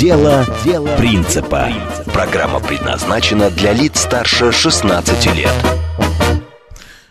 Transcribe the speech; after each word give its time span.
Дело, 0.00 0.46
Дело 0.64 0.96
принципа. 0.96 1.68
Программа 2.06 2.58
предназначена 2.58 3.50
для 3.50 3.74
лиц 3.74 4.00
старше 4.00 4.50
16 4.50 5.36
лет. 5.36 5.52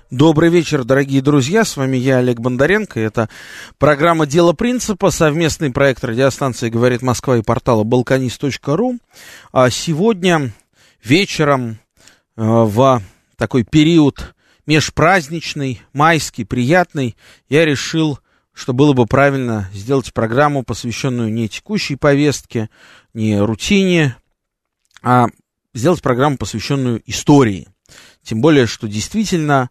Добрый 0.09 0.49
вечер, 0.49 0.83
дорогие 0.83 1.21
друзья. 1.21 1.65
С 1.65 1.77
вами 1.77 1.97
я, 1.97 2.17
Олег 2.17 2.39
Бондаренко. 2.39 2.99
Это 2.99 3.29
программа 3.77 4.25
«Дело 4.25 4.53
принципа», 4.53 5.11
совместный 5.11 5.71
проект 5.71 6.03
радиостанции 6.03 6.71
«Говорит 6.71 7.03
Москва» 7.03 7.37
и 7.37 7.43
портала 7.43 7.83
«Балканист.ру». 7.83 8.97
А 9.51 9.69
сегодня 9.69 10.51
вечером 11.03 11.73
э, 12.37 12.41
в 12.41 13.03
такой 13.37 13.65
период 13.65 14.33
межпраздничный, 14.65 15.83
майский, 15.93 16.43
приятный, 16.43 17.15
я 17.49 17.65
решил 17.65 18.17
что 18.59 18.73
было 18.73 18.91
бы 18.91 19.05
правильно 19.05 19.69
сделать 19.73 20.13
программу, 20.13 20.63
посвященную 20.63 21.31
не 21.31 21.47
текущей 21.47 21.95
повестке, 21.95 22.69
не 23.13 23.39
рутине, 23.39 24.17
а 25.01 25.27
сделать 25.73 26.01
программу, 26.01 26.35
посвященную 26.35 27.01
истории. 27.05 27.69
Тем 28.21 28.41
более, 28.41 28.67
что 28.67 28.89
действительно 28.89 29.69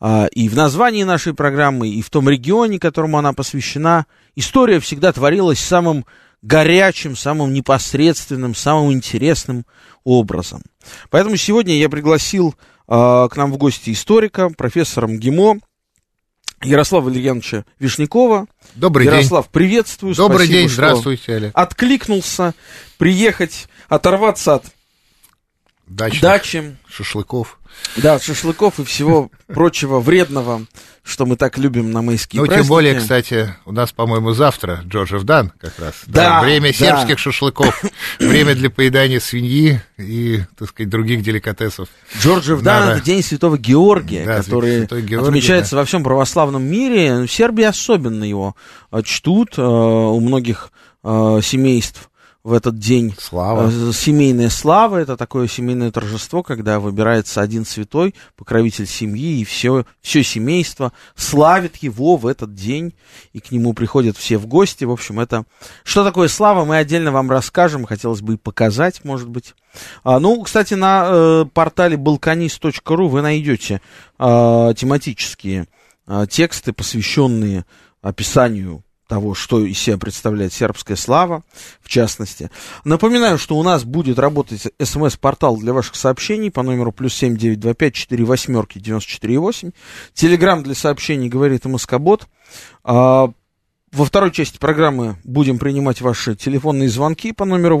а, 0.00 0.26
и 0.32 0.48
в 0.48 0.56
названии 0.56 1.02
нашей 1.02 1.34
программы, 1.34 1.90
и 1.90 2.00
в 2.00 2.08
том 2.08 2.30
регионе, 2.30 2.78
которому 2.78 3.18
она 3.18 3.34
посвящена, 3.34 4.06
история 4.36 4.80
всегда 4.80 5.12
творилась 5.12 5.60
самым 5.60 6.06
горячим, 6.40 7.16
самым 7.16 7.52
непосредственным, 7.52 8.54
самым 8.54 8.90
интересным 8.90 9.66
образом. 10.02 10.62
Поэтому 11.10 11.36
сегодня 11.36 11.76
я 11.76 11.90
пригласил 11.90 12.54
а, 12.88 13.28
к 13.28 13.36
нам 13.36 13.52
в 13.52 13.58
гости 13.58 13.90
историка, 13.90 14.48
профессора 14.48 15.08
МГИМО, 15.08 15.60
Ярослава 16.62 17.04
Валерьяновича 17.04 17.64
Вишнякова. 17.78 18.46
Добрый 18.74 19.06
Ярослав, 19.06 19.46
день. 19.46 19.52
приветствую. 19.52 20.14
Добрый 20.14 20.46
Спасибо, 20.46 20.58
день, 20.58 20.68
здравствуйте, 20.68 21.34
Олег. 21.36 21.52
Откликнулся 21.54 22.54
приехать, 22.98 23.68
оторваться 23.88 24.54
от 24.56 24.64
Дачных 25.90 26.22
дачи, 26.22 26.76
шашлыков. 26.88 27.58
да, 27.96 28.20
шашлыков 28.20 28.78
и 28.78 28.84
всего 28.84 29.28
прочего 29.48 29.98
вредного, 29.98 30.62
что 31.02 31.26
мы 31.26 31.34
так 31.36 31.58
любим 31.58 31.90
на 31.90 32.00
майские 32.00 32.40
Ну, 32.40 32.46
праздники. 32.46 32.64
тем 32.64 32.68
более, 32.68 32.94
кстати, 32.94 33.56
у 33.66 33.72
нас, 33.72 33.90
по-моему, 33.90 34.32
завтра 34.32 34.82
Джорджев 34.86 35.24
Дан 35.24 35.52
как 35.60 35.76
раз. 35.80 35.94
Да, 36.06 36.42
время 36.42 36.68
да. 36.68 36.72
сербских 36.74 37.18
шашлыков, 37.18 37.82
время 38.20 38.54
для 38.54 38.70
поедания 38.70 39.18
свиньи 39.18 39.82
и, 39.98 40.42
так 40.56 40.68
сказать, 40.68 40.88
других 40.90 41.22
деликатесов. 41.22 41.88
Джорджев 42.20 42.62
Дан 42.62 42.86
Да, 42.86 42.90
это 42.92 42.98
да. 43.00 43.04
День 43.04 43.22
Святого 43.24 43.58
Георгия, 43.58 44.24
Да, 44.24 44.36
который 44.36 44.78
Святой 44.78 45.02
Георгий, 45.02 45.28
отмечается 45.28 45.74
во 45.74 45.84
всем 45.84 46.04
православном 46.04 46.62
мире. 46.62 47.22
В 47.22 47.32
Сербии 47.32 47.64
особенно 47.64 48.22
его 48.22 48.54
э, 48.92 49.02
чтут 49.04 49.58
э, 49.58 49.62
у 49.62 50.20
многих 50.20 50.70
э, 51.02 51.40
семейств 51.42 52.09
в 52.42 52.52
этот 52.52 52.78
день. 52.78 53.14
Слава. 53.18 53.70
Э, 53.70 53.92
Семейная 53.92 54.48
слава 54.48 54.96
это 54.96 55.16
такое 55.16 55.46
семейное 55.46 55.90
торжество, 55.90 56.42
когда 56.42 56.80
выбирается 56.80 57.42
один 57.42 57.66
святой, 57.66 58.14
покровитель 58.36 58.86
семьи, 58.86 59.40
и 59.40 59.44
все, 59.44 59.84
все 60.00 60.22
семейство 60.22 60.92
славит 61.14 61.76
его 61.76 62.16
в 62.16 62.26
этот 62.26 62.54
день, 62.54 62.94
и 63.32 63.40
к 63.40 63.50
нему 63.50 63.74
приходят 63.74 64.16
все 64.16 64.38
в 64.38 64.46
гости. 64.46 64.84
В 64.84 64.90
общем, 64.90 65.20
это 65.20 65.44
что 65.84 66.02
такое 66.02 66.28
слава, 66.28 66.64
мы 66.64 66.78
отдельно 66.78 67.12
вам 67.12 67.30
расскажем, 67.30 67.84
хотелось 67.84 68.22
бы 68.22 68.34
и 68.34 68.38
показать, 68.38 69.04
может 69.04 69.28
быть. 69.28 69.54
А, 70.02 70.18
ну, 70.18 70.42
кстати, 70.42 70.74
на 70.74 71.06
э, 71.06 71.44
портале 71.52 71.96
balkanist.ru 71.96 73.08
вы 73.08 73.22
найдете 73.22 73.82
э, 74.18 74.74
тематические 74.76 75.66
э, 76.06 76.26
тексты, 76.28 76.72
посвященные 76.72 77.66
описанию 78.02 78.82
того, 79.10 79.34
что 79.34 79.66
из 79.66 79.76
себя 79.76 79.98
представляет 79.98 80.52
сербская 80.52 80.96
слава, 80.96 81.42
в 81.82 81.88
частности. 81.88 82.48
Напоминаю, 82.84 83.38
что 83.38 83.56
у 83.56 83.62
нас 83.64 83.82
будет 83.82 84.20
работать 84.20 84.68
смс-портал 84.80 85.56
для 85.56 85.72
ваших 85.72 85.96
сообщений 85.96 86.52
по 86.52 86.62
номеру 86.62 86.92
плюс 86.92 87.12
семь 87.12 87.36
девять 87.36 87.58
два 87.58 87.74
пять 87.74 87.94
четыре 87.94 88.24
восьмерки 88.24 88.78
девяносто 88.78 89.10
четыре 89.10 89.40
восемь. 89.40 89.72
Телеграмм 90.14 90.62
для 90.62 90.76
сообщений 90.76 91.28
говорит 91.28 91.64
МСК-бот. 91.64 92.28
А, 92.84 93.32
во 93.92 94.04
второй 94.04 94.30
части 94.30 94.58
программы 94.58 95.16
будем 95.24 95.58
принимать 95.58 96.00
ваши 96.00 96.36
телефонные 96.36 96.88
звонки 96.88 97.32
по 97.32 97.44
номеру 97.44 97.76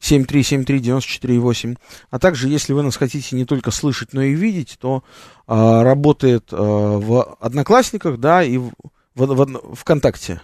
8495-7373-94,8. 0.00 1.76
А 2.10 2.18
также, 2.20 2.48
если 2.48 2.72
вы 2.72 2.84
нас 2.84 2.96
хотите 2.96 3.34
не 3.34 3.44
только 3.44 3.72
слышать, 3.72 4.12
но 4.12 4.22
и 4.22 4.34
видеть, 4.34 4.76
то 4.80 5.02
а, 5.48 5.82
работает 5.82 6.50
а, 6.52 6.98
в 6.98 7.36
Одноклассниках, 7.40 8.20
да, 8.20 8.44
и 8.44 8.58
в, 8.58 8.70
в, 9.14 9.26
в 9.26 9.74
ВКонтакте. 9.74 10.40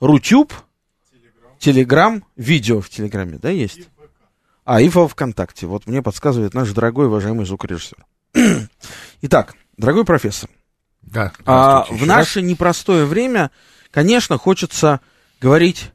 Рутюб, 0.00 0.52
Телеграм, 1.58 2.24
видео 2.36 2.80
в 2.80 2.88
Телеграме, 2.90 3.38
да, 3.38 3.50
есть? 3.50 3.88
А, 4.64 4.80
и 4.80 4.88
во 4.88 5.06
ВКонтакте. 5.08 5.66
Вот 5.66 5.86
мне 5.86 6.02
подсказывает 6.02 6.52
наш 6.54 6.70
дорогой, 6.72 7.06
уважаемый 7.06 7.46
звукорежиссер. 7.46 8.04
Итак, 9.22 9.54
дорогой 9.76 10.04
профессор, 10.04 10.50
Да, 11.02 11.32
а, 11.44 11.84
в 11.84 11.92
еще 11.94 12.00
раз. 12.00 12.08
наше 12.08 12.42
непростое 12.42 13.04
время, 13.04 13.50
конечно, 13.90 14.38
хочется 14.38 15.00
говорить 15.40 15.92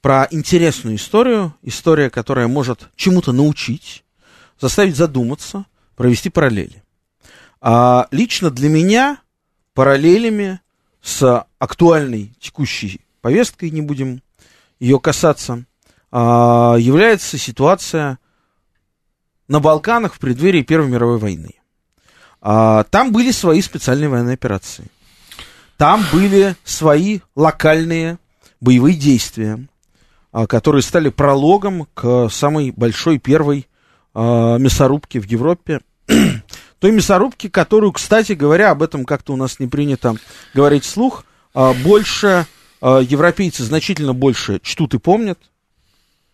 про 0.00 0.26
интересную 0.30 0.96
историю, 0.96 1.54
история, 1.62 2.10
которая 2.10 2.48
может 2.48 2.88
чему-то 2.96 3.32
научить, 3.32 4.04
заставить 4.58 4.96
задуматься, 4.96 5.66
провести 5.94 6.30
параллели. 6.30 6.82
А 7.60 8.08
лично 8.10 8.50
для 8.50 8.68
меня 8.68 9.18
параллелями 9.74 10.60
с 11.06 11.46
актуальной 11.60 12.32
текущей 12.40 13.00
повесткой, 13.20 13.70
не 13.70 13.80
будем 13.80 14.22
ее 14.80 14.98
касаться, 14.98 15.64
а, 16.10 16.74
является 16.80 17.38
ситуация 17.38 18.18
на 19.46 19.60
Балканах 19.60 20.14
в 20.14 20.18
преддверии 20.18 20.62
Первой 20.62 20.88
мировой 20.88 21.18
войны. 21.18 21.54
А, 22.40 22.82
Там 22.90 23.12
были 23.12 23.30
свои 23.30 23.62
специальные 23.62 24.08
военные 24.08 24.34
операции. 24.34 24.86
Там 25.76 26.04
были 26.12 26.56
свои 26.64 27.20
локальные 27.36 28.18
боевые 28.60 28.96
действия, 28.96 29.64
а, 30.32 30.48
которые 30.48 30.82
стали 30.82 31.10
прологом 31.10 31.86
к 31.94 32.28
самой 32.30 32.72
большой 32.72 33.18
первой 33.18 33.68
мясорубке 34.12 35.20
в 35.20 35.26
Европе. 35.26 35.82
Той 36.86 36.92
мясорубке, 36.92 37.50
которую, 37.50 37.90
кстати 37.90 38.34
говоря, 38.34 38.70
об 38.70 38.80
этом 38.80 39.04
как-то 39.04 39.32
у 39.32 39.36
нас 39.36 39.58
не 39.58 39.66
принято 39.66 40.14
говорить 40.54 40.84
вслух, 40.84 41.24
а, 41.52 41.74
больше 41.74 42.46
а, 42.80 43.00
европейцы 43.00 43.64
значительно 43.64 44.12
больше 44.12 44.60
чтут 44.62 44.94
и 44.94 44.98
помнят 45.00 45.36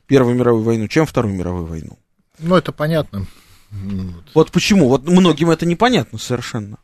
Первую 0.06 0.36
мировую 0.36 0.62
войну, 0.62 0.88
чем 0.88 1.06
Вторую 1.06 1.34
мировую 1.34 1.64
войну. 1.64 1.98
Ну, 2.38 2.54
это 2.54 2.70
понятно. 2.70 3.24
Вот 4.34 4.50
почему? 4.50 4.88
Вот 4.90 5.08
многим 5.08 5.48
это 5.48 5.64
непонятно 5.64 6.18
совершенно. 6.18 6.76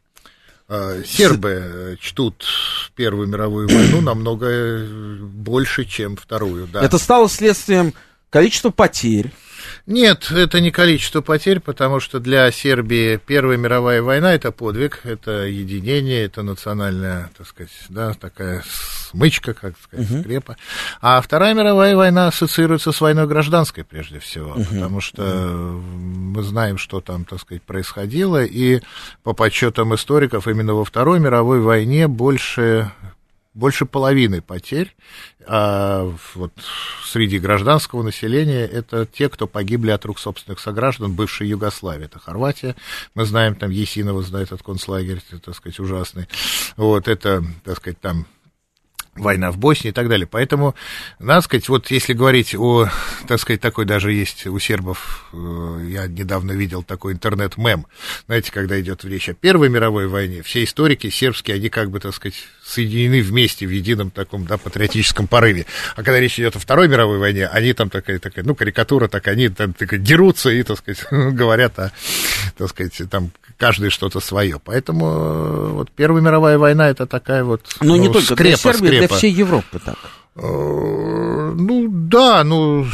А, 0.67 1.03
Сербы 1.05 1.51
э, 1.63 1.97
чтут 2.01 2.47
Первую 2.95 3.29
мировую 3.29 3.69
войну 3.69 4.01
намного 4.01 4.47
э, 4.49 5.19
больше, 5.21 5.85
чем 5.85 6.17
Вторую, 6.17 6.69
да. 6.69 6.83
Это 6.83 6.97
стало 6.97 7.29
следствием 7.29 7.93
количества 8.31 8.71
потерь. 8.71 9.31
Нет, 9.89 10.31
это 10.31 10.61
не 10.61 10.71
количество 10.71 11.23
потерь, 11.23 11.61
потому 11.61 11.99
что 11.99 12.21
для 12.21 12.51
Сербии 12.51 13.17
Первая 13.17 13.57
мировая 13.57 14.03
война 14.03 14.35
это 14.35 14.53
подвиг, 14.53 15.01
это 15.05 15.47
единение, 15.47 16.25
это 16.25 16.43
национальная, 16.43 17.31
так 17.39 17.47
сказать, 17.47 17.73
да, 17.89 18.13
такая 18.13 18.63
смычка, 19.09 19.55
как 19.55 19.77
сказать, 19.83 20.11
Мгм. 20.11 20.21
скрепа. 20.21 20.57
А 21.01 21.23
Вторая 21.23 21.55
мировая 21.55 21.97
война 21.97 22.29
ассоциируется 22.29 22.93
с 22.93 23.01
войной 23.01 23.27
гражданской 23.27 23.83
прежде 23.83 24.19
всего, 24.19 24.59
потому 24.71 25.01
что 25.01 25.23
мы 25.25 26.43
знаем, 26.43 26.77
что 26.77 27.01
там, 27.01 27.25
так 27.25 27.41
сказать, 27.41 27.63
происходило, 27.63 28.45
и 28.45 28.83
по 29.23 29.33
подсчетам 29.33 29.95
историков 29.95 30.47
именно 30.49 30.75
во 30.75 30.85
Второй 30.85 31.19
мировой 31.19 31.61
войне 31.61 32.09
больше 32.09 32.93
больше 33.59 33.87
половины 33.87 34.41
потерь 34.41 34.95
а, 35.47 36.15
вот, 36.35 36.53
среди 37.05 37.39
гражданского 37.39 38.03
населения 38.03 38.65
это 38.65 39.05
те, 39.05 39.29
кто 39.29 39.49
погибли 39.49 39.91
от 39.91 40.05
рук 40.05 40.21
собственных 40.21 40.61
сограждан 40.61 41.13
бывшей 41.13 41.49
Югославии. 41.49 42.05
Это 42.05 42.21
Хорватия, 42.21 42.77
мы 43.15 43.25
знаем, 43.25 43.57
там 43.57 43.71
Есинова 43.71 44.23
знает 44.23 44.49
этот 44.49 44.63
концлагерь, 44.63 45.21
так 45.45 45.57
сказать, 45.57 45.81
ужасный. 45.81 46.29
Вот, 46.77 47.09
это, 47.09 47.45
так 47.65 47.79
сказать, 47.79 48.01
там 48.01 48.27
война 49.17 49.51
в 49.51 49.59
Боснии 49.59 49.91
и 49.91 49.93
так 49.93 50.09
далее. 50.09 50.29
Поэтому, 50.31 50.77
надо 51.19 51.41
сказать, 51.41 51.69
вот 51.69 51.91
если 51.91 52.13
говорить 52.13 52.55
о, 52.55 52.89
так 53.27 53.41
сказать, 53.41 53.61
такой 53.61 53.85
даже 53.85 54.13
есть 54.13 54.47
у 54.47 54.59
сербов, 54.61 55.29
э, 55.33 55.89
я 55.89 56.07
недавно 56.07 56.53
видел 56.53 56.85
такой 56.85 57.13
интернет-мем, 57.13 57.87
знаете, 58.27 58.53
когда 58.53 58.81
идет 58.81 59.05
речь 59.05 59.29
о 59.29 59.35
Первой 59.35 59.69
мировой 59.69 60.07
войне, 60.07 60.43
все 60.43 60.63
историки 60.63 61.11
сербские, 61.11 61.57
они 61.57 61.69
как 61.69 61.91
бы, 61.91 61.99
так 62.01 62.15
сказать, 62.15 62.37
соединены 62.69 63.23
вместе 63.23 63.67
в 63.67 63.71
едином 63.71 64.11
таком, 64.11 64.45
да, 64.45 64.59
патриотическом 64.59 65.27
порыве. 65.27 65.67
А 65.97 66.03
когда 66.03 66.21
речь 66.21 66.39
идет 66.39 66.57
о 66.57 66.59
Второй 66.59 66.89
мировой 66.89 67.19
войне, 67.19 67.47
они 67.47 67.73
там 67.73 67.89
такая, 67.89 68.19
такая 68.19 68.45
ну, 68.45 68.55
карикатура, 68.55 69.09
так 69.09 69.27
они 69.29 69.49
там 69.49 69.73
так, 69.73 70.01
дерутся 70.03 70.51
и, 70.51 70.63
так 70.63 70.79
сказать, 70.79 71.07
говорят 71.11 71.79
о, 71.79 71.93
так 72.57 72.69
сказать, 72.69 73.03
там 73.11 73.31
каждый 73.57 73.91
что-то 73.91 74.21
свое. 74.21 74.61
Поэтому 74.63 75.07
э, 75.07 75.69
вот 75.73 75.91
Первая 75.91 76.23
мировая 76.23 76.59
война 76.59 76.89
это 76.89 77.07
такая 77.07 77.43
вот 77.43 77.63
Но 77.81 77.97
ну, 77.97 78.03
не 78.03 78.09
только 78.09 78.35
скрепа, 78.35 78.43
для 78.43 78.57
Сербии, 78.57 78.87
скрепа. 78.87 79.09
для 79.09 79.17
всей 79.17 79.33
Европы 79.33 79.79
так. 79.85 79.99
Э, 80.37 81.55
ну 81.57 81.89
да, 81.91 82.45
ну 82.45 82.87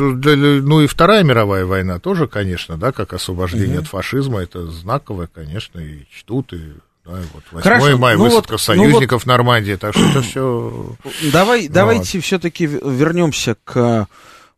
ну 0.00 0.80
и 0.80 0.86
Вторая 0.86 1.24
мировая 1.24 1.64
война 1.64 1.98
тоже, 1.98 2.28
конечно, 2.28 2.76
да, 2.76 2.92
как 2.92 3.14
освобождение 3.14 3.78
угу. 3.78 3.82
от 3.82 3.88
фашизма, 3.88 4.40
это 4.40 4.66
знаковое, 4.66 5.26
конечно, 5.26 5.80
и 5.80 6.04
чтут, 6.12 6.52
и 6.52 6.74
да, 7.08 7.22
вот 7.32 7.42
8 7.50 7.62
Хорошо, 7.62 7.98
мая 7.98 8.16
ну 8.16 8.24
высадка 8.24 8.52
вот, 8.52 8.60
союзников 8.60 9.26
ну 9.26 9.32
вот, 9.32 9.38
Нормандии, 9.38 9.74
так 9.74 9.94
что 9.94 10.04
это 10.04 10.22
все. 10.22 10.96
Давай, 11.32 11.68
ну, 11.68 11.74
давайте 11.74 12.20
все-таки 12.20 12.66
вернемся 12.66 13.56
к 13.64 14.06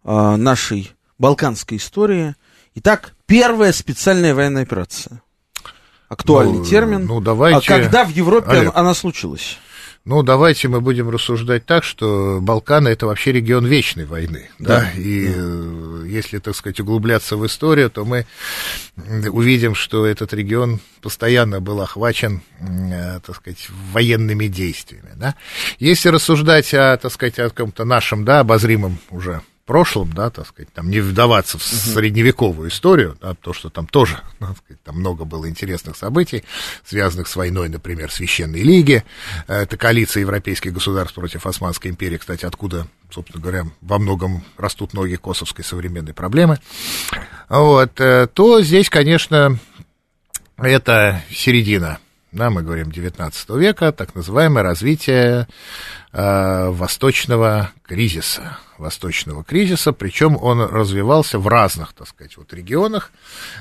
а, 0.04 0.36
нашей 0.36 0.92
балканской 1.18 1.78
истории. 1.78 2.34
Итак, 2.74 3.14
первая 3.26 3.72
специальная 3.72 4.34
военная 4.34 4.62
операция 4.62 5.22
актуальный 6.10 6.58
ну, 6.58 6.64
термин. 6.64 7.06
Ну, 7.06 7.20
давайте... 7.20 7.58
А 7.58 7.60
когда 7.60 8.04
в 8.04 8.10
Европе 8.10 8.50
Олег, 8.50 8.72
она 8.74 8.92
случилась? 8.94 9.58
Ну, 10.06 10.22
давайте 10.22 10.68
мы 10.68 10.80
будем 10.80 11.10
рассуждать 11.10 11.66
так, 11.66 11.84
что 11.84 12.38
Балканы 12.40 12.88
это 12.88 13.06
вообще 13.06 13.32
регион 13.32 13.66
вечной 13.66 14.06
войны, 14.06 14.48
да, 14.58 14.80
да? 14.80 14.92
и 14.92 15.26
да. 15.26 15.34
Э, 15.36 16.04
если, 16.06 16.38
так 16.38 16.56
сказать, 16.56 16.80
углубляться 16.80 17.36
в 17.36 17.44
историю, 17.46 17.90
то 17.90 18.06
мы 18.06 18.24
увидим, 18.96 19.74
что 19.74 20.06
этот 20.06 20.32
регион 20.32 20.80
постоянно 21.02 21.60
был 21.60 21.82
охвачен, 21.82 22.40
э, 22.60 23.20
так 23.24 23.36
сказать, 23.36 23.68
военными 23.92 24.46
действиями, 24.46 25.10
да. 25.16 25.34
Если 25.78 26.08
рассуждать 26.08 26.72
о, 26.72 26.96
так 26.96 27.12
сказать, 27.12 27.38
о 27.38 27.50
каком-то 27.50 27.84
нашем, 27.84 28.24
да, 28.24 28.40
обозримом 28.40 28.98
уже 29.10 29.42
прошлом, 29.70 30.12
да, 30.12 30.30
так 30.30 30.48
сказать, 30.48 30.72
там 30.72 30.90
не 30.90 30.98
вдаваться 30.98 31.56
в 31.56 31.62
средневековую 31.62 32.70
историю, 32.70 33.16
да, 33.20 33.34
то, 33.34 33.52
что 33.52 33.70
там 33.70 33.86
тоже, 33.86 34.18
так 34.40 34.56
сказать, 34.56 34.82
там 34.82 34.96
много 34.96 35.24
было 35.24 35.48
интересных 35.48 35.96
событий, 35.96 36.42
связанных 36.84 37.28
с 37.28 37.36
войной, 37.36 37.68
например, 37.68 38.10
Священной 38.10 38.62
Лиги, 38.62 39.04
это 39.46 39.76
коалиция 39.76 40.22
европейских 40.22 40.72
государств 40.72 41.14
против 41.14 41.46
Османской 41.46 41.92
империи, 41.92 42.16
кстати, 42.16 42.44
откуда, 42.44 42.88
собственно 43.12 43.40
говоря, 43.40 43.64
во 43.80 44.00
многом 44.00 44.42
растут 44.58 44.92
ноги 44.92 45.14
косовской 45.14 45.64
современной 45.64 46.14
проблемы, 46.14 46.58
вот, 47.48 48.00
э, 48.00 48.26
то 48.26 48.62
здесь, 48.62 48.90
конечно, 48.90 49.56
это 50.56 51.22
середина 51.30 52.00
да, 52.32 52.50
мы 52.50 52.62
говорим 52.62 52.90
19 52.90 53.50
века, 53.50 53.92
так 53.92 54.14
называемое 54.14 54.62
развитие 54.62 55.48
э, 56.12 56.68
восточного 56.70 57.70
кризиса. 57.84 58.58
Восточного 58.78 59.44
кризиса, 59.44 59.92
причем 59.92 60.36
он 60.40 60.60
развивался 60.60 61.38
в 61.38 61.48
разных, 61.48 61.92
так 61.92 62.08
сказать, 62.08 62.36
вот 62.36 62.52
регионах. 62.52 63.10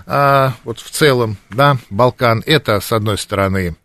Э, 0.06 0.52
вот 0.64 0.80
в 0.80 0.90
целом, 0.92 1.38
да, 1.50 1.78
Балкан, 1.90 2.44
это, 2.46 2.80
с 2.80 2.92
одной 2.92 3.18
стороны, 3.18 3.76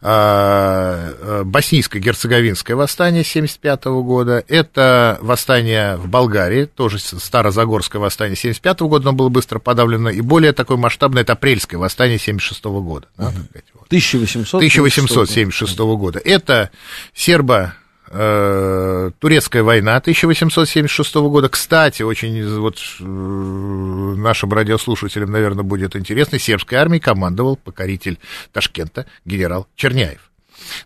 а, 0.00 1.12
э, 1.20 1.42
боснийско-герцеговинское 1.44 2.74
восстание 2.74 3.22
1975 3.22 4.02
года, 4.02 4.44
это 4.48 5.18
восстание 5.20 5.96
в 5.96 6.08
Болгарии, 6.08 6.66
тоже 6.66 6.98
Старозагорское 6.98 8.00
восстание 8.00 8.36
1975 8.36 8.88
года, 8.88 9.04
но 9.06 9.12
было 9.12 9.28
быстро 9.28 9.58
подавлено, 9.58 10.10
и 10.10 10.20
более 10.20 10.52
такое 10.52 10.76
масштабное, 10.76 11.22
это 11.22 11.32
апрельское 11.34 11.78
восстание 11.78 12.16
1976 12.16 12.64
года. 12.84 13.08
Да. 13.16 13.32
1800 13.92 14.54
1876 14.54 15.78
года. 15.78 16.18
Это 16.24 16.70
сербо 17.12 17.74
э, 18.08 19.10
турецкая 19.18 19.62
война 19.62 19.96
1876 19.96 21.14
года. 21.16 21.50
Кстати, 21.50 22.02
очень 22.02 22.42
вот 22.58 22.78
нашим 23.00 24.50
радиослушателям, 24.50 25.30
наверное, 25.30 25.62
будет 25.62 25.94
интересно, 25.94 26.38
сербской 26.38 26.78
армией 26.78 27.00
командовал 27.00 27.56
покоритель 27.56 28.18
Ташкента 28.52 29.04
генерал 29.26 29.66
Черняев. 29.76 30.32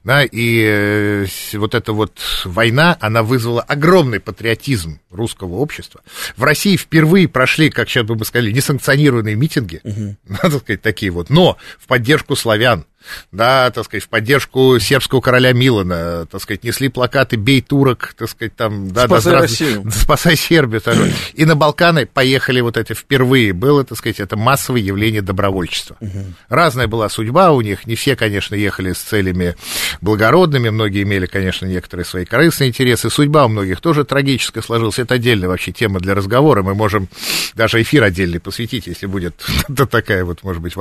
Да, 0.04 0.24
и 0.24 0.62
э, 0.64 1.26
вот 1.54 1.74
эта 1.74 1.92
вот 1.92 2.18
война, 2.44 2.96
она 3.00 3.22
вызвала 3.22 3.62
огромный 3.62 4.20
патриотизм 4.20 5.00
русского 5.10 5.56
общества. 5.56 6.02
В 6.36 6.44
России 6.44 6.76
впервые 6.76 7.28
прошли, 7.28 7.70
как 7.70 7.88
сейчас 7.88 8.04
бы 8.04 8.16
мы 8.16 8.24
сказали, 8.24 8.52
несанкционированные 8.52 9.34
митинги, 9.34 9.80
угу. 9.84 10.16
надо 10.42 10.58
сказать, 10.58 10.82
такие 10.82 11.10
вот, 11.10 11.30
но 11.30 11.56
в 11.78 11.86
поддержку 11.86 12.36
славян, 12.36 12.86
да, 13.32 13.70
так 13.70 13.84
сказать, 13.84 14.04
в 14.04 14.08
поддержку 14.08 14.78
сербского 14.78 15.20
короля 15.20 15.52
Милана, 15.52 16.26
так 16.26 16.40
сказать, 16.40 16.64
несли 16.64 16.88
плакаты 16.88 17.36
«Бей 17.36 17.60
турок», 17.60 18.14
так 18.16 18.28
сказать, 18.28 18.54
там, 18.56 18.90
да, 18.90 19.06
спасай 19.06 19.32
да, 19.32 19.40
Россию. 19.40 19.84
спасай 19.90 20.36
Сербию. 20.36 20.80
Так, 20.80 20.96
и 21.34 21.44
на 21.44 21.56
Балканы 21.56 22.06
поехали 22.06 22.60
вот 22.60 22.76
эти 22.76 22.92
впервые, 22.92 23.52
было, 23.52 23.84
так 23.84 23.98
сказать, 23.98 24.20
это 24.20 24.36
массовое 24.36 24.80
явление 24.80 25.22
добровольчества. 25.22 25.96
Угу. 26.00 26.24
Разная 26.48 26.86
была 26.86 27.08
судьба 27.08 27.52
у 27.52 27.60
них, 27.60 27.86
не 27.86 27.94
все, 27.94 28.16
конечно, 28.16 28.54
ехали 28.54 28.92
с 28.92 28.98
целями 28.98 29.56
благородными, 30.00 30.70
многие 30.70 31.02
имели, 31.02 31.26
конечно, 31.26 31.66
некоторые 31.66 32.04
свои 32.04 32.24
корыстные 32.24 32.68
интересы, 32.68 33.10
судьба 33.10 33.46
у 33.46 33.48
многих 33.48 33.80
тоже 33.80 34.04
трагическая 34.04 34.62
сложилась, 34.62 34.98
это 34.98 35.14
отдельная 35.14 35.48
вообще 35.48 35.72
тема 35.72 36.00
для 36.00 36.14
разговора, 36.14 36.62
мы 36.62 36.74
можем 36.74 37.08
даже 37.54 37.80
эфир 37.82 38.04
отдельный 38.04 38.40
посвятить, 38.40 38.86
если 38.86 39.06
будет 39.06 39.44
такая 39.90 40.24
вот, 40.24 40.42
может 40.42 40.62
быть, 40.62 40.74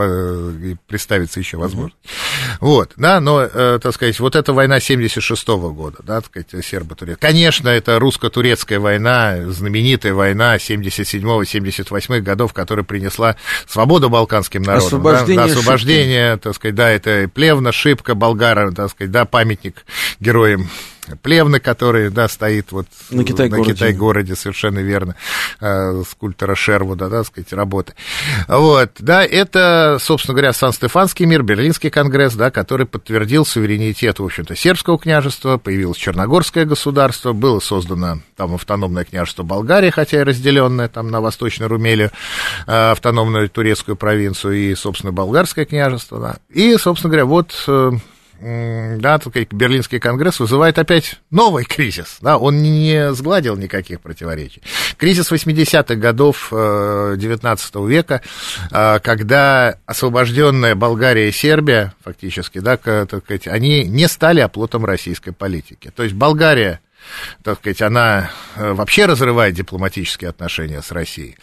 представится 0.87 1.39
еще 1.39 1.57
возможность. 1.57 1.95
Вот, 2.59 2.93
да, 2.97 3.19
но, 3.19 3.41
э, 3.41 3.79
так 3.81 3.93
сказать, 3.93 4.19
вот 4.19 4.35
эта 4.35 4.53
война 4.53 4.77
76-го 4.77 5.71
года, 5.71 5.97
да, 6.03 6.21
так 6.21 6.25
сказать, 6.25 6.65
сербо-турецкая. 6.65 7.31
Конечно, 7.31 7.69
это 7.69 7.99
русско-турецкая 7.99 8.79
война, 8.79 9.51
знаменитая 9.51 10.13
война 10.13 10.55
77-78 10.57 12.21
годов, 12.21 12.53
которая 12.53 12.85
принесла 12.85 13.35
свободу 13.67 14.09
балканским 14.09 14.61
народам. 14.61 14.87
Освобождение, 14.87 15.35
да, 15.35 15.45
да, 15.47 15.59
освобождение, 15.59 16.37
так 16.37 16.55
сказать, 16.55 16.75
да, 16.75 16.89
это 16.89 17.29
Плевна, 17.33 17.71
Шипка, 17.71 18.15
Болгара, 18.15 18.71
так 18.71 18.91
сказать, 18.91 19.11
да, 19.11 19.25
памятник 19.25 19.85
героям 20.19 20.69
Плевны, 21.21 21.59
который, 21.59 22.09
да, 22.09 22.27
стоит 22.27 22.71
вот 22.71 22.87
на 23.09 23.23
Китай-городе, 23.23 23.69
на 23.69 23.75
Китай-городе 23.75 24.35
совершенно 24.35 24.79
верно, 24.79 25.15
э, 25.61 26.03
скульптора 26.09 26.55
Шервуда, 26.55 27.09
да, 27.09 27.23
сказать, 27.23 27.53
работы. 27.53 27.93
Вот, 28.47 28.91
да, 28.99 29.23
это, 29.23 29.97
собственно 29.99 30.33
говоря, 30.35 30.53
Сан-Стефанский 30.53 31.25
мир, 31.25 31.43
Берлинский 31.43 31.89
конгресс, 31.89 32.33
да, 32.33 32.51
который 32.51 32.85
подтвердил 32.85 33.45
суверенитет, 33.45 34.19
в 34.19 34.25
общем-то, 34.25 34.55
сербского 34.55 34.97
княжества, 34.97 35.57
появилось 35.57 35.97
Черногорское 35.97 36.65
государство, 36.65 37.33
было 37.33 37.59
создано 37.59 38.19
там 38.35 38.55
автономное 38.55 39.05
княжество 39.05 39.43
Болгарии, 39.43 39.89
хотя 39.89 40.21
и 40.21 40.23
разделенное 40.23 40.87
там 40.87 41.09
на 41.09 41.21
Восточную 41.21 41.69
Румелию, 41.69 42.11
э, 42.67 42.91
автономную 42.91 43.49
турецкую 43.49 43.95
провинцию 43.95 44.53
и, 44.53 44.75
собственно, 44.75 45.11
болгарское 45.11 45.65
княжество, 45.65 46.19
да. 46.19 46.37
И, 46.49 46.75
собственно 46.77 47.09
говоря, 47.11 47.25
вот 47.25 47.53
э, 47.67 47.91
да, 48.39 49.19
Берлинский 49.51 49.99
конгресс 49.99 50.39
вызывает 50.39 50.77
опять 50.77 51.19
новый 51.31 51.63
кризис, 51.65 52.17
да, 52.21 52.37
он 52.37 52.61
не 52.61 53.13
сгладил 53.13 53.55
никаких 53.55 54.01
противоречий. 54.01 54.61
Кризис 54.97 55.31
80-х 55.31 55.95
годов 55.95 56.51
XIX 56.51 57.57
э, 57.73 57.87
века, 57.87 58.21
э, 58.71 58.99
когда 58.99 59.77
освобожденная 59.85 60.75
Болгария 60.75 61.29
и 61.29 61.31
Сербия, 61.31 61.93
фактически, 62.03 62.59
да, 62.59 62.77
так 62.77 63.23
сказать, 63.23 63.47
они 63.47 63.83
не 63.83 64.07
стали 64.07 64.41
оплотом 64.41 64.85
российской 64.85 65.31
политики. 65.31 65.91
То 65.95 66.03
есть 66.03 66.15
Болгария 66.15 66.79
так 67.43 67.59
сказать, 67.59 67.83
она 67.83 68.31
э, 68.55 68.73
вообще 68.73 69.05
разрывает 69.05 69.53
дипломатические 69.53 70.31
отношения 70.31 70.81
с 70.81 70.91
Россией. 70.91 71.37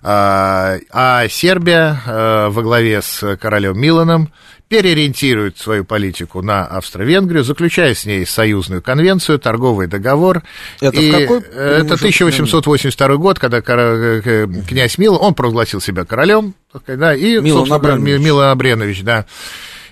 А 0.00 1.26
Сербия 1.28 2.00
во 2.06 2.62
главе 2.62 3.02
с 3.02 3.36
королем 3.36 3.80
Миланом 3.80 4.32
переориентирует 4.68 5.58
свою 5.58 5.84
политику 5.84 6.42
на 6.42 6.66
Австро-Венгрию, 6.66 7.42
заключая 7.42 7.94
с 7.94 8.04
ней 8.04 8.26
союзную 8.26 8.82
конвенцию, 8.82 9.38
торговый 9.38 9.86
договор. 9.86 10.42
Это 10.80 11.00
и 11.00 11.10
какой? 11.10 11.40
Это 11.40 11.94
1882 11.94 13.16
год, 13.16 13.38
когда 13.38 13.58
э, 13.58 14.46
князь 14.68 14.98
Мил, 14.98 15.16
он 15.20 15.34
провозгласил 15.34 15.80
себя 15.80 16.04
королем, 16.04 16.54
да, 16.86 17.14
и, 17.14 17.40
Милан 17.40 17.72
Абренович. 17.72 18.20
Милан 18.20 18.50
Абренович, 18.50 19.02
да. 19.02 19.24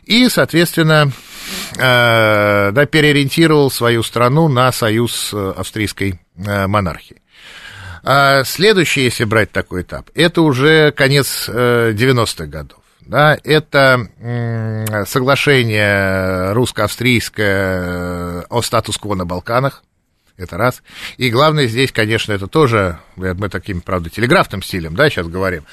И, 0.04 0.28
соответственно, 0.28 1.10
э, 1.76 2.70
да, 2.72 2.86
переориентировал 2.86 3.70
свою 3.70 4.02
страну 4.02 4.48
на 4.48 4.70
союз 4.72 5.32
австрийской 5.32 6.20
э, 6.36 6.66
монархии. 6.66 7.22
А 8.04 8.44
следующий, 8.44 9.02
если 9.02 9.24
брать 9.24 9.50
такой 9.50 9.82
этап, 9.82 10.10
это 10.14 10.42
уже 10.42 10.92
конец 10.92 11.48
90-х 11.48 12.46
годов. 12.46 12.78
Да, 13.06 13.38
это 13.44 14.08
соглашение 15.06 16.52
русско-австрийское 16.52 18.46
о 18.48 18.62
статус-кво 18.62 19.14
на 19.14 19.24
Балканах, 19.24 19.82
это 20.36 20.56
раз. 20.56 20.82
И 21.16 21.30
главное 21.30 21.66
здесь, 21.66 21.90
конечно, 21.92 22.32
это 22.32 22.46
тоже, 22.46 22.98
мы 23.16 23.48
таким, 23.48 23.80
правда, 23.80 24.10
телеграфным 24.10 24.62
стилем, 24.62 24.94
да, 24.94 25.08
сейчас 25.08 25.28
говорим, 25.28 25.64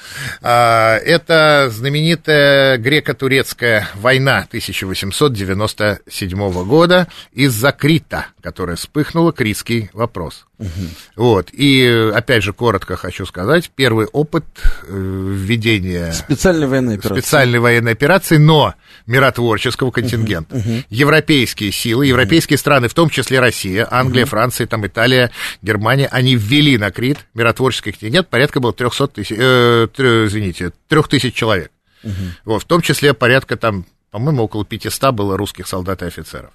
а, 0.42 0.96
это 0.96 1.68
знаменитая 1.70 2.78
греко-турецкая 2.78 3.88
война 3.94 4.46
1897 4.48 6.64
года 6.64 7.08
из-за 7.32 7.72
Крита, 7.72 8.28
которая 8.42 8.76
вспыхнула, 8.76 9.32
критский 9.32 9.90
вопрос. 9.92 10.46
Угу. 10.58 10.68
Вот, 11.16 11.48
и 11.52 12.10
опять 12.14 12.44
же, 12.44 12.52
коротко 12.52 12.96
хочу 12.96 13.26
сказать, 13.26 13.70
первый 13.74 14.06
опыт 14.06 14.44
э, 14.86 14.88
введения... 14.88 16.12
Специальной 16.12 16.68
военной 16.68 16.94
операции. 16.94 17.20
Специальной 17.20 17.58
военной 17.58 17.92
операции, 17.92 18.36
но 18.36 18.74
миротворческого 19.06 19.90
контингента. 19.90 20.54
Угу, 20.54 20.68
угу. 20.68 20.82
Европейские 20.90 21.72
силы, 21.72 22.06
европейские 22.06 22.54
угу. 22.54 22.60
страны, 22.60 22.88
в 22.88 22.94
том 22.94 23.10
числе 23.10 23.40
Россия, 23.40 23.88
Англия, 23.90 24.24
угу. 24.24 24.30
Франция, 24.30 24.53
там 24.66 24.86
Италия, 24.86 25.30
Германия, 25.62 26.08
они 26.10 26.36
ввели 26.36 26.78
на 26.78 26.90
Крит 26.90 27.18
миротворческий 27.34 27.92
контингент, 27.92 28.28
порядка 28.28 28.60
было 28.60 28.72
300 28.72 29.08
тысяч, 29.08 29.36
э, 29.36 29.88
3, 29.94 30.26
извините, 30.26 30.72
3000 30.88 31.30
человек. 31.30 31.70
Угу. 32.02 32.12
Вот, 32.44 32.62
в 32.62 32.66
том 32.66 32.80
числе 32.80 33.14
порядка 33.14 33.56
там 33.56 33.86
по-моему, 34.14 34.44
около 34.44 34.64
500 34.64 35.12
было 35.12 35.36
русских 35.36 35.66
солдат 35.66 36.00
и 36.02 36.06
офицеров. 36.06 36.52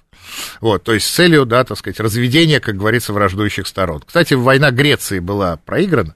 Вот, 0.62 0.82
то 0.82 0.94
есть 0.94 1.04
с 1.04 1.10
целью, 1.10 1.44
да, 1.44 1.62
так 1.62 1.76
сказать, 1.76 2.00
разведения, 2.00 2.58
как 2.58 2.78
говорится, 2.78 3.12
враждующих 3.12 3.66
сторон. 3.66 4.02
Кстати, 4.06 4.32
война 4.32 4.70
Греции 4.70 5.18
была 5.18 5.58
проиграна, 5.58 6.14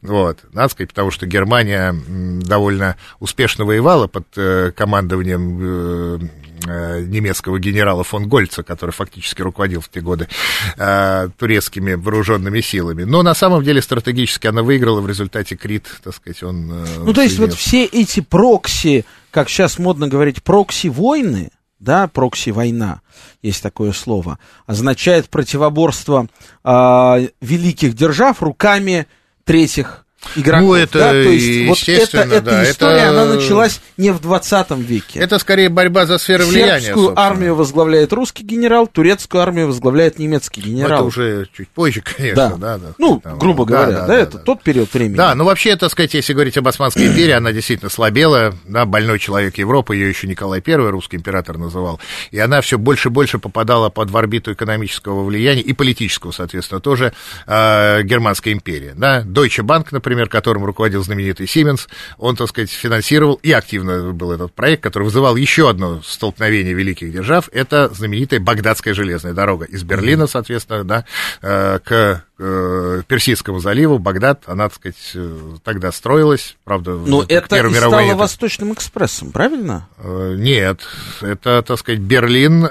вот, 0.00 0.38
надо 0.52 0.68
сказать, 0.68 0.90
потому 0.90 1.10
что 1.10 1.26
Германия 1.26 1.92
довольно 2.40 2.94
успешно 3.18 3.64
воевала 3.64 4.06
под 4.06 4.28
э, 4.36 4.70
командованием 4.76 5.58
э, 5.60 6.18
немецкого 6.66 7.58
генерала 7.58 8.04
фон 8.04 8.28
Гольца, 8.28 8.62
который 8.62 8.90
фактически 8.90 9.42
руководил 9.42 9.80
в 9.80 9.88
те 9.88 10.00
годы 10.00 10.28
э, 10.76 11.28
турецкими 11.38 11.94
вооруженными 11.94 12.60
силами. 12.60 13.04
Но 13.04 13.22
на 13.22 13.34
самом 13.34 13.62
деле 13.62 13.82
стратегически 13.82 14.46
она 14.46 14.62
выиграла 14.62 15.00
в 15.00 15.08
результате 15.08 15.56
Крит, 15.56 15.84
так 16.02 16.14
сказать, 16.14 16.42
он... 16.42 16.70
Э, 16.72 16.86
ну, 17.04 17.12
то 17.12 17.22
есть 17.22 17.38
вот 17.38 17.54
все 17.54 17.84
эти 17.84 18.20
прокси 18.20 19.04
как 19.36 19.50
сейчас 19.50 19.78
модно 19.78 20.08
говорить, 20.08 20.42
прокси-войны, 20.42 21.50
да, 21.78 22.08
прокси-война, 22.08 23.02
есть 23.42 23.62
такое 23.62 23.92
слово, 23.92 24.38
означает 24.64 25.28
противоборство 25.28 26.28
э, 26.64 27.28
великих 27.42 27.92
держав 27.92 28.42
руками 28.42 29.06
третьих 29.44 30.05
игроков. 30.34 30.66
Ну, 30.68 30.74
это 30.74 30.98
да? 30.98 31.10
То 31.10 31.18
есть 31.18 31.68
вот 31.68 31.88
эта, 31.88 32.18
эта 32.18 32.40
да, 32.40 32.70
история, 32.70 32.96
это... 32.96 33.10
она 33.10 33.34
началась 33.34 33.80
не 33.96 34.10
в 34.10 34.20
20 34.20 34.70
веке. 34.78 35.20
Это 35.20 35.38
скорее 35.38 35.68
борьба 35.68 36.06
за 36.06 36.18
сферы 36.18 36.44
влияния. 36.44 36.80
Сербскую 36.80 37.18
армию 37.18 37.54
возглавляет 37.54 38.12
русский 38.12 38.42
генерал, 38.42 38.86
турецкую 38.86 39.42
армию 39.42 39.68
возглавляет 39.68 40.18
немецкий 40.18 40.60
генерал. 40.60 40.88
Ну, 40.88 40.96
это 40.96 41.04
уже 41.04 41.48
чуть 41.56 41.68
позже, 41.68 42.02
конечно. 42.02 42.56
Да, 42.56 42.56
да. 42.56 42.78
да 42.78 42.94
ну, 42.98 43.20
там, 43.20 43.38
грубо 43.38 43.64
говоря, 43.64 43.92
да, 43.92 44.00
да, 44.00 44.06
да 44.06 44.18
это 44.18 44.38
да. 44.38 44.44
тот 44.44 44.62
период 44.62 44.92
времени. 44.92 45.16
Да, 45.16 45.34
ну 45.34 45.44
вообще, 45.44 45.76
так 45.76 45.90
сказать, 45.90 46.14
если 46.14 46.32
говорить 46.32 46.56
об 46.56 46.66
Османской 46.66 47.06
империи, 47.06 47.32
она 47.32 47.52
действительно 47.52 47.90
слабела, 47.90 48.54
да, 48.66 48.84
больной 48.84 49.18
человек 49.18 49.58
Европы, 49.58 49.94
ее 49.94 50.08
еще 50.08 50.26
Николай 50.26 50.62
I, 50.66 50.74
русский 50.74 51.16
император, 51.16 51.58
называл, 51.58 52.00
и 52.30 52.38
она 52.38 52.60
все 52.60 52.78
больше 52.78 53.08
и 53.08 53.12
больше 53.12 53.38
попадала 53.38 53.88
под 53.88 54.10
в 54.10 54.16
орбиту 54.16 54.52
экономического 54.52 55.24
влияния 55.24 55.60
и 55.60 55.72
политического, 55.72 56.32
соответственно, 56.32 56.80
тоже 56.80 57.12
э, 57.46 58.02
Германская 58.02 58.54
империя. 58.54 58.94
Да? 58.96 59.22
Deutsche 59.22 59.62
Bank, 59.62 59.88
например, 59.90 60.15
которым 60.24 60.64
руководил 60.64 61.02
знаменитый 61.02 61.46
Сименс, 61.46 61.88
он, 62.18 62.36
так 62.36 62.48
сказать, 62.48 62.70
финансировал, 62.70 63.34
и 63.42 63.52
активно 63.52 64.12
был 64.12 64.32
этот 64.32 64.52
проект, 64.52 64.82
который 64.82 65.04
вызывал 65.04 65.36
еще 65.36 65.68
одно 65.68 66.00
столкновение 66.02 66.74
великих 66.74 67.12
держав, 67.12 67.48
это 67.52 67.88
знаменитая 67.92 68.40
Багдадская 68.40 68.94
железная 68.94 69.34
дорога 69.34 69.64
из 69.66 69.82
Берлина, 69.82 70.26
соответственно, 70.26 70.84
да, 70.84 71.04
э, 71.42 71.78
к 71.84 72.24
э, 72.38 73.02
Персидскому 73.06 73.60
заливу, 73.60 73.98
Багдад, 73.98 74.44
она, 74.46 74.68
так 74.68 74.76
сказать, 74.76 75.12
э, 75.14 75.38
тогда 75.64 75.92
строилась, 75.92 76.56
правда, 76.64 76.92
Но 76.92 77.24
это 77.28 77.56
и 77.56 77.74
стало 77.74 78.00
это... 78.00 78.16
Восточным 78.16 78.72
экспрессом, 78.72 79.32
правильно? 79.32 79.88
Нет, 80.02 80.80
это, 81.20 81.62
так 81.62 81.78
сказать, 81.78 82.00
Берлин, 82.00 82.62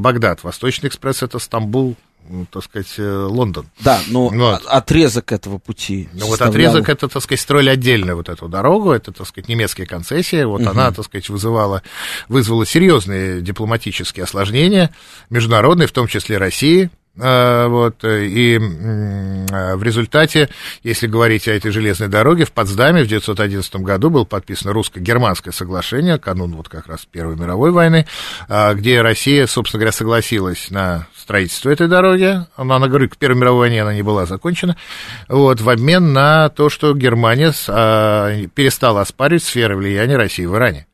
Багдад. 0.00 0.42
Восточный 0.42 0.88
экспресс 0.88 1.22
это 1.22 1.38
Стамбул, 1.38 1.88
ну, 1.88 1.96
так 2.50 2.64
сказать, 2.64 2.94
э, 2.98 3.26
Лондон. 3.28 3.66
Да, 3.80 4.00
но 4.08 4.30
ну, 4.30 4.50
вот. 4.52 4.64
отрезок 4.66 5.32
этого 5.32 5.58
пути. 5.58 6.08
Ну, 6.12 6.26
вот 6.26 6.40
отрезок 6.40 6.88
это, 6.88 7.08
так 7.08 7.22
сказать, 7.22 7.40
строили 7.40 7.70
отдельно 7.70 8.14
вот 8.14 8.28
эту 8.28 8.48
дорогу, 8.48 8.92
это, 8.92 9.12
так 9.12 9.26
сказать, 9.26 9.48
немецкие 9.48 9.86
концессии, 9.86 10.44
вот 10.44 10.62
угу. 10.62 10.70
она, 10.70 10.90
так 10.92 11.04
сказать, 11.04 11.28
вызывала, 11.28 11.82
вызвала 12.28 12.66
серьезные 12.66 13.40
дипломатические 13.40 14.24
осложнения, 14.24 14.94
международные, 15.30 15.88
в 15.88 15.92
том 15.92 16.06
числе 16.06 16.38
России, 16.38 16.90
вот, 17.18 18.04
и 18.04 18.58
а, 19.50 19.76
в 19.76 19.82
результате, 19.82 20.48
если 20.82 21.06
говорить 21.06 21.48
о 21.48 21.52
этой 21.52 21.70
железной 21.70 22.08
дороге, 22.08 22.44
в 22.44 22.52
Потсдаме 22.52 23.02
в 23.02 23.06
1911 23.06 23.76
году 23.76 24.10
было 24.10 24.24
подписано 24.24 24.72
русско-германское 24.72 25.52
соглашение, 25.52 26.18
канун 26.18 26.54
вот 26.54 26.68
как 26.68 26.86
раз 26.86 27.06
Первой 27.06 27.36
мировой 27.36 27.72
войны, 27.72 28.06
а, 28.48 28.74
где 28.74 29.02
Россия, 29.02 29.46
собственно 29.46 29.80
говоря, 29.80 29.92
согласилась 29.92 30.70
на 30.70 31.08
строительство 31.16 31.70
этой 31.70 31.88
дороги. 31.88 32.46
Она, 32.56 32.76
она 32.76 32.88
говорит, 32.88 33.14
к 33.14 33.16
Первой 33.16 33.36
мировой 33.36 33.60
войне 33.60 33.82
она 33.82 33.94
не 33.94 34.02
была 34.02 34.26
закончена, 34.26 34.76
вот, 35.28 35.60
в 35.60 35.68
обмен 35.68 36.12
на 36.12 36.48
то, 36.48 36.68
что 36.68 36.94
Германия 36.94 37.52
перестала 38.48 39.00
оспаривать 39.00 39.42
сферы 39.44 39.76
влияния 39.76 40.16
России 40.16 40.46
в 40.46 40.54
Иране. 40.54 40.87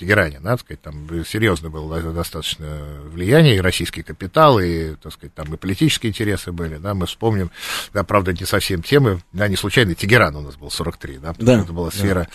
Тегеране, 0.00 0.40
надо 0.40 0.62
сказать, 0.62 0.80
там 0.80 1.06
серьезно 1.26 1.68
было 1.68 2.00
достаточно 2.00 2.66
влияние, 3.12 3.56
и 3.56 3.60
российский 3.60 4.02
капитал, 4.02 4.58
и, 4.58 4.94
так 4.94 5.12
сказать, 5.12 5.34
там 5.34 5.52
и 5.52 5.58
политические 5.58 6.08
интересы 6.08 6.52
были, 6.52 6.76
да, 6.76 6.94
мы 6.94 7.04
вспомним, 7.04 7.50
да, 7.92 8.02
правда, 8.02 8.32
не 8.32 8.46
совсем 8.46 8.82
темы, 8.82 9.20
да, 9.32 9.46
не 9.46 9.56
случайно 9.56 9.94
Тегеран 9.94 10.34
у 10.36 10.40
нас 10.40 10.56
был 10.56 10.70
43, 10.70 11.18
да, 11.18 11.34
да, 11.38 11.60
это 11.60 11.72
была 11.74 11.90
сфера, 11.90 12.20
да. 12.20 12.28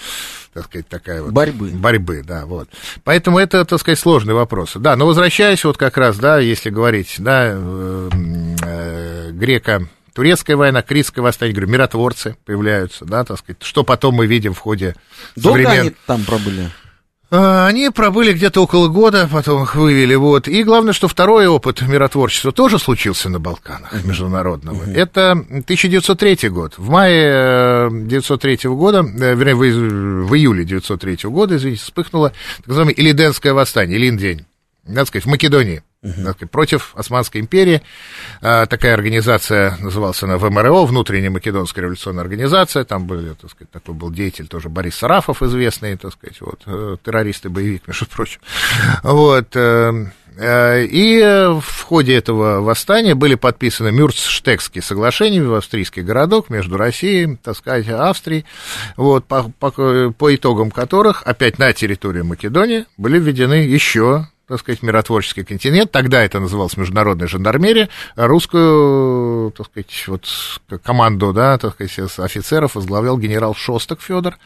так 0.54 0.66
сказать, 0.66 0.88
такая 0.88 1.24
вот... 1.24 1.32
Борьбы. 1.32 1.70
Борьбы, 1.70 2.22
да, 2.24 2.46
вот. 2.46 2.70
Поэтому 3.04 3.40
это, 3.40 3.66
так 3.66 3.80
сказать, 3.80 3.98
сложный 3.98 4.36
вопрос. 4.36 4.74
Да, 4.76 4.96
но 4.96 5.08
возвращаясь 5.08 5.64
вот 5.64 5.78
как 5.78 5.98
раз, 5.98 6.18
да, 6.18 6.38
если 6.38 6.70
говорить, 6.70 7.16
да, 7.18 7.48
э, 7.52 8.10
э, 8.62 9.32
грека 9.32 9.88
турецкая 10.14 10.56
война, 10.56 10.84
критское 10.84 11.24
восстание, 11.24 11.56
говорю, 11.56 11.72
миротворцы 11.72 12.38
появляются, 12.46 13.06
да, 13.06 13.24
так 13.24 13.40
сказать, 13.40 13.64
что 13.64 13.84
потом 13.84 14.14
мы 14.14 14.28
видим 14.28 14.54
в 14.54 14.60
ходе 14.60 14.96
Долго 15.36 15.64
современ... 15.64 15.82
они 15.82 15.96
там 16.06 16.24
пробыли? 16.24 16.70
А, 17.38 17.68
они 17.68 17.90
пробыли 17.90 18.32
где-то 18.32 18.64
около 18.64 18.88
года, 18.88 19.28
потом 19.30 19.64
их 19.64 19.76
вывели, 19.76 20.16
вот. 20.16 20.48
И 20.48 20.64
главное, 20.64 20.94
что 20.94 21.10
второй 21.10 21.48
опыт 21.48 21.82
миротворчества 21.82 22.54
тоже 22.54 22.80
случился 22.80 23.30
на 23.30 23.40
Балканах 23.40 24.06
международного. 24.06 24.84
Uh-huh. 24.84 24.96
Это 24.96 25.32
1903 25.32 26.50
год. 26.50 26.76
В 26.78 26.90
мае 26.90 27.88
1903 27.88 28.60
э, 28.64 28.70
года, 28.70 29.00
э, 29.00 29.36
вернее, 29.36 29.56
в, 29.56 30.28
в 30.28 30.36
июле 30.36 30.64
1903 30.64 31.30
года, 31.30 31.58
извините, 31.58 31.84
вспыхнуло 31.84 32.32
так 32.58 32.68
называемое 32.68 32.96
Илиденское 32.96 33.54
восстание, 33.54 33.98
Илин-день, 33.98 34.46
надо 34.86 35.06
сказать, 35.06 35.26
в 35.26 35.30
Македонии 35.30 35.84
uh-huh. 36.06 36.48
против 36.48 36.92
Османской 36.96 37.42
империи. 37.42 37.82
А, 38.42 38.66
такая 38.66 38.94
организация, 38.94 39.78
называлась 39.80 40.22
она 40.24 40.38
ВМРО, 40.38 40.86
Внутренняя 40.86 41.30
Македонская 41.30 41.84
революционная 41.84 42.24
организация. 42.24 42.84
Там 42.84 43.06
был, 43.08 43.36
так 43.36 43.52
сказать, 43.52 43.72
такой 43.72 43.96
был 43.96 44.12
деятель 44.12 44.48
тоже 44.48 44.70
Борис 44.70 44.96
Сарафов, 44.96 45.42
известный, 45.42 45.98
так 45.98 46.14
сказать, 46.14 46.40
вот, 46.42 46.62
э, 46.66 46.98
террорист 47.04 47.46
и 47.46 47.50
боевик, 47.50 47.88
между 47.88 48.06
прочим. 48.08 48.40
Вот. 49.04 49.56
Э, 49.56 50.06
э, 50.38 50.86
и 50.86 51.20
в 51.60 51.82
ходе 51.84 52.16
этого 52.16 52.62
восстания 52.62 53.16
были 53.16 53.36
подписаны 53.36 53.92
Мюрцштекские 53.92 54.82
соглашения 54.82 55.42
в 55.42 55.54
австрийский 55.56 56.04
городок 56.04 56.50
между 56.50 56.78
Россией, 56.78 57.38
так 57.38 57.58
сказать, 57.58 57.88
Австрией, 57.90 58.46
вот, 58.98 59.26
по, 59.26 59.52
по, 59.60 59.72
по 60.12 60.36
итогам 60.36 60.72
которых 60.72 61.24
опять 61.26 61.60
на 61.60 61.74
территории 61.74 62.22
Македонии 62.22 62.86
были 62.98 63.20
введены 63.20 63.56
еще 63.56 64.28
так 64.48 64.60
сказать, 64.60 64.84
миротворческий 64.84 65.44
континент, 65.44 65.92
тогда 65.92 66.22
это 66.24 66.40
называлось 66.40 66.78
международная 66.78 67.28
жандармерия, 67.28 67.90
русскую, 68.16 69.52
так 69.52 69.68
сказать, 69.68 70.06
вот 70.08 70.28
команду, 70.84 71.34
да, 71.34 71.58
так 71.58 71.74
сказать, 71.74 72.20
офицеров 72.20 72.76
возглавлял 72.76 73.18
генерал 73.18 73.56
Шосток 73.56 74.02
Федор, 74.02 74.38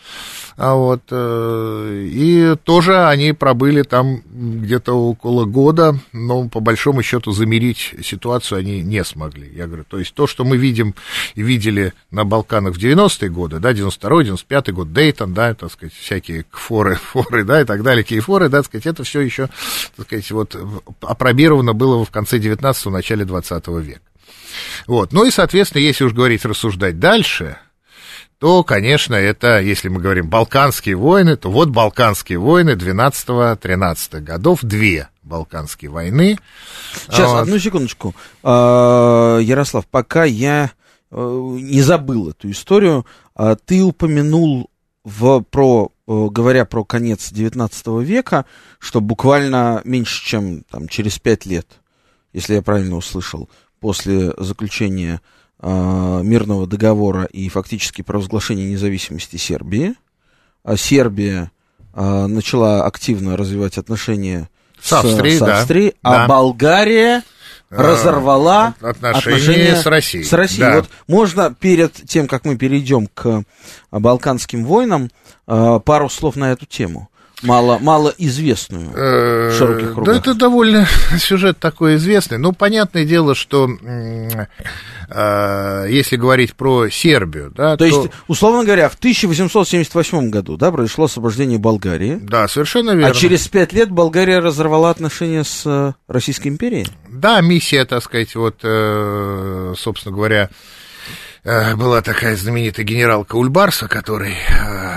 а 0.62 0.76
вот, 0.76 1.04
э, 1.10 2.08
и 2.12 2.54
тоже 2.66 3.08
они 3.08 3.32
пробыли 3.32 3.84
там 3.84 4.22
где-то 4.30 4.92
около 4.92 5.46
года, 5.46 5.98
но 6.12 6.50
по 6.50 6.60
большому 6.60 7.02
счету 7.02 7.32
замерить 7.32 7.96
ситуацию 8.04 8.60
они 8.60 8.82
не 8.82 9.06
смогли. 9.06 9.50
Я 9.56 9.68
говорю, 9.68 9.86
то 9.88 10.00
есть 10.00 10.14
то, 10.14 10.28
что 10.28 10.44
мы 10.44 10.58
видим 10.58 10.96
и 11.36 11.44
видели 11.44 11.94
на 12.12 12.26
Балканах 12.26 12.76
в 12.76 12.78
90-е 12.78 13.30
годы, 13.30 13.60
да, 13.60 13.72
92-й, 13.72 14.32
95-й 14.32 14.72
год, 14.74 14.92
Дейтон, 14.92 15.34
да, 15.34 15.54
так 15.54 15.72
сказать, 15.72 15.94
всякие 15.94 16.44
форы, 16.52 16.96
форы, 16.96 17.46
да, 17.46 17.62
и 17.62 17.64
так 17.64 17.82
далее, 17.82 18.04
кейфоры, 18.04 18.50
да, 18.50 18.58
так 18.58 18.66
сказать, 18.66 18.86
это 18.86 19.06
все 19.06 19.22
еще 19.22 19.50
так 19.96 20.08
сказать, 20.08 20.30
вот 20.32 20.58
опробировано 21.00 21.74
было 21.74 22.04
в 22.04 22.12
конце 22.12 22.38
19-го, 22.38 22.90
начале 22.90 23.24
20 23.24 23.68
века. 23.68 24.02
Вот. 24.88 25.14
Ну 25.14 25.26
и, 25.26 25.32
соответственно, 25.32 25.82
если 25.82 26.04
уж 26.04 26.14
говорить, 26.14 26.44
рассуждать 26.44 27.00
дальше, 27.00 27.58
то, 28.40 28.64
конечно, 28.64 29.16
это, 29.16 29.60
если 29.60 29.90
мы 29.90 30.00
говорим 30.00 30.30
Балканские 30.30 30.96
войны, 30.96 31.36
то 31.36 31.52
вот 31.52 31.70
Балканские 31.70 32.40
войны 32.40 32.72
12-13 32.72 34.22
годов, 34.22 34.60
две 34.62 35.10
Балканские 35.24 35.92
войны. 35.92 36.38
Сейчас, 37.10 37.32
вот. 37.32 37.42
одну 37.42 37.60
секундочку. 37.60 38.16
А, 38.42 39.40
Ярослав, 39.40 39.86
пока 39.88 40.24
я 40.24 40.72
э, 41.12 41.58
не 41.60 41.82
забыл 41.82 42.30
эту 42.30 42.50
историю, 42.50 43.06
а, 43.36 43.56
ты 43.56 43.84
упомянул 43.84 44.70
в, 45.04 45.42
про, 45.42 45.92
э, 46.08 46.28
говоря 46.32 46.64
про 46.64 46.86
конец 46.86 47.34
XIX 47.34 48.04
века, 48.04 48.46
что 48.80 49.02
буквально 49.02 49.82
меньше, 49.84 50.26
чем 50.26 50.64
там, 50.64 50.88
через 50.88 51.20
пять 51.20 51.46
лет, 51.46 51.68
если 52.32 52.56
я 52.56 52.62
правильно 52.62 52.96
услышал, 52.96 53.50
после 53.82 54.34
заключения 54.38 55.20
мирного 55.62 56.66
договора 56.68 57.26
и 57.26 57.50
фактически 57.50 58.02
провозглашения 58.02 58.70
независимости 58.70 59.36
Сербии. 59.36 59.96
А 60.64 60.78
Сербия 60.78 61.52
э, 61.94 62.26
начала 62.28 62.86
активно 62.86 63.36
развивать 63.36 63.78
отношения 63.78 64.50
с, 64.82 64.90
с 64.90 64.94
Австрией, 64.94 65.38
с 65.38 65.42
Австрией 65.42 65.96
да. 66.02 66.10
а 66.10 66.18
да. 66.20 66.28
Болгария 66.28 67.24
разорвала 67.70 68.74
отношения, 68.82 69.18
отношения 69.18 69.76
с 69.76 69.86
Россией. 69.86 70.24
С 70.24 70.34
Россией. 70.34 70.62
Да. 70.62 70.76
Вот 70.78 70.90
можно 71.08 71.54
перед 71.54 71.94
тем, 71.94 72.28
как 72.28 72.46
мы 72.46 72.58
перейдем 72.58 73.08
к 73.08 73.44
Балканским 73.92 74.66
войнам, 74.66 75.10
пару 75.46 76.10
слов 76.10 76.36
на 76.36 76.52
эту 76.52 76.66
тему 76.66 77.10
мало, 77.44 77.78
мало 77.80 78.14
известную 78.18 78.90
в 78.90 79.58
широких 79.58 79.94
кругах. 79.94 80.06
Да, 80.06 80.20
это 80.20 80.34
довольно 80.34 80.88
сюжет 81.18 81.60
такой 81.60 81.96
известный. 81.96 82.38
Ну, 82.38 82.54
понятное 82.54 83.06
дело, 83.06 83.36
что 83.36 83.70
э, 83.70 84.48
если 85.90 86.16
говорить 86.16 86.56
про 86.56 86.90
Сербию, 86.90 87.52
да, 87.56 87.72
то, 87.72 87.78
то 87.78 87.86
есть, 87.86 88.12
условно 88.28 88.64
говоря, 88.64 88.90
в 88.90 88.96
1878 88.96 90.30
году, 90.30 90.58
да, 90.58 90.72
произошло 90.72 91.06
освобождение 91.06 91.58
Болгарии. 91.58 92.20
Да, 92.22 92.48
совершенно 92.48 92.92
верно. 92.92 93.08
А 93.08 93.12
через 93.12 93.48
пять 93.48 93.74
лет 93.74 93.90
Болгария 93.90 94.40
разорвала 94.40 94.90
отношения 94.90 95.44
с 95.44 95.64
э, 95.66 95.94
Российской 96.08 96.50
империей. 96.50 96.88
Да, 97.08 97.42
миссия, 97.42 97.86
так 97.86 98.04
сказать, 98.04 98.36
вот, 98.36 98.60
э, 98.64 99.74
собственно 99.78 100.16
говоря, 100.16 100.50
э, 101.44 101.76
была 101.76 102.02
такая 102.02 102.36
знаменитая 102.36 102.86
генералка 102.86 103.36
Ульбарса, 103.36 103.88
который 103.88 104.34
э, 104.34 104.89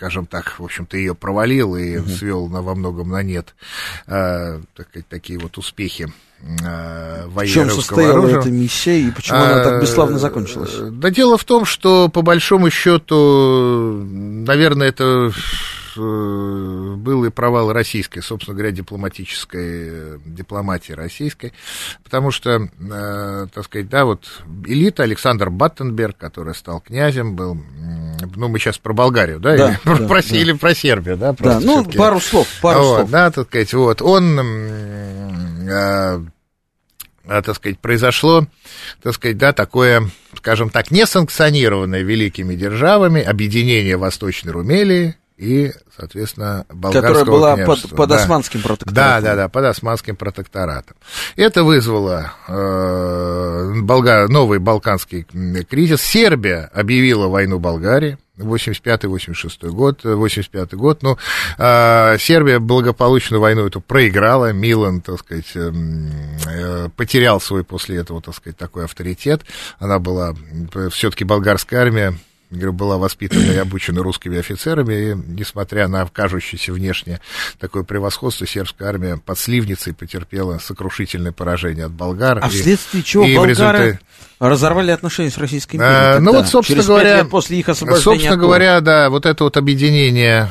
скажем 0.00 0.24
так, 0.24 0.58
в 0.58 0.64
общем-то, 0.64 0.96
ее 0.96 1.14
провалил 1.14 1.76
и 1.76 1.98
угу. 1.98 2.08
свел 2.08 2.48
на, 2.48 2.62
во 2.62 2.74
многом 2.74 3.10
на 3.10 3.22
нет 3.22 3.54
э, 4.06 4.58
так, 4.74 4.88
такие 5.10 5.38
вот 5.38 5.58
успехи 5.58 6.10
э, 6.40 7.26
В 7.26 7.46
чем 7.46 7.68
состояла 7.68 8.20
оружия. 8.20 8.40
эта 8.40 8.50
миссия 8.50 8.98
и 8.98 9.10
почему 9.10 9.36
а, 9.36 9.44
она 9.44 9.62
так 9.62 9.82
бесславно 9.82 10.18
закончилась? 10.18 10.74
Да 10.92 11.10
дело 11.10 11.36
в 11.36 11.44
том, 11.44 11.66
что 11.66 12.08
по 12.08 12.22
большому 12.22 12.70
счету, 12.70 14.02
наверное, 14.06 14.88
это 14.88 15.32
Э, 15.96 16.94
был 16.96 17.24
и 17.24 17.30
провал 17.30 17.72
российской, 17.72 18.20
собственно 18.20 18.56
говоря, 18.56 18.72
дипломатической, 18.72 20.20
дипломатии 20.24 20.92
российской, 20.92 21.52
потому 22.04 22.30
что, 22.30 22.68
э, 22.78 23.46
так 23.52 23.64
сказать, 23.64 23.88
да, 23.88 24.04
вот 24.04 24.42
элита 24.66 25.02
Александр 25.02 25.50
Баттенберг, 25.50 26.16
который 26.16 26.54
стал 26.54 26.80
князем, 26.80 27.34
был, 27.34 27.58
ну, 28.36 28.48
мы 28.48 28.58
сейчас 28.58 28.78
про 28.78 28.92
Болгарию, 28.92 29.40
да, 29.40 29.56
да, 29.56 29.68
или, 29.68 29.78
да, 29.84 30.06
про, 30.06 30.22
да. 30.22 30.36
или 30.36 30.52
про 30.52 30.74
Сербию, 30.74 31.16
да, 31.16 31.34
да 31.38 31.60
ну, 31.60 31.84
пару 31.84 32.20
слов, 32.20 32.48
пару 32.60 32.80
вот, 32.80 32.96
слов. 32.96 33.10
Да, 33.10 33.30
так 33.30 33.48
сказать, 33.48 33.72
вот, 33.74 34.02
он 34.02 34.38
э, 35.68 36.20
так 37.26 37.54
сказать, 37.54 37.78
произошло, 37.78 38.46
так 39.02 39.14
сказать, 39.14 39.38
да, 39.38 39.52
такое, 39.52 40.10
скажем 40.36 40.70
так, 40.70 40.90
несанкционированное 40.90 42.02
великими 42.02 42.54
державами 42.54 43.22
объединение 43.22 43.96
Восточной 43.96 44.52
Румелии 44.52 45.16
и, 45.40 45.72
соответственно, 45.96 46.66
болгарского 46.68 47.14
Которая 47.14 47.24
была 47.24 47.56
под, 47.56 47.90
под 47.96 48.08
да. 48.10 48.16
османским 48.16 48.60
протекторатом. 48.60 48.94
Да, 48.94 49.20
да, 49.22 49.36
да, 49.36 49.48
под 49.48 49.64
османским 49.64 50.14
протекторатом. 50.14 50.96
Это 51.34 51.64
вызвало 51.64 52.34
э, 52.46 53.72
Болгар, 53.80 54.28
новый 54.28 54.58
балканский 54.58 55.26
кризис. 55.64 56.02
Сербия 56.02 56.70
объявила 56.74 57.28
войну 57.28 57.58
Болгарии. 57.58 58.18
85-86 58.36 59.68
год, 59.68 60.02
85 60.02 60.72
год, 60.74 61.02
ну, 61.02 61.18
э, 61.58 62.16
Сербия 62.18 62.58
благополучно 62.58 63.38
войну 63.38 63.66
эту 63.66 63.82
проиграла, 63.82 64.50
Милан, 64.54 65.02
так 65.02 65.18
сказать, 65.18 65.50
э, 65.54 65.70
э, 66.46 66.88
потерял 66.96 67.38
свой 67.38 67.64
после 67.64 67.98
этого, 67.98 68.22
так 68.22 68.34
сказать, 68.34 68.56
такой 68.56 68.84
авторитет, 68.84 69.42
она 69.78 69.98
была, 69.98 70.34
все-таки 70.90 71.24
болгарская 71.24 71.82
армия 71.82 72.14
была 72.50 72.98
воспитана 72.98 73.52
и 73.52 73.56
обучена 73.56 74.02
русскими 74.02 74.38
офицерами, 74.38 74.94
и, 74.94 75.14
несмотря 75.14 75.88
на 75.88 76.06
кажущееся 76.06 76.72
внешне 76.72 77.20
такое 77.58 77.84
превосходство, 77.84 78.46
сербская 78.46 78.88
армия 78.88 79.16
под 79.16 79.38
Сливницей 79.38 79.94
потерпела 79.94 80.58
сокрушительное 80.58 81.32
поражение 81.32 81.86
от 81.86 81.92
болгар. 81.92 82.40
А 82.42 82.48
и, 82.48 82.50
вследствие 82.50 83.02
чего 83.02 83.24
и 83.24 83.36
болгары 83.36 83.78
результате... 83.78 84.00
разорвали 84.40 84.90
отношения 84.90 85.30
с 85.30 85.38
Российской 85.38 85.76
империей? 85.76 86.16
А, 86.16 86.20
ну 86.20 86.32
вот, 86.32 86.48
собственно 86.48 86.82
говоря, 86.82 87.24
после 87.24 87.60
их 87.60 87.68
освобождения 87.68 88.02
собственно 88.04 88.36
говоря, 88.36 88.80
да, 88.80 89.10
вот 89.10 89.26
это 89.26 89.44
вот 89.44 89.56
объединение 89.56 90.50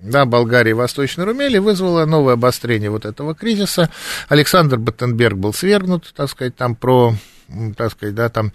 да, 0.00 0.26
Болгарии 0.26 0.70
и 0.70 0.74
Восточной 0.74 1.24
Румелии 1.24 1.58
вызвало 1.58 2.04
новое 2.04 2.34
обострение 2.34 2.90
вот 2.90 3.04
этого 3.04 3.34
кризиса. 3.34 3.90
Александр 4.28 4.78
Баттенберг 4.78 5.36
был 5.36 5.52
свергнут, 5.52 6.12
так 6.14 6.30
сказать, 6.30 6.54
там 6.54 6.76
про 6.76 7.14
так 7.76 7.92
сказать, 7.92 8.14
да, 8.14 8.28
там, 8.28 8.52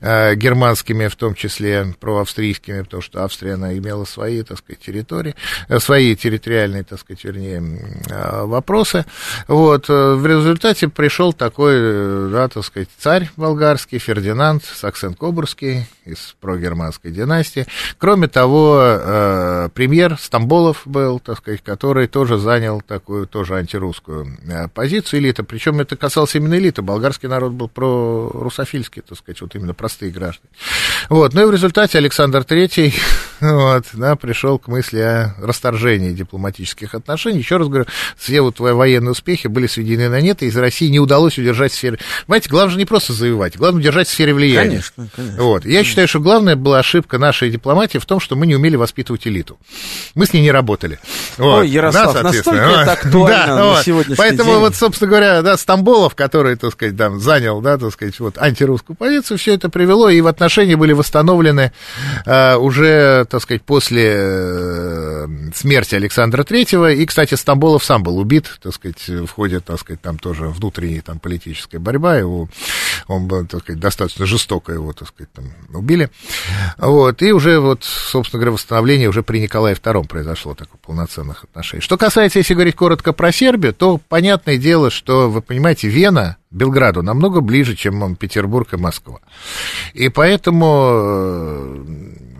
э, 0.00 0.34
германскими, 0.34 1.08
в 1.08 1.16
том 1.16 1.34
числе 1.34 1.94
проавстрийскими, 1.98 2.82
потому 2.82 3.02
что 3.02 3.24
Австрия, 3.24 3.54
она 3.54 3.76
имела 3.76 4.04
свои, 4.04 4.42
так 4.42 4.58
сказать, 4.58 4.80
территории, 4.80 5.34
э, 5.68 5.78
свои 5.78 6.14
территориальные, 6.14 6.84
так 6.84 7.00
сказать, 7.00 7.24
вернее, 7.24 7.62
э, 8.10 8.44
вопросы. 8.44 9.06
Вот, 9.48 9.88
э, 9.88 10.14
в 10.14 10.26
результате 10.26 10.88
пришел 10.88 11.32
такой, 11.32 12.30
да, 12.30 12.48
так 12.48 12.64
сказать, 12.64 12.88
царь 12.98 13.30
болгарский, 13.36 13.98
Фердинанд 13.98 14.62
Саксен-Кобурский 14.62 15.84
из 16.04 16.34
прогерманской 16.40 17.10
династии. 17.10 17.66
Кроме 17.98 18.28
того, 18.28 18.78
э, 18.82 19.68
премьер 19.72 20.18
Стамболов 20.20 20.82
был, 20.84 21.18
так 21.18 21.38
сказать, 21.38 21.62
который 21.62 22.08
тоже 22.08 22.38
занял 22.38 22.82
такую, 22.82 23.26
тоже 23.26 23.56
антирусскую 23.56 24.38
позицию 24.74 25.20
элита, 25.20 25.44
причем 25.44 25.80
это 25.80 25.96
касалось 25.96 26.34
именно 26.34 26.54
элиты, 26.56 26.82
болгарский 26.82 27.28
народ 27.28 27.52
был 27.52 27.68
про 27.68 28.30
русофильские, 28.42 29.02
так 29.06 29.18
сказать, 29.18 29.40
вот 29.40 29.54
именно 29.54 29.74
простые 29.74 30.10
граждане. 30.10 30.50
Вот, 31.08 31.34
ну 31.34 31.42
и 31.42 31.44
в 31.44 31.50
результате 31.50 31.98
Александр 31.98 32.40
III 32.40 32.94
вот, 33.40 33.84
да, 33.92 34.16
пришел 34.16 34.58
к 34.58 34.68
мысли 34.68 35.00
о 35.00 35.34
расторжении 35.40 36.12
дипломатических 36.12 36.94
отношений. 36.94 37.38
Еще 37.38 37.56
раз 37.56 37.68
говорю, 37.68 37.86
все 38.16 38.40
вот 38.40 38.60
военные 38.60 39.12
успехи 39.12 39.48
были 39.48 39.66
сведены 39.66 40.08
на 40.08 40.20
нет, 40.20 40.42
и 40.42 40.46
из 40.46 40.56
России 40.56 40.88
не 40.88 41.00
удалось 41.00 41.38
удержать 41.38 41.72
в 41.72 41.74
сфере... 41.74 41.98
Понимаете, 42.26 42.48
главное 42.50 42.72
же 42.72 42.78
не 42.78 42.84
просто 42.84 43.12
завоевать, 43.12 43.56
главное 43.56 43.80
удержать 43.80 44.08
в 44.08 44.10
сфере 44.10 44.34
влияния. 44.34 44.70
Конечно, 44.70 45.08
конечно. 45.14 45.42
Вот. 45.42 45.64
Я 45.64 45.84
считаю, 45.84 46.08
что 46.08 46.20
главная 46.20 46.56
была 46.56 46.78
ошибка 46.78 47.18
нашей 47.18 47.50
дипломатии 47.50 47.98
в 47.98 48.06
том, 48.06 48.20
что 48.20 48.36
мы 48.36 48.46
не 48.46 48.54
умели 48.54 48.76
воспитывать 48.76 49.26
элиту. 49.26 49.58
Мы 50.14 50.26
с 50.26 50.32
ней 50.32 50.42
не 50.42 50.50
работали. 50.50 50.98
Вот. 51.36 51.60
Ой, 51.60 51.68
Ярослав, 51.68 52.14
да, 52.14 52.22
настолько 52.22 52.60
это 52.60 52.92
актуально 52.92 53.46
да, 53.46 53.56
на 53.56 53.64
вот. 53.66 53.84
сегодняшний 53.84 54.16
Поэтому 54.16 54.52
день. 54.52 54.60
вот, 54.60 54.74
собственно 54.74 55.10
говоря, 55.10 55.42
да, 55.42 55.56
Стамболов, 55.56 56.14
который, 56.14 56.56
так 56.56 56.72
сказать, 56.72 56.96
там, 56.96 57.20
занял, 57.20 57.60
да, 57.60 57.78
так 57.78 57.92
сказать, 57.92 58.18
вот, 58.20 58.38
антирусскую 58.38 58.96
позицию, 58.96 59.38
все 59.38 59.54
это 59.54 59.68
привело, 59.68 60.08
и 60.08 60.20
в 60.20 60.26
отношении 60.26 60.74
были 60.74 60.92
восстановлены 60.92 61.72
э, 62.26 62.56
уже, 62.56 63.26
так 63.34 63.42
сказать, 63.42 63.62
после 63.62 64.12
э, 64.14 65.26
смерти 65.52 65.96
Александра 65.96 66.44
Третьего, 66.44 66.92
и, 66.92 67.04
кстати, 67.04 67.34
Стамболов 67.34 67.82
сам 67.82 68.04
был 68.04 68.18
убит, 68.18 68.60
так 68.62 68.72
сказать, 68.72 69.08
в 69.08 69.26
ходе, 69.26 69.58
так 69.58 69.80
сказать, 69.80 70.00
там 70.00 70.20
тоже 70.20 70.46
внутренней 70.46 71.00
там 71.00 71.18
политическая 71.18 71.80
борьба, 71.80 72.16
его, 72.16 72.48
он 73.08 73.26
был, 73.26 73.44
так 73.44 73.62
сказать, 73.62 73.80
достаточно 73.80 74.24
жестоко 74.24 74.70
его, 74.70 74.92
так 74.92 75.08
сказать, 75.08 75.32
там 75.32 75.46
убили, 75.72 76.10
вот, 76.78 77.22
и 77.22 77.32
уже 77.32 77.58
вот, 77.58 77.82
собственно 77.82 78.38
говоря, 78.38 78.52
восстановление 78.52 79.08
уже 79.08 79.24
при 79.24 79.40
Николае 79.40 79.74
II 79.74 80.06
произошло 80.06 80.54
такое 80.54 80.78
полноценных 80.80 81.42
отношений. 81.42 81.82
Что 81.82 81.98
касается, 81.98 82.38
если 82.38 82.54
говорить 82.54 82.76
коротко 82.76 83.12
про 83.12 83.32
Сербию, 83.32 83.74
то 83.74 83.98
понятное 84.08 84.58
дело, 84.58 84.90
что, 84.90 85.28
вы 85.28 85.42
понимаете, 85.42 85.88
Вена 85.88 86.36
Белграду 86.54 87.02
намного 87.02 87.40
ближе, 87.40 87.74
чем 87.74 88.14
Петербург 88.14 88.72
и 88.72 88.76
Москва. 88.76 89.18
И 89.92 90.08
поэтому, 90.08 90.92
э, 90.94 91.84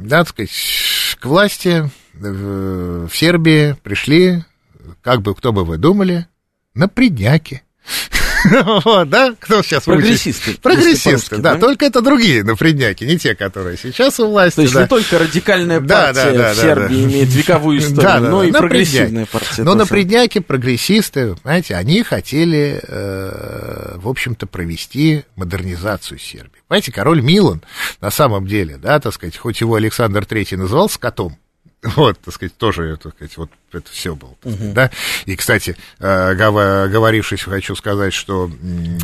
да, 0.06 0.18
так 0.18 0.28
сказать, 0.28 1.16
к 1.20 1.24
власти 1.26 1.90
в 2.12 3.08
Сербии 3.12 3.74
пришли, 3.82 4.44
как 5.02 5.22
бы 5.22 5.34
кто 5.34 5.52
бы 5.52 5.64
вы 5.64 5.78
думали, 5.78 6.26
на 6.74 6.88
предняки. 6.88 7.62
Вот, 8.84 9.08
да? 9.08 9.34
Кто 9.38 9.62
сейчас 9.62 9.84
Прогрессисты. 9.84 10.56
Прогрессисты, 10.60 11.38
да. 11.38 11.56
Только 11.56 11.86
это 11.86 12.00
другие 12.00 12.44
напредняки, 12.44 13.04
не 13.04 13.18
те, 13.18 13.34
которые 13.34 13.76
сейчас 13.76 14.20
у 14.20 14.28
власти. 14.28 14.56
То 14.56 14.62
есть 14.62 14.74
не 14.74 14.86
только 14.86 15.18
радикальная 15.18 15.80
партия 15.80 16.52
в 16.52 16.56
Сербии 16.56 17.04
имеет 17.04 17.28
вековую 17.30 17.78
историю, 17.80 18.30
но 18.30 18.44
и 18.44 18.52
прогрессивная 18.52 19.26
партия. 19.26 19.62
Но 19.62 19.74
напредняки, 19.74 20.40
прогрессисты, 20.40 21.36
знаете, 21.42 21.76
они 21.76 22.02
хотели, 22.02 22.80
э, 22.82 23.96
в 23.96 24.08
общем-то, 24.08 24.46
провести 24.46 25.24
модернизацию 25.36 26.18
Сербии. 26.18 26.60
Понимаете, 26.68 26.92
король 26.92 27.20
Милан, 27.20 27.62
на 28.00 28.10
самом 28.10 28.46
деле, 28.46 28.76
да, 28.76 28.98
так 29.00 29.14
сказать, 29.14 29.36
хоть 29.36 29.60
его 29.60 29.74
Александр 29.74 30.22
III 30.22 30.56
называл 30.56 30.88
скотом, 30.88 31.36
вот, 31.96 32.18
так 32.18 32.34
сказать, 32.34 32.56
тоже, 32.56 32.96
так 32.96 33.14
сказать, 33.14 33.36
вот 33.36 33.50
это 33.72 33.90
все 33.90 34.14
было. 34.14 34.34
Uh-huh. 34.44 34.72
Да? 34.72 34.90
И, 35.26 35.36
кстати, 35.36 35.76
э, 35.98 36.34
говорившись, 36.34 37.42
хочу 37.42 37.74
сказать, 37.74 38.12
что 38.12 38.50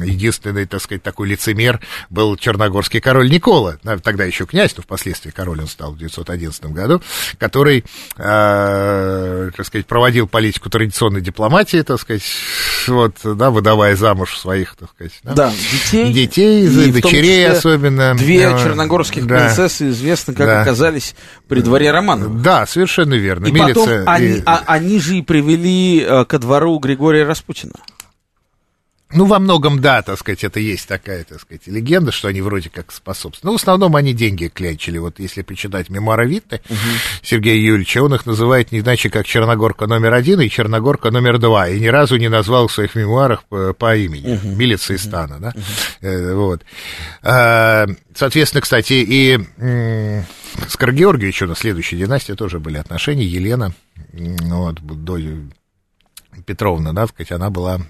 единственный, 0.03 0.67
так 0.67 0.81
сказать, 0.81 1.03
такой 1.03 1.29
лицемер 1.29 1.81
был 2.09 2.37
черногорский 2.37 3.01
король 3.01 3.31
Никола, 3.31 3.79
тогда 4.03 4.25
еще 4.25 4.47
князь, 4.47 4.75
но 4.77 4.83
впоследствии 4.83 5.31
король 5.31 5.61
он 5.61 5.67
стал 5.67 5.93
в 5.93 5.99
911 5.99 6.67
году, 6.67 7.03
который, 7.39 7.85
э, 8.17 9.51
так 9.57 9.67
сказать, 9.67 9.87
проводил 9.87 10.29
политику 10.29 10.71
традиционной 10.71 11.21
дипломатии, 11.21 11.83
так 11.83 12.01
сказать, 12.01 12.23
вот, 12.87 13.17
да, 13.25 13.51
выдавая 13.51 13.97
замуж 13.97 14.39
своих, 14.39 14.77
так 14.77 14.91
сказать, 14.91 15.13
да, 15.23 15.35
да 15.35 15.53
детей, 15.73 16.13
детей 16.13 16.67
и 16.67 16.93
дочерей 16.93 17.49
особенно. 17.49 18.15
Две 18.15 18.41
черногорских 18.63 19.27
да, 19.27 19.47
принцессы 19.47 19.91
известны, 19.91 20.35
как 20.35 20.47
да, 20.47 20.63
оказались 20.63 21.15
при 21.49 21.61
дворе 21.61 21.91
Романова. 21.91 22.41
Да, 22.41 22.67
совершенно 22.71 23.15
верно. 23.15 23.47
И 23.47 23.53
Милица, 23.53 23.81
потом 23.81 24.03
они, 24.07 24.27
и... 24.27 24.43
а, 24.47 24.63
они 24.67 24.99
же 25.01 25.19
и 25.19 25.23
привели 25.23 26.01
э, 26.01 26.25
ко 26.25 26.39
двору 26.39 26.79
Григория 26.79 27.25
Распутина. 27.25 27.75
Ну, 29.13 29.25
во 29.25 29.41
многом, 29.41 29.81
да, 29.81 30.03
так 30.03 30.19
сказать, 30.19 30.45
это 30.45 30.61
есть 30.61 30.87
такая, 30.87 31.25
так 31.25 31.41
сказать, 31.41 31.67
легенда, 31.67 32.13
что 32.13 32.29
они 32.29 32.43
вроде 32.43 32.71
как 32.71 32.93
способствуют. 32.93 33.43
Но 33.43 33.53
в 33.53 33.57
основном 33.57 33.97
они 33.97 34.13
деньги 34.13 34.47
клячили. 34.47 34.99
Вот 34.99 35.19
если 35.19 35.43
почитать 35.43 35.91
мемуары 35.91 36.29
Витте 36.29 36.61
угу. 36.69 36.79
Сергея 37.23 37.57
Юрьевича, 37.57 38.05
он 38.05 38.15
их 38.15 38.25
называет 38.25 38.71
не 38.71 38.81
иначе, 38.81 39.11
как 39.11 39.27
Черногорка 39.27 39.89
номер 39.89 40.15
один 40.15 40.41
и 40.41 40.49
Черногорка 40.49 41.11
номер 41.11 41.39
два. 41.39 41.69
И 41.69 41.81
ни 41.81 41.89
разу 41.89 42.19
не 42.19 42.29
назвал 42.29 42.69
в 42.69 42.73
своих 42.73 42.95
мемуарах 42.95 43.43
по, 43.45 43.73
по 43.73 43.97
имени. 43.97 44.35
Угу. 44.35 44.49
Милица 44.57 44.95
из 44.95 45.03
стана, 45.03 45.41
да. 45.41 45.55
Угу. 46.01 46.37
Вот. 46.37 46.63
А, 47.23 47.87
соответственно, 48.15 48.61
кстати, 48.61 48.93
и 48.93 50.25
с 50.69 50.77
Каргеоргиевичем 50.77 51.49
на 51.49 51.57
следующей 51.57 51.97
династии 51.97 52.33
тоже 52.33 52.59
были 52.61 52.79
отношения. 52.79 53.25
Елена, 53.25 53.73
вот, 54.13 54.81
до 54.81 55.19
Петровна, 56.47 56.93
да, 56.93 57.07
сказать, 57.07 57.33
она 57.33 57.51
была 57.51 57.81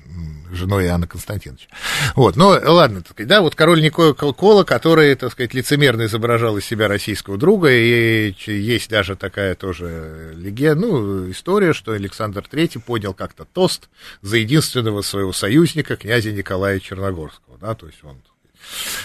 женой 0.53 0.87
Иоанна 0.87 1.07
Константиновича. 1.07 1.69
Вот, 2.17 2.37
ну, 2.37 2.49
ладно, 2.49 3.03
так 3.03 3.13
сказать, 3.13 3.29
да, 3.29 3.41
вот 3.41 3.55
король 3.55 3.83
Никола 3.83 4.13
Кола, 4.15 4.65
который, 4.65 5.15
так 5.15 5.33
сказать, 5.33 5.55
лицемерно 5.55 6.07
изображал 6.07 6.57
из 6.57 6.65
себя 6.65 6.89
российского 6.89 7.37
друга, 7.37 7.71
и 7.71 8.35
есть 8.47 8.91
даже 8.91 9.15
такая 9.17 9.55
тоже 9.55 10.33
легенда, 10.35 10.87
ну, 10.87 11.31
история, 11.31 11.73
что 11.73 11.93
Александр 11.93 12.45
III 12.51 12.81
поднял 12.81 13.15
как-то 13.15 13.45
тост 13.45 13.89
за 14.23 14.39
единственного 14.39 15.03
своего 15.03 15.33
союзника, 15.33 15.97
князя 15.97 16.33
Николая 16.33 16.81
Черногорского, 16.81 17.59
да, 17.61 17.75
то 17.75 17.87
есть 17.87 18.03
он... 18.03 18.17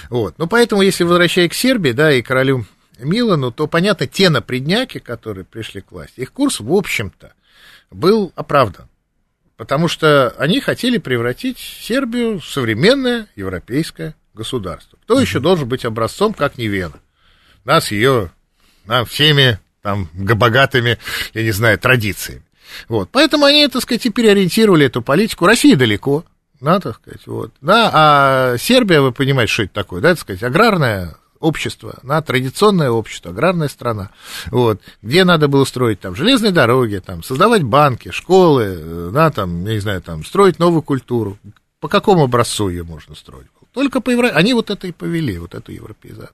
Вот, 0.10 0.36
ну, 0.38 0.48
поэтому, 0.48 0.82
если 0.82 1.04
возвращаясь 1.04 1.52
к 1.52 1.54
Сербии, 1.54 1.92
да, 1.92 2.12
и 2.12 2.22
королю 2.22 2.66
Милану, 3.00 3.52
то, 3.52 3.68
понятно, 3.68 4.08
те 4.08 4.30
напредняки, 4.30 5.00
которые 5.00 5.46
пришли 5.46 5.82
к 5.82 5.92
власти, 5.92 6.22
их 6.22 6.32
курс, 6.32 6.60
в 6.60 6.72
общем-то, 6.72 7.34
был 7.92 8.32
оправдан 8.36 8.88
потому 9.58 9.88
что 9.88 10.30
они 10.38 10.60
хотели 10.60 10.98
превратить 10.98 11.58
Сербию 11.58 12.40
в 12.40 12.46
современное 12.46 13.28
европейское 13.36 14.16
государство. 14.34 14.98
Кто 15.04 15.18
mm-hmm. 15.18 15.22
еще 15.22 15.40
должен 15.40 15.68
быть 15.68 15.86
образцом, 15.86 16.34
как 16.34 16.58
не 16.58 16.68
Вена? 16.68 17.00
Нас 17.64 17.92
ее, 17.92 18.32
нам 18.86 19.06
всеми 19.06 19.60
там 19.82 20.10
богатыми, 20.14 20.98
я 21.34 21.44
не 21.44 21.52
знаю, 21.52 21.80
традициями. 21.80 22.44
Вот. 22.88 23.10
Поэтому 23.12 23.46
они, 23.46 23.68
так 23.68 23.82
сказать, 23.82 24.06
и 24.06 24.10
переориентировали 24.10 24.88
эту 24.88 25.02
политику. 25.02 25.46
Россия 25.46 25.76
далеко, 25.76 26.26
да, 26.60 26.80
так 26.80 26.96
сказать, 26.96 27.26
вот. 27.28 27.52
Да, 27.62 27.92
а 27.94 28.58
Сербия, 28.58 29.02
вы 29.02 29.12
понимаете, 29.12 29.54
что 29.54 29.64
это 29.64 29.74
такое, 29.74 30.02
да, 30.02 30.10
так 30.10 30.20
сказать, 30.20 30.44
аграрная 30.44 31.16
общество, 31.40 32.00
на 32.04 32.22
традиционное 32.22 32.90
общество, 32.90 33.32
аграрная 33.32 33.68
страна, 33.68 34.12
вот, 34.48 34.82
где 35.02 35.24
надо 35.24 35.48
было 35.48 35.66
строить 35.66 36.00
там 36.00 36.16
железные 36.16 36.52
дороги, 36.52 37.02
там, 37.06 37.24
создавать 37.24 37.64
банки, 37.64 38.12
школы, 38.12 39.12
да, 39.12 39.32
там, 39.32 39.66
я 39.66 39.74
не 39.74 39.80
знаю, 39.80 40.02
там, 40.02 40.26
строить 40.26 40.60
новую 40.60 40.82
культуру. 40.82 41.38
По 41.80 41.88
какому 41.88 42.24
образцу 42.24 42.70
ее 42.70 42.84
можно 42.84 43.16
строить? 43.16 43.48
Только 43.74 44.00
по 44.00 44.10
евро... 44.10 44.30
Они 44.30 44.54
вот 44.54 44.70
это 44.70 44.88
и 44.88 44.94
повели, 44.94 45.38
вот 45.38 45.54
эту 45.54 45.74
европеизацию. 45.74 46.34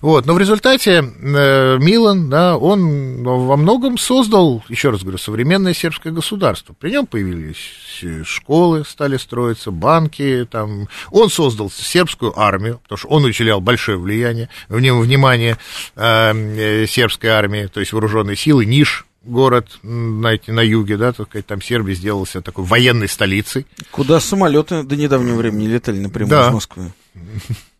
Вот, 0.00 0.26
но 0.26 0.34
в 0.34 0.38
результате 0.38 1.02
э, 1.02 1.78
Милан, 1.78 2.28
да, 2.30 2.56
он 2.56 3.22
во 3.22 3.56
многом 3.56 3.98
создал, 3.98 4.62
еще 4.68 4.90
раз 4.90 5.02
говорю, 5.02 5.18
современное 5.18 5.74
сербское 5.74 6.12
государство. 6.12 6.74
При 6.78 6.90
нем 6.90 7.06
появились 7.06 8.24
школы, 8.24 8.84
стали 8.84 9.16
строиться, 9.16 9.70
банки, 9.70 10.46
там. 10.50 10.88
Он 11.10 11.30
создал 11.30 11.70
сербскую 11.70 12.38
армию, 12.38 12.80
потому 12.82 12.98
что 12.98 13.08
он 13.08 13.24
уделял 13.24 13.60
большое 13.60 13.98
влияние, 13.98 14.48
внимание 14.68 15.58
э, 15.96 16.86
сербской 16.86 17.30
армии, 17.30 17.66
то 17.66 17.80
есть 17.80 17.92
вооруженные 17.92 18.36
силы, 18.36 18.64
Ниш, 18.66 19.06
город, 19.24 19.78
знаете, 19.82 20.52
на 20.52 20.60
юге, 20.60 20.96
да, 20.96 21.12
так 21.12 21.28
сказать, 21.28 21.46
там 21.46 21.60
Сербия 21.62 21.94
сделался 21.94 22.42
такой 22.42 22.64
военной 22.64 23.08
столицей. 23.08 23.66
Куда 23.90 24.20
самолеты 24.20 24.82
до 24.82 24.96
недавнего 24.96 25.36
времени 25.36 25.66
летали 25.66 25.98
напрямую 25.98 26.30
да. 26.30 26.48
из 26.48 26.54
Москвы. 26.54 26.92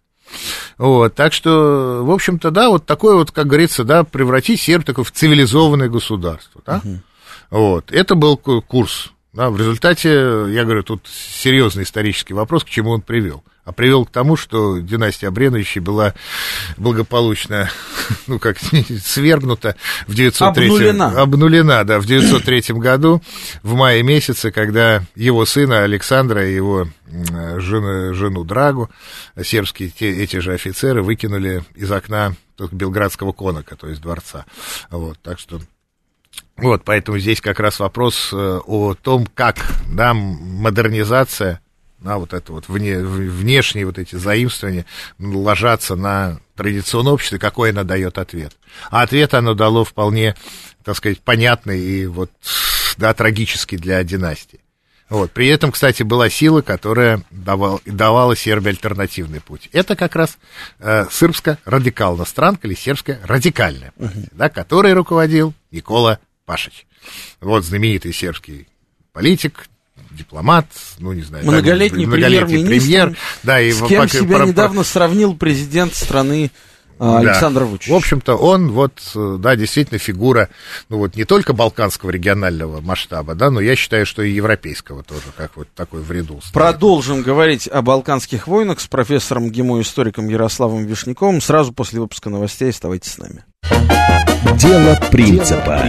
Вот, 0.79 1.15
так 1.15 1.33
что, 1.33 2.03
в 2.05 2.11
общем-то, 2.11 2.51
да, 2.51 2.69
вот 2.69 2.87
такое 2.87 3.17
вот, 3.17 3.31
как 3.31 3.47
говорится, 3.47 3.85
да, 3.85 4.05
превратить 4.05 4.61
Сербию 4.61 5.03
в 5.03 5.11
цивилизованное 5.11 5.89
государство, 5.89 6.61
да. 6.67 6.81
Угу. 6.85 6.99
Вот, 7.51 7.93
это 7.93 8.15
был 8.15 8.37
курс. 8.37 9.14
Да, 9.35 9.51
в 9.51 9.59
результате, 9.59 10.11
я 10.11 10.65
говорю, 10.65 10.83
тут 10.83 11.07
серьезный 11.07 11.83
исторический 11.83 12.35
вопрос, 12.35 12.65
к 12.65 12.71
чему 12.71 12.91
он 12.91 13.03
привел 13.03 13.45
а 13.65 13.73
привел 13.73 14.05
к 14.05 14.11
тому, 14.11 14.37
что 14.37 14.79
династия 14.79 15.29
Абреновичей 15.29 15.81
была 15.81 16.15
благополучно, 16.77 17.71
ну, 18.27 18.39
как 18.39 18.59
свергнута 19.03 19.77
в 20.07 20.15
903... 20.15 20.67
Обнулена. 20.67 21.23
Обнулена, 21.23 21.85
да, 21.85 21.99
в 21.99 22.07
903 22.07 22.75
году, 22.75 23.23
в 23.63 23.75
мае 23.75 24.03
месяце, 24.03 24.51
когда 24.51 25.03
его 25.15 25.47
сына 25.47 25.83
Александра 25.83 26.47
и 26.47 26.55
его 26.55 26.89
жену, 27.07 28.15
жену 28.15 28.45
Драгу, 28.45 28.91
сербские 29.43 29.89
те, 29.89 30.11
эти 30.11 30.39
же 30.39 30.53
офицеры, 30.53 31.03
выкинули 31.03 31.65
из 31.75 31.91
окна 31.91 32.35
Белградского 32.71 33.33
конака, 33.33 33.77
то 33.77 33.89
есть 33.89 34.03
дворца. 34.03 34.45
Вот, 34.91 35.19
так 35.23 35.39
что 35.39 35.61
вот, 36.57 36.85
поэтому 36.85 37.19
здесь 37.19 37.41
как 37.41 37.59
раз 37.61 37.81
вопрос 37.81 38.31
э, 38.33 38.37
о 38.37 38.95
том, 38.95 39.27
как, 39.27 39.57
да, 39.89 40.15
модернизация 40.15 41.61
да, 42.05 42.19
вот 42.19 42.35
это 42.35 42.53
вот 42.53 42.69
вне, 42.69 42.99
внешние 42.99 43.87
вот 43.87 43.99
эти 43.99 44.15
заимствования 44.15 44.85
ложатся 45.19 45.97
на 45.97 46.39
традиционное 46.55 47.15
общество, 47.15 47.39
какой 47.39 47.71
она 47.71 47.83
дает 47.83 48.19
ответ. 48.19 48.55
А 48.91 49.03
ответ 49.03 49.33
оно 49.33 49.55
дало 49.55 49.85
вполне, 49.85 50.37
так 50.85 50.97
сказать, 50.97 51.21
понятный 51.21 51.81
и 51.81 52.07
вот, 52.07 52.31
да, 52.99 53.15
трагический 53.15 53.79
для 53.79 54.05
династии. 54.05 54.61
Вот. 55.09 55.33
При 55.33 55.49
этом, 55.49 55.73
кстати, 55.73 56.03
была 56.03 56.29
сила, 56.29 56.61
которая 56.61 57.23
давал, 57.31 57.81
давала 57.87 58.37
Сербии 58.37 58.71
альтернативный 58.71 59.41
путь. 59.41 59.69
Это 59.73 59.97
как 59.97 60.15
раз 60.17 60.39
э, 60.81 61.07
сербско-радикальная 61.11 62.25
странка 62.27 62.67
или 62.67 62.75
сербская 62.75 63.21
радикальная 63.25 63.93
партия, 63.93 64.21
uh-huh. 64.21 64.29
да, 64.33 64.49
которой 64.49 64.93
руководил 64.93 65.55
Никола 65.71 66.19
Пашич. 66.45 66.87
Вот 67.41 67.65
знаменитый 67.65 68.13
сербский 68.13 68.67
политик, 69.13 69.69
дипломат, 70.11 70.67
ну, 70.99 71.13
не 71.13 71.23
знаю. 71.23 71.45
Многолетний, 71.45 72.05
да, 72.05 72.11
многолетний 72.11 72.67
премьер. 72.67 73.17
Да, 73.43 73.61
и 73.61 73.73
с 73.73 73.79
кем 73.87 74.03
пока, 74.03 74.19
себя 74.19 74.39
про, 74.39 74.47
недавно 74.47 74.85
сравнил 74.85 75.37
президент 75.37 75.95
страны 75.95 76.51
а, 76.99 77.19
Александр 77.19 77.61
да. 77.61 77.67
Вучич. 77.67 77.89
В 77.89 77.95
общем-то, 77.95 78.37
он 78.37 78.71
вот, 78.71 78.93
да, 79.15 79.57
действительно 79.57 79.99
фигура, 79.99 80.49
ну 80.89 80.99
вот 80.99 81.17
не 81.17 81.25
только 81.25 81.53
балканского 81.53 82.11
регионального 82.11 82.81
масштаба, 82.81 83.35
да, 83.35 83.51
но 83.51 83.61
я 83.61 83.77
считаю, 83.77 84.07
что 84.07 84.23
и 84.23 84.31
европейского 84.33 85.03
тоже, 85.03 85.23
как 85.37 85.57
вот 85.57 85.69
такой 85.75 86.03
в 86.03 86.11
ряду. 86.11 86.41
Стоит. 86.41 86.53
Продолжим 86.53 87.23
говорить 87.23 87.67
о 87.69 87.83
балканских 87.83 88.47
войнах 88.47 88.81
с 88.81 88.87
профессором 88.87 89.51
ГИМО-историком 89.51 90.29
Ярославом 90.29 90.87
Вишняковым 90.87 91.41
сразу 91.41 91.73
после 91.73 92.01
выпуска 92.01 92.31
новостей. 92.31 92.71
Оставайтесь 92.71 93.13
с 93.13 93.19
нами. 93.19 93.45
Дело 94.57 94.99
принципа. 95.11 95.83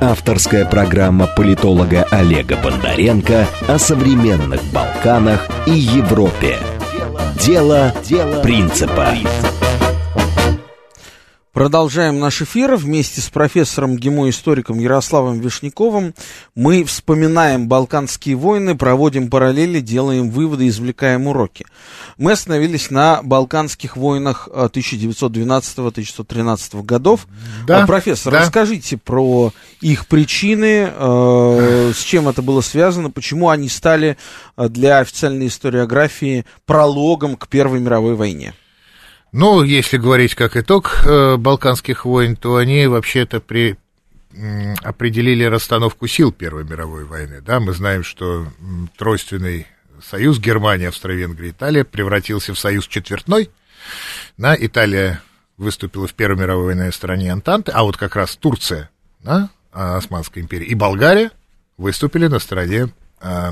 Авторская 0.00 0.64
программа 0.64 1.26
политолога 1.26 2.06
Олега 2.10 2.56
Бондаренко 2.56 3.46
о 3.68 3.78
современных 3.78 4.62
Балканах 4.72 5.48
и 5.66 5.72
Европе. 5.72 6.58
Дело, 7.34 7.92
Дело 8.04 8.42
принципа. 8.42 9.08
Продолжаем 11.60 12.18
наш 12.18 12.40
эфир 12.40 12.74
вместе 12.74 13.20
с 13.20 13.28
профессором 13.28 13.98
ГИМО-историком 13.98 14.78
Ярославом 14.78 15.40
Вишняковым. 15.40 16.14
Мы 16.54 16.84
вспоминаем 16.84 17.68
Балканские 17.68 18.36
войны, 18.36 18.78
проводим 18.78 19.28
параллели, 19.28 19.80
делаем 19.80 20.30
выводы, 20.30 20.68
извлекаем 20.68 21.26
уроки. 21.26 21.66
Мы 22.16 22.32
остановились 22.32 22.90
на 22.90 23.20
Балканских 23.22 23.98
войнах 23.98 24.48
1912-1913 24.50 26.82
годов. 26.82 27.26
Да, 27.66 27.86
Профессор, 27.86 28.32
да. 28.32 28.40
расскажите 28.40 28.96
про 28.96 29.52
их 29.82 30.06
причины, 30.06 30.90
э, 30.90 31.92
с 31.94 32.02
чем 32.02 32.30
это 32.30 32.40
было 32.40 32.62
связано, 32.62 33.10
почему 33.10 33.50
они 33.50 33.68
стали 33.68 34.16
для 34.56 35.00
официальной 35.00 35.48
историографии 35.48 36.46
прологом 36.64 37.36
к 37.36 37.48
Первой 37.48 37.80
мировой 37.80 38.14
войне. 38.14 38.54
Ну, 39.32 39.62
если 39.62 39.96
говорить 39.96 40.34
как 40.34 40.56
итог 40.56 41.02
э, 41.04 41.36
Балканских 41.36 42.04
войн, 42.04 42.34
то 42.34 42.56
они 42.56 42.86
вообще-то 42.88 43.40
при, 43.40 43.76
определили 44.82 45.44
расстановку 45.44 46.08
сил 46.08 46.32
Первой 46.32 46.64
мировой 46.64 47.04
войны. 47.04 47.40
Да, 47.40 47.60
мы 47.60 47.72
знаем, 47.72 48.02
что 48.02 48.48
тройственный 48.96 49.68
союз 50.02 50.40
Германия, 50.40 50.88
Австро-Венгрия, 50.88 51.50
Италия 51.50 51.84
превратился 51.84 52.54
в 52.54 52.58
союз 52.58 52.88
четвертной. 52.88 53.50
Да, 54.36 54.56
Италия 54.58 55.22
выступила 55.56 56.08
в 56.08 56.14
Первой 56.14 56.40
мировой 56.40 56.74
войне 56.74 56.90
в 56.90 56.94
стране 56.94 57.32
Антанты, 57.32 57.70
а 57.70 57.82
вот 57.84 57.96
как 57.96 58.16
раз 58.16 58.34
Турция, 58.34 58.90
да, 59.20 59.50
Османская 59.72 60.42
империя, 60.42 60.66
и 60.66 60.74
Болгария 60.74 61.30
выступили 61.76 62.26
на 62.26 62.40
стороне 62.40 62.88
э, 63.20 63.50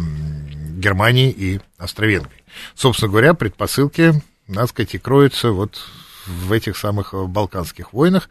Германии 0.77 1.31
и 1.31 1.61
Австро-Венгрии. 1.77 2.43
Собственно 2.75 3.11
говоря, 3.11 3.35
предпосылки 3.35 4.21
надо 4.49 4.67
сказать, 4.67 4.95
и 4.95 4.99
кроются 4.99 5.53
вот 5.53 5.79
в 6.27 6.53
этих 6.53 6.77
самых 6.77 7.15
э, 7.15 7.25
балканских 7.25 7.93
войнах, 7.93 8.29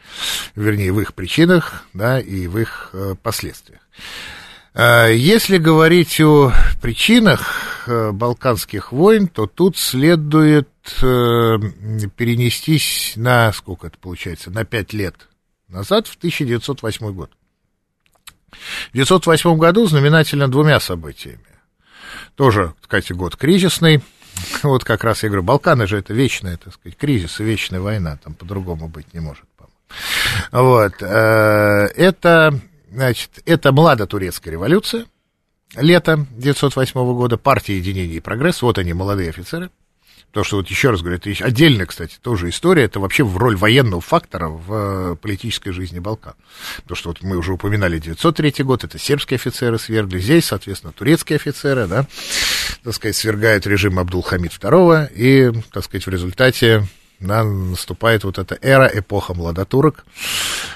вернее, 0.56 0.92
в 0.92 1.00
их 1.00 1.14
причинах, 1.14 1.84
да, 1.94 2.20
и 2.20 2.48
в 2.48 2.58
их 2.58 2.90
э, 2.94 3.16
последствиях. 3.22 3.82
Э, 4.74 5.16
если 5.16 5.58
говорить 5.58 6.20
о 6.22 6.52
причинах 6.82 7.88
э, 7.88 8.12
балканских 8.12 8.92
войн, 8.92 9.28
то 9.28 9.48
тут 9.48 9.78
следует 9.78 10.70
перенестись 12.16 13.14
на, 13.18 13.52
сколько 13.52 13.88
это 13.88 13.98
получается, 13.98 14.52
на 14.52 14.64
пять 14.64 14.94
лет 14.94 15.28
назад, 15.68 16.08
в 16.08 16.16
1908 16.16 17.12
год. 17.12 17.30
В 18.50 18.90
1908 18.92 19.58
году 19.58 19.86
знаменательно 19.86 20.48
двумя 20.48 20.80
событиями. 20.80 21.42
Тоже, 22.36 22.74
кстати, 22.80 23.12
год 23.12 23.36
кризисный– 23.36 24.02
Вот 24.64 24.84
как 24.84 25.04
раз 25.04 25.24
я 25.24 25.30
говорю, 25.30 25.44
Балканы 25.44 25.88
же 25.88 25.98
это 25.98 26.14
вечная, 26.14 26.58
так 26.58 26.74
сказать, 26.74 26.98
кризис 26.98 27.40
вечная 27.40 27.80
война, 27.80 28.18
там 28.24 28.34
по-другому 28.34 28.88
быть 28.88 29.14
не 29.14 29.20
может, 29.20 29.46
по-моему. 29.56 29.74
Вот, 30.52 30.94
э, 31.02 31.88
это, 31.96 32.60
значит, 32.92 33.32
это 33.46 33.72
младотурецкая 33.72 34.54
революция, 34.54 35.06
лето 35.76 36.14
1908 36.14 36.94
года, 37.14 37.38
партия 37.38 37.78
единения 37.78 38.16
и 38.16 38.20
прогресс, 38.20 38.62
вот 38.62 38.78
они, 38.78 38.94
молодые 38.94 39.30
офицеры, 39.30 39.70
то, 40.32 40.44
что 40.44 40.58
вот 40.58 40.68
еще 40.70 40.92
раз 40.92 41.02
говорю, 41.02 41.18
это 41.18 41.44
отдельная, 41.44 41.86
кстати, 41.86 42.18
тоже 42.22 42.50
история, 42.50 42.84
это 42.84 43.00
вообще 43.00 43.24
в 43.24 43.38
роль 43.38 43.56
военного 43.56 44.02
фактора 44.02 44.50
в 44.50 44.74
э, 44.74 45.16
политической 45.16 45.72
жизни 45.72 46.00
Балкан. 46.00 46.36
То, 46.88 46.96
что 46.96 47.10
вот 47.10 47.22
мы 47.22 47.38
уже 47.38 47.54
упоминали 47.54 47.98
903 47.98 48.64
год, 48.64 48.84
это 48.84 49.00
сербские 49.00 49.36
офицеры 49.36 49.80
свергли, 49.80 50.20
здесь, 50.20 50.46
соответственно, 50.46 50.94
турецкие 50.94 51.38
офицеры, 51.38 51.88
да, 51.88 52.06
так 52.84 52.94
сказать, 52.94 53.16
свергают 53.16 53.66
режим 53.66 54.00
Абдул-Хамид 54.00 54.52
II, 54.52 55.12
и, 55.14 55.52
так 55.72 55.84
сказать, 55.84 56.06
в 56.06 56.10
результате 56.10 56.88
да, 57.20 57.44
наступает 57.44 58.24
вот 58.24 58.38
эта 58.38 58.58
эра, 58.62 58.90
эпоха 58.94 59.34
младотурок. 59.34 60.06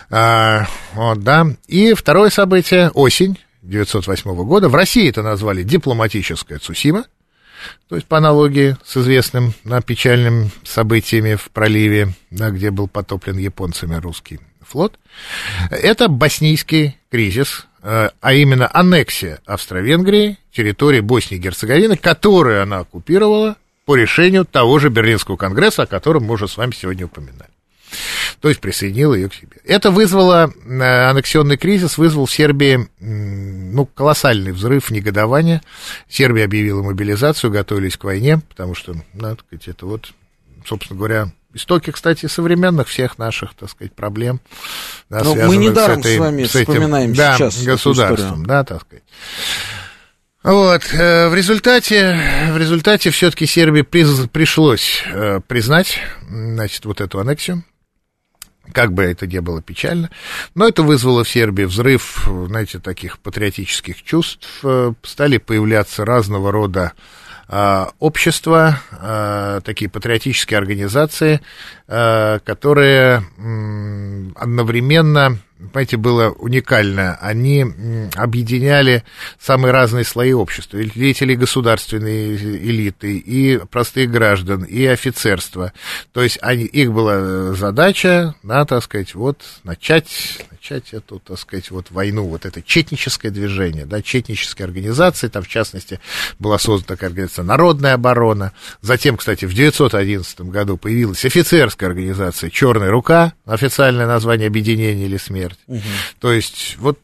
А, 0.09 0.65
вот, 0.93 1.19
да. 1.19 1.47
И 1.67 1.93
второе 1.93 2.29
событие, 2.29 2.89
осень 2.91 3.37
1908 3.63 4.33
года. 4.45 4.69
В 4.69 4.75
России 4.75 5.07
это 5.07 5.21
назвали 5.21 5.63
дипломатическая 5.63 6.57
Цусима. 6.57 7.05
То 7.89 7.95
есть 7.95 8.07
по 8.07 8.17
аналогии 8.17 8.77
с 8.83 8.97
известным 8.97 9.53
да, 9.63 9.81
печальным 9.81 10.51
событиями 10.63 11.35
в 11.35 11.49
проливе, 11.51 12.13
да, 12.29 12.49
где 12.49 12.71
был 12.71 12.87
потоплен 12.87 13.37
японцами 13.37 13.95
русский 13.95 14.39
флот. 14.61 14.97
Это 15.69 16.07
боснийский 16.07 16.97
кризис, 17.11 17.67
э, 17.83 18.09
а 18.19 18.33
именно 18.33 18.69
аннексия 18.71 19.39
Австро-Венгрии, 19.45 20.37
территории 20.53 21.01
Боснии 21.01 21.37
и 21.37 21.41
Герцеговины, 21.41 21.97
которую 21.97 22.63
она 22.63 22.79
оккупировала 22.79 23.57
по 23.85 23.95
решению 23.95 24.45
того 24.45 24.79
же 24.79 24.89
Берлинского 24.89 25.37
конгресса, 25.37 25.83
о 25.83 25.87
котором 25.87 26.23
мы 26.23 26.35
уже 26.35 26.47
с 26.47 26.57
вами 26.57 26.71
сегодня 26.71 27.05
упоминали 27.05 27.51
то 28.39 28.49
есть 28.49 28.61
присоединил 28.61 29.13
ее 29.13 29.29
к 29.29 29.33
себе. 29.33 29.57
Это 29.65 29.91
вызвало, 29.91 30.51
э, 30.65 31.09
аннексионный 31.09 31.57
кризис 31.57 31.97
вызвал 31.97 32.25
в 32.25 32.31
Сербии, 32.31 32.89
ну, 32.99 33.85
колоссальный 33.85 34.51
взрыв 34.51 34.89
негодования. 34.91 35.61
Сербия 36.09 36.45
объявила 36.45 36.81
мобилизацию, 36.81 37.51
готовились 37.51 37.97
к 37.97 38.03
войне, 38.03 38.41
потому 38.49 38.75
что, 38.75 38.93
ну, 38.93 39.35
так 39.35 39.41
сказать, 39.41 39.67
это 39.67 39.85
вот, 39.85 40.11
собственно 40.65 40.97
говоря, 40.97 41.31
истоки, 41.53 41.91
кстати, 41.91 42.25
современных 42.27 42.87
всех 42.87 43.17
наших, 43.17 43.53
так 43.53 43.69
сказать, 43.69 43.93
проблем. 43.93 44.39
Да, 45.09 45.23
Но 45.23 45.35
мы 45.35 45.57
недаром 45.57 46.01
с, 46.01 46.05
этой, 46.05 46.15
с 46.15 46.19
вами 46.19 46.43
с 46.43 46.55
этим, 46.55 46.73
вспоминаем 46.73 47.13
да, 47.13 47.35
сейчас 47.37 47.63
государством, 47.63 48.45
да, 48.45 48.63
так 48.63 48.81
сказать. 48.81 49.03
Вот, 50.43 50.81
э, 50.93 51.29
в 51.29 51.35
результате, 51.35 52.19
в 52.51 52.57
результате 52.57 53.11
все-таки 53.11 53.45
Сербии 53.45 53.83
пришлось 53.83 55.03
э, 55.05 55.39
признать, 55.45 55.99
значит, 56.27 56.85
вот 56.85 56.99
эту 56.99 57.19
аннексию 57.19 57.63
как 58.71 58.93
бы 58.93 59.03
это 59.03 59.27
ни 59.27 59.39
было 59.39 59.61
печально, 59.61 60.09
но 60.55 60.67
это 60.67 60.83
вызвало 60.83 61.23
в 61.23 61.29
Сербии 61.29 61.63
взрыв, 61.63 62.27
знаете, 62.47 62.79
таких 62.79 63.19
патриотических 63.19 64.03
чувств, 64.03 64.47
э, 64.63 64.93
стали 65.03 65.37
появляться 65.37 66.05
разного 66.05 66.51
рода 66.51 66.93
а, 67.53 67.91
общества, 67.99 68.79
а, 68.93 69.59
такие 69.59 69.89
патриотические 69.91 70.57
организации, 70.57 71.41
которые 71.85 73.25
одновременно 74.37 75.37
понимаете, 75.69 75.97
было 75.97 76.29
уникально. 76.29 77.15
Они 77.21 77.65
объединяли 78.15 79.03
самые 79.39 79.71
разные 79.71 80.03
слои 80.03 80.33
общества. 80.33 80.77
И 80.77 80.89
деятелей 80.89 81.35
государственной 81.35 82.35
элиты, 82.35 83.17
и 83.17 83.57
простых 83.69 84.09
граждан, 84.11 84.63
и 84.63 84.85
офицерства. 84.85 85.73
То 86.13 86.23
есть 86.23 86.39
они, 86.41 86.63
их 86.63 86.91
была 86.91 87.53
задача, 87.53 88.35
да, 88.43 88.65
так 88.65 88.83
сказать, 88.83 89.15
вот 89.15 89.41
начать, 89.63 90.45
начать 90.51 90.93
эту, 90.93 91.19
так 91.19 91.39
сказать, 91.39 91.71
вот 91.71 91.91
войну, 91.91 92.25
вот 92.25 92.45
это 92.45 92.61
четническое 92.61 93.31
движение, 93.31 93.85
да, 93.85 94.01
четнические 94.01 94.65
организации, 94.65 95.27
там, 95.27 95.43
в 95.43 95.47
частности, 95.47 95.99
была 96.39 96.57
создана 96.57 96.95
такая 96.95 97.09
организация 97.09 97.43
«Народная 97.43 97.93
оборона». 97.93 98.53
Затем, 98.81 99.17
кстати, 99.17 99.45
в 99.45 99.53
1911 99.53 100.41
году 100.41 100.77
появилась 100.77 101.25
офицерская 101.25 101.89
организация 101.89 102.49
«Черная 102.49 102.91
рука», 102.91 103.33
официальное 103.45 104.07
название 104.07 104.47
объединения 104.47 105.05
или 105.05 105.17
смерть. 105.65 105.81
Угу. 105.83 105.89
То 106.19 106.33
есть, 106.33 106.75
вот, 106.77 106.99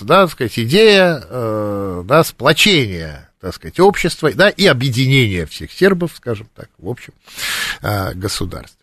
да, 0.00 0.22
так 0.22 0.32
сказать, 0.32 0.58
идея, 0.58 1.22
э, 1.28 2.02
да, 2.04 2.24
сплочения 2.24 3.28
так 3.42 3.54
сказать, 3.56 3.80
общества, 3.80 4.30
да, 4.32 4.48
и 4.48 4.66
объединения 4.66 5.46
всех 5.46 5.72
сербов, 5.72 6.12
скажем 6.14 6.48
так, 6.54 6.68
в 6.78 6.88
общем, 6.88 7.12
э, 7.82 8.14
государстве. 8.14 8.78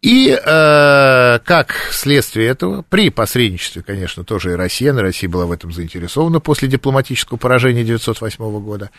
И 0.00 0.30
э, 0.30 1.38
как 1.44 1.74
следствие 1.90 2.48
этого, 2.48 2.82
при 2.88 3.10
посредничестве, 3.10 3.82
конечно, 3.82 4.24
тоже 4.24 4.52
и 4.52 4.56
Россия, 4.56 4.92
но 4.94 5.02
Россия 5.02 5.28
была 5.28 5.46
в 5.46 5.52
этом 5.52 5.72
заинтересована 5.72 6.40
после 6.40 6.68
дипломатического 6.68 7.36
поражения 7.36 7.82
1908 7.82 8.60
года, 8.60 8.90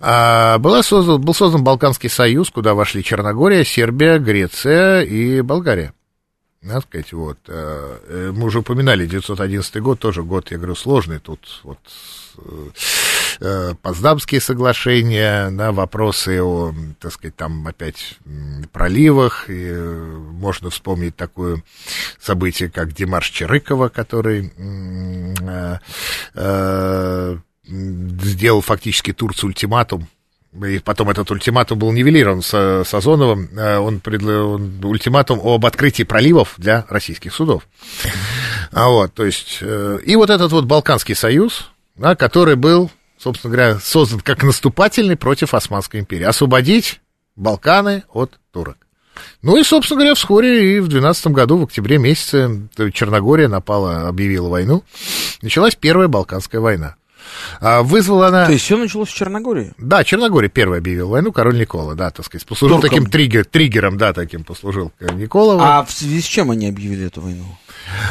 э, 0.00 0.58
была 0.58 0.82
создан, 0.82 1.20
был 1.20 1.34
создан 1.34 1.62
Балканский 1.62 2.08
союз, 2.08 2.50
куда 2.50 2.74
вошли 2.74 3.04
Черногория, 3.04 3.64
Сербия, 3.64 4.18
Греция 4.18 5.02
и 5.02 5.42
Болгария. 5.42 5.92
Надо 6.62 6.82
сказать, 6.82 7.12
вот, 7.14 7.38
э, 7.48 7.98
э, 8.06 8.32
мы 8.34 8.44
уже 8.44 8.58
упоминали, 8.58 9.06
911 9.06 9.80
год, 9.80 9.98
тоже 9.98 10.22
год, 10.22 10.50
я 10.50 10.58
говорю, 10.58 10.74
сложный, 10.74 11.18
тут 11.18 11.60
вот 11.62 11.78
э, 13.40 13.74
Поздамские 13.80 14.42
соглашения, 14.42 15.48
на 15.48 15.72
вопросы 15.72 16.42
о, 16.42 16.74
так 17.00 17.14
сказать, 17.14 17.34
там 17.34 17.66
опять 17.66 18.18
проливах, 18.72 19.46
и 19.48 19.72
можно 19.72 20.68
вспомнить 20.68 21.16
такое 21.16 21.62
событие, 22.20 22.68
как 22.68 22.92
Димаш 22.92 23.30
Черыкова, 23.30 23.88
который 23.88 24.52
сделал 27.64 28.60
фактически 28.60 29.14
Турцию 29.14 29.48
ультиматум, 29.48 30.06
и 30.52 30.80
потом 30.80 31.10
этот 31.10 31.30
ультиматум 31.30 31.78
был 31.78 31.92
нивелирован 31.92 32.42
с 32.42 32.84
Сазоновым, 32.84 33.50
э, 33.56 33.78
он, 33.78 34.00
предл... 34.00 34.54
он 34.54 34.84
ультиматум 34.84 35.40
об 35.42 35.64
открытии 35.64 36.02
проливов 36.02 36.54
для 36.56 36.84
российских 36.88 37.32
судов. 37.32 37.68
А 38.72 38.88
вот, 38.88 39.14
то 39.14 39.24
есть, 39.24 39.58
э, 39.60 40.00
и 40.04 40.16
вот 40.16 40.28
этот 40.28 40.50
вот 40.50 40.64
Балканский 40.64 41.14
союз, 41.14 41.70
да, 41.96 42.16
который 42.16 42.56
был, 42.56 42.90
собственно 43.16 43.54
говоря, 43.54 43.78
создан 43.78 44.20
как 44.20 44.42
наступательный 44.42 45.16
против 45.16 45.54
Османской 45.54 46.00
империи. 46.00 46.24
Освободить 46.24 47.00
Балканы 47.36 48.02
от 48.12 48.38
турок. 48.52 48.76
Ну 49.42 49.56
и, 49.56 49.62
собственно 49.62 50.00
говоря, 50.00 50.14
вскоре 50.14 50.76
и 50.76 50.80
в 50.80 50.88
12 50.88 51.28
году, 51.28 51.58
в 51.58 51.64
октябре 51.64 51.98
месяце, 51.98 52.68
Черногория 52.92 53.48
напала, 53.48 54.08
объявила 54.08 54.48
войну. 54.48 54.82
Началась 55.42 55.74
Первая 55.74 56.08
Балканская 56.08 56.60
война. 56.60 56.96
А, 57.60 57.82
вызвала 57.82 58.28
она... 58.28 58.46
То 58.46 58.52
есть 58.52 58.64
все 58.64 58.76
началось 58.76 59.08
в 59.08 59.14
Черногории? 59.14 59.72
Да, 59.78 60.04
Черногория 60.04 60.48
первая 60.48 60.80
объявила 60.80 61.10
войну, 61.10 61.32
король 61.32 61.58
Никола, 61.58 61.94
да, 61.94 62.10
так 62.10 62.26
сказать, 62.26 62.46
послужил 62.46 62.80
Туркам. 62.80 62.90
таким 62.98 63.10
триггер, 63.10 63.44
триггером, 63.44 63.96
да, 63.98 64.12
таким 64.12 64.44
послужил 64.44 64.92
Никола. 65.00 65.56
А 65.60 65.84
в 65.84 65.90
связи 65.90 66.20
с 66.20 66.24
чем 66.24 66.50
они 66.50 66.68
объявили 66.68 67.06
эту 67.06 67.20
войну? 67.20 67.44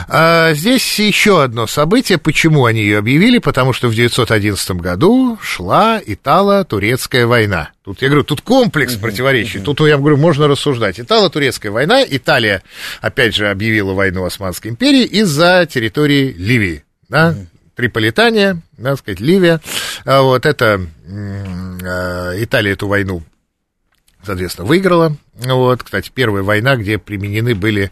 А, 0.07 0.53
здесь 0.53 0.99
еще 0.99 1.43
одно 1.43 1.67
событие, 1.67 2.17
почему 2.17 2.65
они 2.65 2.81
ее 2.81 2.97
объявили, 2.97 3.37
потому 3.39 3.73
что 3.73 3.87
в 3.87 3.95
911 3.95 4.71
году 4.71 5.37
шла 5.41 6.01
Итало-Турецкая 6.05 7.25
война. 7.25 7.71
Тут, 7.83 8.01
я 8.01 8.09
говорю, 8.09 8.23
тут 8.23 8.41
комплекс 8.41 8.95
противоречий, 8.95 9.59
тут, 9.59 9.79
я 9.81 9.97
говорю, 9.97 10.17
можно 10.17 10.47
рассуждать. 10.47 10.99
Итало-Турецкая 10.99 11.71
война, 11.71 12.03
Италия, 12.07 12.61
опять 13.01 13.35
же, 13.35 13.49
объявила 13.49 13.93
войну 13.93 14.25
Османской 14.25 14.71
империи 14.71 15.03
из-за 15.05 15.67
территории 15.69 16.33
Ливии, 16.37 16.83
да, 17.07 17.35
Триполитания, 17.79 18.61
да, 18.77 18.97
сказать, 18.97 19.21
Ливия, 19.21 19.61
А 20.03 20.21
вот 20.21 20.45
это, 20.45 20.81
э, 21.07 22.43
Италия 22.43 22.73
эту 22.73 22.89
войну 22.89 23.23
соответственно, 24.21 24.67
выиграла. 24.67 25.15
Вот, 25.35 25.81
кстати, 25.83 26.11
первая 26.13 26.43
война, 26.43 26.75
где 26.75 26.97
применены 26.97 27.55
были 27.55 27.89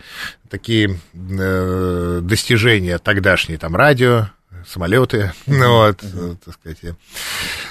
такие 0.49 0.99
э, 1.13 2.19
достижения 2.21 2.97
тогдашние, 2.97 3.57
там, 3.57 3.77
радио, 3.77 4.27
самолеты, 4.67 5.31
ну, 5.45 5.69
вот, 5.69 6.03
э, 6.03 6.35
так 6.43 6.53
сказать, 6.55 6.79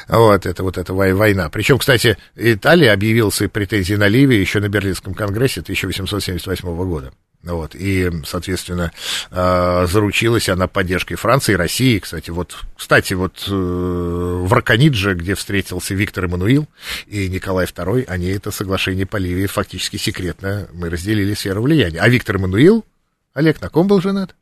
вот, 0.09 0.47
это 0.47 0.63
вот 0.63 0.79
эта 0.79 0.95
вой- 0.95 1.13
война. 1.13 1.51
Причем, 1.51 1.77
кстати, 1.77 2.17
Италия 2.35 2.93
объявила 2.93 3.29
свои 3.29 3.51
претензии 3.51 3.95
на 3.95 4.09
Ливию 4.09 4.41
еще 4.41 4.61
на 4.61 4.71
Берлинском 4.71 5.13
конгрессе 5.13 5.61
1878 5.61 6.67
года. 6.87 7.13
Вот, 7.53 7.75
и, 7.75 8.11
соответственно, 8.25 8.93
э, 9.31 9.87
заручилась 9.89 10.49
она 10.49 10.67
поддержкой 10.67 11.15
Франции 11.15 11.53
и 11.53 11.57
России. 11.57 11.99
Кстати, 11.99 12.31
вот, 12.31 12.65
кстати, 12.77 13.15
вот 13.15 13.47
э, 13.49 13.53
в 13.53 14.53
Раконидже, 14.53 15.15
где 15.15 15.35
встретился 15.35 15.95
Виктор 15.95 16.25
Эммануил 16.25 16.67
и 17.07 17.29
Николай 17.29 17.67
II, 17.67 18.05
они 18.07 18.27
это 18.29 18.51
соглашение 18.51 19.07
по 19.07 19.17
Ливии 19.17 19.47
фактически 19.47 19.97
секретно, 19.97 20.69
мы 20.73 20.91
разделили 20.91 21.35
сферу 21.35 21.63
влияния. 21.63 22.01
А 22.01 22.09
Виктор 22.09 22.37
Эммануил, 22.37 22.85
Олег, 23.33 23.61
на 23.61 23.69
ком 23.69 23.87
был 23.87 24.01
женат? 24.01 24.35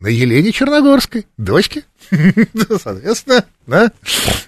На 0.00 0.06
Елене 0.06 0.52
Черногорской, 0.52 1.26
дочке. 1.36 1.82
Соответственно, 2.82 3.44
да, 3.66 3.90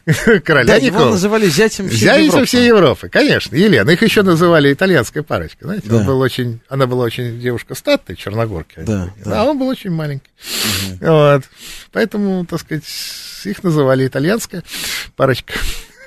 короля 0.45 0.65
Да, 0.65 0.77
его 0.77 0.97
Никола. 0.99 1.11
называли 1.11 1.47
зятем 1.49 1.89
всей 1.89 1.99
Зятем 1.99 2.25
Европы. 2.27 2.45
всей 2.47 2.67
Европы, 2.69 3.09
конечно, 3.09 3.57
Елена. 3.57 3.91
Их 3.91 4.01
еще 4.01 4.23
называли 4.23 4.73
итальянская 4.73 5.25
парочка, 5.25 5.65
знаете. 5.65 5.89
Да. 5.89 5.97
Он 5.97 6.07
был 6.07 6.21
очень, 6.21 6.61
она 6.69 6.87
была 6.87 7.05
очень 7.05 7.41
девушка 7.41 7.75
статная, 7.75 8.15
черногорка. 8.15 8.83
Да, 8.83 9.13
да. 9.25 9.43
А 9.43 9.45
он 9.45 9.59
был 9.59 9.67
очень 9.67 9.91
маленький. 9.91 10.31
Вот. 11.01 11.43
Поэтому, 11.91 12.47
так 12.47 12.61
сказать, 12.61 12.85
их 13.45 13.65
называли 13.65 14.07
итальянская 14.07 14.63
парочка. 15.17 15.55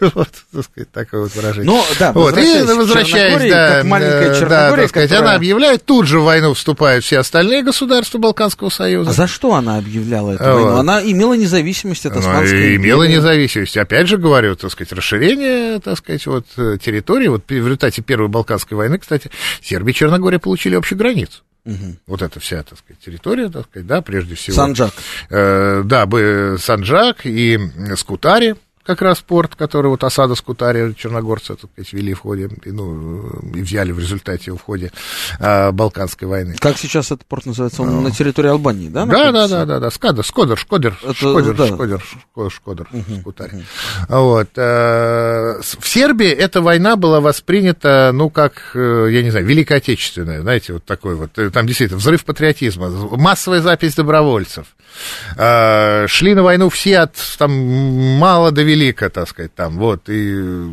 Вот, 0.16 0.30
так 0.52 0.64
сказать, 0.66 0.92
такое 0.92 1.22
вот 1.22 1.36
выражение. 1.36 1.72
Ну, 1.72 1.84
да, 2.00 2.12
вот, 2.14 2.38
и 2.38 2.62
возвращаясь 2.64 3.50
да, 3.50 3.76
как 3.76 3.84
маленькая 3.86 4.22
э, 4.22 4.30
да, 4.30 4.40
Черногория, 4.40 4.82
так 4.82 4.90
сказать, 4.90 5.10
которая- 5.10 5.30
она 5.30 5.36
объявляет, 5.38 5.86
тут 5.86 6.08
же 6.08 6.20
в 6.20 6.24
войну 6.24 6.54
вступают 6.54 7.06
все 7.06 7.20
остальные 7.20 7.64
государства 7.64 8.18
Балканского 8.18 8.70
союза. 8.70 9.12
А 9.12 9.14
за 9.14 9.28
что 9.28 9.54
она 9.54 9.78
объявляла 9.78 10.32
эту 10.34 10.44
Вот. 10.44 10.54
войну? 10.54 10.78
Она 10.78 11.02
имела 11.04 11.34
независимость 11.36 12.06
от 12.06 12.18
Османской 12.18 12.76
имела 12.76 13.04
империи. 13.06 13.18
независимость. 13.18 13.78
Опять 13.78 14.08
же 14.08 14.18
говорю, 14.18 14.56
так 14.56 14.72
сказать, 14.72 14.92
расширение, 14.94 15.80
так 15.80 15.98
сказать, 15.98 16.26
вот 16.26 16.46
э, 16.58 16.78
территории. 16.84 17.28
Вот 17.28 17.44
в 17.48 17.52
результате 17.52 18.02
Первой 18.02 18.28
Балканской 18.30 18.76
войны, 18.76 18.98
кстати, 19.00 19.30
Сербия 19.62 19.92
и 19.92 19.96
Черногория 19.96 20.40
получили 20.40 20.76
общую 20.76 20.98
границу. 20.98 21.42
Мгм. 21.66 21.98
Вот 22.08 22.22
эта 22.22 22.40
вся, 22.42 22.64
так 22.64 22.78
сказать, 22.78 23.00
территория, 23.06 23.48
так 23.48 23.68
сказать, 23.70 23.88
да, 23.88 24.02
прежде 24.02 24.36
всего. 24.36 24.56
Санджак. 24.56 24.92
Э, 25.30 25.82
да, 25.86 26.06
Санджак 26.58 27.26
и 27.26 27.58
Скутари, 27.96 28.56
как 28.86 29.02
раз 29.02 29.20
порт, 29.22 29.56
который 29.56 29.88
вот 29.88 30.04
осада 30.04 30.36
Скутари 30.36 30.94
черногорцы, 30.96 31.56
так 31.56 31.70
сказать, 31.72 31.94
вели 31.94 32.14
в 32.14 32.20
ходе, 32.20 32.50
и, 32.66 32.72
ну, 32.72 33.30
и 33.56 33.62
взяли 33.62 33.92
в 33.92 34.00
результате 34.00 34.52
в 34.52 34.58
ходе 34.60 34.92
а, 35.40 35.72
Балканской 35.72 36.28
войны. 36.28 36.56
Как 36.60 36.78
сейчас 36.78 37.08
этот 37.08 37.26
порт 37.26 37.46
называется? 37.46 37.82
Он 37.82 38.04
на 38.04 38.12
территории 38.12 38.50
Албании, 38.50 38.90
да? 38.90 39.06
Да, 39.06 39.32
да, 39.32 39.48
да, 39.48 39.66
да, 39.66 39.80
да, 39.80 39.92
Скада, 39.92 40.24
Скодер, 40.24 40.58
Шкодер, 40.58 40.98
Это, 41.04 41.14
Шкодер, 41.14 41.56
да. 41.56 41.68
Шкодер, 41.68 42.04
Шко- 42.36 42.50
Шкодер, 42.50 42.88
Скутарь. 43.22 43.52
Вот. 44.10 44.50
э, 44.58 45.60
с- 45.62 45.78
В 45.80 45.88
Сербии 45.88 46.28
эта 46.30 46.62
война 46.62 46.96
была 46.96 47.22
воспринята, 47.22 48.12
ну, 48.14 48.30
как, 48.30 48.72
э, 48.76 49.08
я 49.12 49.24
не 49.24 49.30
знаю, 49.32 49.46
Великая 49.46 49.76
Отечественная, 49.78 50.42
знаете, 50.42 50.74
вот 50.74 50.86
такой 50.86 51.16
вот, 51.16 51.38
э, 51.38 51.50
там 51.50 51.66
действительно 51.68 52.00
взрыв 52.00 52.26
патриотизма, 52.26 52.90
массовая 52.90 53.62
запись 53.62 53.96
добровольцев. 53.96 54.68
Э, 55.38 56.06
Шли 56.08 56.36
на 56.36 56.44
войну 56.44 56.70
все 56.70 57.00
от, 57.00 57.16
там, 57.38 57.52
мало 57.52 58.52
до 58.52 58.62
велика, 58.74 59.10
так 59.10 59.30
сказать, 59.30 59.54
там, 59.54 59.78
вот, 59.78 60.10
и 60.10 60.72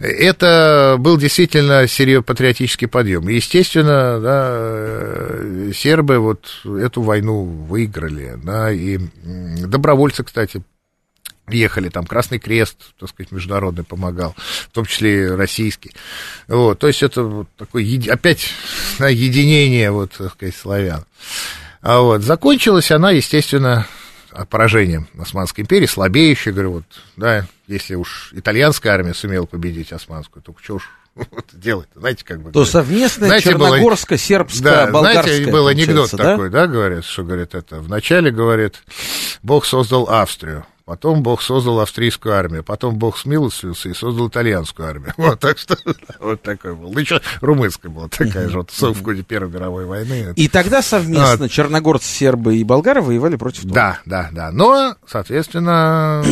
это 0.00 0.96
был 0.98 1.18
действительно 1.18 1.86
серьезный 1.86 2.24
патриотический 2.24 2.88
подъем. 2.88 3.28
Естественно, 3.28 4.20
да, 4.20 4.48
э, 4.50 5.72
сербы 5.74 6.18
вот 6.18 6.62
эту 6.64 7.02
войну 7.02 7.44
выиграли, 7.44 8.38
да, 8.42 8.72
и 8.72 8.98
добровольцы, 9.24 10.24
кстати, 10.24 10.62
ехали, 11.48 11.88
там 11.88 12.06
Красный 12.06 12.38
Крест, 12.38 12.76
так 12.98 13.08
сказать, 13.08 13.32
международный 13.32 13.84
помогал, 13.84 14.34
в 14.36 14.70
том 14.72 14.86
числе 14.86 15.34
российский. 15.34 15.92
Вот, 16.48 16.78
то 16.78 16.86
есть 16.86 17.02
это 17.02 17.22
вот 17.22 17.48
такое, 17.56 17.84
опять 18.10 18.48
да, 18.98 19.08
единение, 19.08 19.90
вот, 19.90 20.12
так 20.12 20.32
сказать, 20.32 20.56
славян. 20.56 21.04
А 21.80 22.00
вот, 22.00 22.22
закончилась 22.22 22.90
она, 22.90 23.10
естественно, 23.10 23.86
поражением 24.48 25.08
Османской 25.18 25.62
империи, 25.62 25.86
слабеющей, 25.86 26.52
говорю, 26.52 26.72
вот, 26.72 26.84
да, 27.16 27.46
если 27.66 27.94
уж 27.94 28.32
итальянская 28.32 28.92
армия 28.92 29.14
сумела 29.14 29.46
победить 29.46 29.92
османскую, 29.92 30.42
то 30.42 30.54
что 30.62 30.76
уж 30.76 30.90
вот 31.14 31.46
делать 31.52 31.88
знаете, 31.94 32.24
как 32.24 32.38
бы... 32.38 32.44
То 32.44 32.60
говорят. 32.60 32.72
совместная 32.72 33.28
Знаете, 33.28 33.50
черногорско-сербская, 33.50 34.62
да, 34.62 34.86
болгарская, 34.86 35.34
знаете, 35.34 35.52
был 35.52 35.66
анекдот 35.66 36.10
да? 36.12 36.32
такой, 36.32 36.50
да, 36.50 36.66
говорят, 36.66 37.04
что, 37.04 37.22
говорит, 37.22 37.54
это, 37.54 37.80
вначале, 37.80 38.30
говорит, 38.30 38.82
Бог 39.42 39.66
создал 39.66 40.08
Австрию, 40.08 40.66
потом 40.84 41.22
Бог 41.22 41.42
создал 41.42 41.80
австрийскую 41.80 42.34
армию, 42.34 42.64
потом 42.64 42.96
Бог 42.96 43.18
смилостивился 43.18 43.88
и 43.88 43.94
создал 43.94 44.28
итальянскую 44.28 44.88
армию. 44.88 45.14
Вот, 45.22 45.38
так 45.38 45.56
что, 45.56 45.76
вот 46.18 46.42
такой 46.42 46.74
был. 46.74 46.92
Ну, 46.92 46.98
еще 46.98 47.20
румынская 47.40 47.90
была 47.90 48.08
такая 48.08 48.48
же, 48.48 48.58
вот, 48.58 48.70
в 48.70 49.02
ходе 49.04 49.22
Первой 49.22 49.50
мировой 49.50 49.86
войны. 49.86 50.32
И 50.36 50.48
тогда 50.48 50.82
совместно 50.82 51.48
черногорцы, 51.48 52.06
сербы 52.06 52.56
и 52.56 52.64
болгары 52.64 53.00
воевали 53.02 53.36
против 53.36 53.62
турок. 53.62 53.74
Да, 53.74 54.00
да, 54.04 54.30
да. 54.32 54.50
Но, 54.50 54.96
соответственно, 55.06 56.22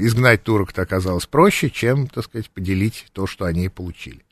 изгнать 0.00 0.42
турок-то 0.42 0.82
оказалось 0.82 1.26
проще, 1.26 1.70
чем, 1.70 2.06
так 2.06 2.24
сказать, 2.24 2.48
поделить 2.50 3.06
то, 3.12 3.26
что 3.26 3.44
они 3.44 3.68
получили. 3.68 4.25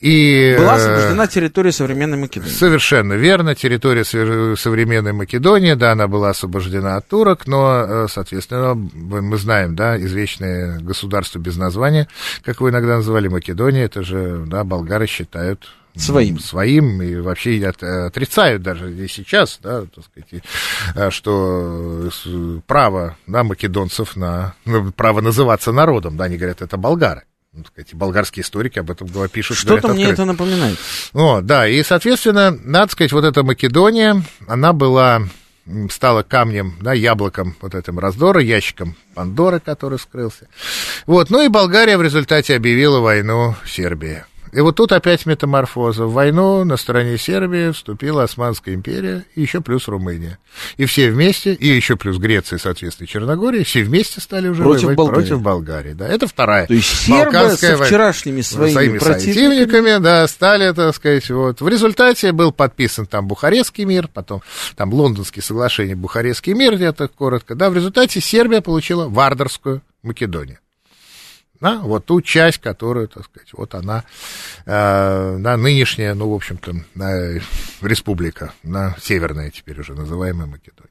И, 0.00 0.54
Была 0.58 0.74
э, 0.74 0.76
освобождена 0.76 1.26
территория 1.26 1.72
современной 1.72 2.16
Македонии. 2.16 2.50
Совершенно 2.50 3.12
верно. 3.12 3.54
Территория 3.54 4.04
современной 4.04 5.12
Македонии, 5.12 5.74
да, 5.74 5.92
она 5.92 6.08
была 6.08 6.30
освобождена 6.30 6.96
от 6.96 7.06
турок, 7.06 7.46
но, 7.46 7.84
э, 7.86 8.06
соответственно, 8.10 8.74
мы 8.74 9.36
знаем, 9.36 9.76
да, 9.76 9.98
извечное 10.00 10.80
государство 10.80 11.38
без 11.38 11.56
названия, 11.56 12.08
как 12.42 12.62
вы 12.62 12.70
иногда 12.70 12.96
называли 12.96 13.28
Македония, 13.28 13.84
это 13.84 14.02
же, 14.02 14.44
да, 14.46 14.64
болгары 14.64 15.06
считают 15.06 15.68
Своим. 15.96 16.38
своим 16.38 17.02
и 17.02 17.16
вообще 17.16 17.62
от- 17.66 17.82
отрицают 17.82 18.62
даже 18.62 18.94
и 18.94 19.06
сейчас, 19.08 19.58
да, 19.62 19.82
так 19.82 20.04
сказать, 20.04 20.44
э, 20.94 21.10
что 21.10 22.08
э, 22.24 22.60
право, 22.66 23.18
да, 23.26 23.44
македонцев 23.44 24.16
на, 24.16 24.54
ну, 24.64 24.92
право 24.92 25.20
называться 25.20 25.72
народом, 25.72 26.16
да, 26.16 26.24
они 26.24 26.38
говорят, 26.38 26.62
это 26.62 26.76
болгары. 26.78 27.24
Ну, 27.52 27.64
так 27.64 27.72
сказать, 27.72 27.94
болгарские 27.94 28.44
историки 28.44 28.78
об 28.78 28.92
этом 28.92 29.08
пишут. 29.28 29.56
Что-то 29.56 29.88
мне 29.88 30.04
открыто. 30.04 30.22
это 30.22 30.24
напоминает. 30.24 30.78
О, 31.12 31.40
да, 31.40 31.66
и, 31.66 31.82
соответственно, 31.82 32.52
надо 32.52 32.92
сказать, 32.92 33.10
вот 33.10 33.24
эта 33.24 33.42
Македония, 33.42 34.22
она 34.46 34.72
была, 34.72 35.22
стала 35.90 36.22
камнем, 36.22 36.76
да, 36.80 36.92
яблоком 36.92 37.56
вот 37.60 37.74
этим 37.74 37.98
раздора, 37.98 38.40
ящиком 38.40 38.94
Пандоры, 39.14 39.58
который 39.58 39.98
скрылся. 39.98 40.46
Вот, 41.06 41.30
ну 41.30 41.44
и 41.44 41.48
Болгария 41.48 41.98
в 41.98 42.02
результате 42.02 42.54
объявила 42.54 43.00
войну 43.00 43.56
Сербии. 43.66 44.22
И 44.52 44.60
вот 44.60 44.76
тут 44.76 44.92
опять 44.92 45.26
метаморфоза. 45.26 46.06
В 46.06 46.12
войну 46.12 46.64
на 46.64 46.76
стороне 46.76 47.18
Сербии 47.18 47.72
вступила 47.72 48.24
Османская 48.24 48.74
империя, 48.74 49.24
и 49.34 49.42
еще 49.42 49.60
плюс 49.60 49.88
Румыния. 49.88 50.38
И 50.76 50.84
все 50.86 51.10
вместе, 51.10 51.54
и 51.54 51.68
еще 51.68 51.96
плюс 51.96 52.18
Греция, 52.18 52.58
соответственно, 52.58 53.06
Черногория, 53.06 53.64
все 53.64 53.82
вместе 53.82 54.20
стали 54.20 54.48
уже 54.48 54.62
Против 54.62 54.82
воевать 54.82 54.96
Болгарии. 54.96 55.20
против 55.20 55.42
Болгарии. 55.42 55.92
Да, 55.92 56.08
это 56.08 56.26
вторая 56.26 56.66
То 56.66 56.74
есть 56.74 56.88
сербы 56.88 57.56
со 57.56 57.76
вчерашними 57.76 58.40
своими, 58.40 58.72
своими 58.72 58.98
противниками 58.98 59.40
противниками, 59.50 60.02
да, 60.02 60.26
стали, 60.28 60.72
так 60.72 60.94
сказать, 60.94 61.28
вот. 61.30 61.60
В 61.60 61.68
результате 61.68 62.32
был 62.32 62.52
подписан 62.52 63.06
там 63.06 63.26
Бухарестский 63.26 63.84
мир, 63.84 64.08
потом 64.08 64.42
там 64.76 64.92
Лондонские 64.92 65.42
соглашения, 65.42 65.94
Бухарестский 65.94 66.54
мир, 66.54 66.76
где-то 66.76 67.08
коротко, 67.08 67.54
да, 67.54 67.70
в 67.70 67.74
результате 67.74 68.20
Сербия 68.20 68.60
получила 68.60 69.08
Вардарскую 69.08 69.82
Македонию. 70.02 70.58
Да, 71.60 71.80
вот 71.80 72.06
ту 72.06 72.22
часть, 72.22 72.58
которую, 72.58 73.08
так 73.08 73.24
сказать, 73.24 73.50
вот 73.52 73.74
она, 73.74 74.04
э, 74.64 75.36
на 75.36 75.56
нынешняя, 75.58 76.14
ну, 76.14 76.30
в 76.30 76.34
общем-то, 76.34 76.72
э, 77.02 77.40
республика, 77.82 78.54
на 78.62 78.96
северная 78.98 79.50
теперь 79.50 79.78
уже 79.78 79.94
называемая 79.94 80.46
Македония. 80.46 80.89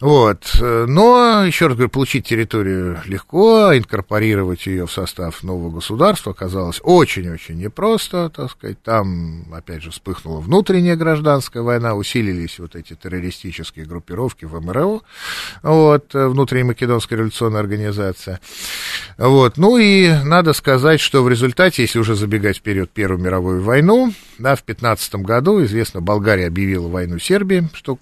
Вот. 0.00 0.44
Но, 0.60 1.44
еще 1.44 1.66
раз 1.66 1.76
говорю, 1.76 1.90
получить 1.90 2.26
территорию 2.26 3.00
легко, 3.06 3.76
инкорпорировать 3.76 4.66
ее 4.66 4.86
в 4.86 4.92
состав 4.92 5.42
нового 5.42 5.70
государства 5.70 6.32
оказалось 6.32 6.80
очень-очень 6.82 7.56
непросто, 7.56 8.30
так 8.34 8.50
сказать. 8.50 8.82
Там, 8.82 9.46
опять 9.52 9.82
же, 9.82 9.90
вспыхнула 9.90 10.40
внутренняя 10.40 10.96
гражданская 10.96 11.62
война, 11.62 11.94
усилились 11.94 12.58
вот 12.58 12.76
эти 12.76 12.94
террористические 12.94 13.86
группировки 13.86 14.44
в 14.44 14.60
МРО, 14.60 15.02
вот, 15.62 16.12
внутренняя 16.12 16.66
македонская 16.66 17.18
революционная 17.18 17.60
организация. 17.60 18.40
Вот. 19.18 19.56
Ну 19.56 19.78
и 19.78 20.12
надо 20.24 20.52
сказать, 20.52 21.00
что 21.00 21.22
в 21.22 21.28
результате, 21.28 21.82
если 21.82 21.98
уже 21.98 22.14
забегать 22.14 22.58
вперед 22.58 22.90
Первую 22.90 23.20
мировую 23.20 23.62
войну, 23.62 24.12
да, 24.38 24.54
в 24.54 24.62
15 24.62 25.16
году, 25.16 25.64
известно, 25.64 26.00
Болгария 26.00 26.46
объявила 26.46 26.88
войну 26.88 27.18
Сербии, 27.18 27.68
что 27.72 27.98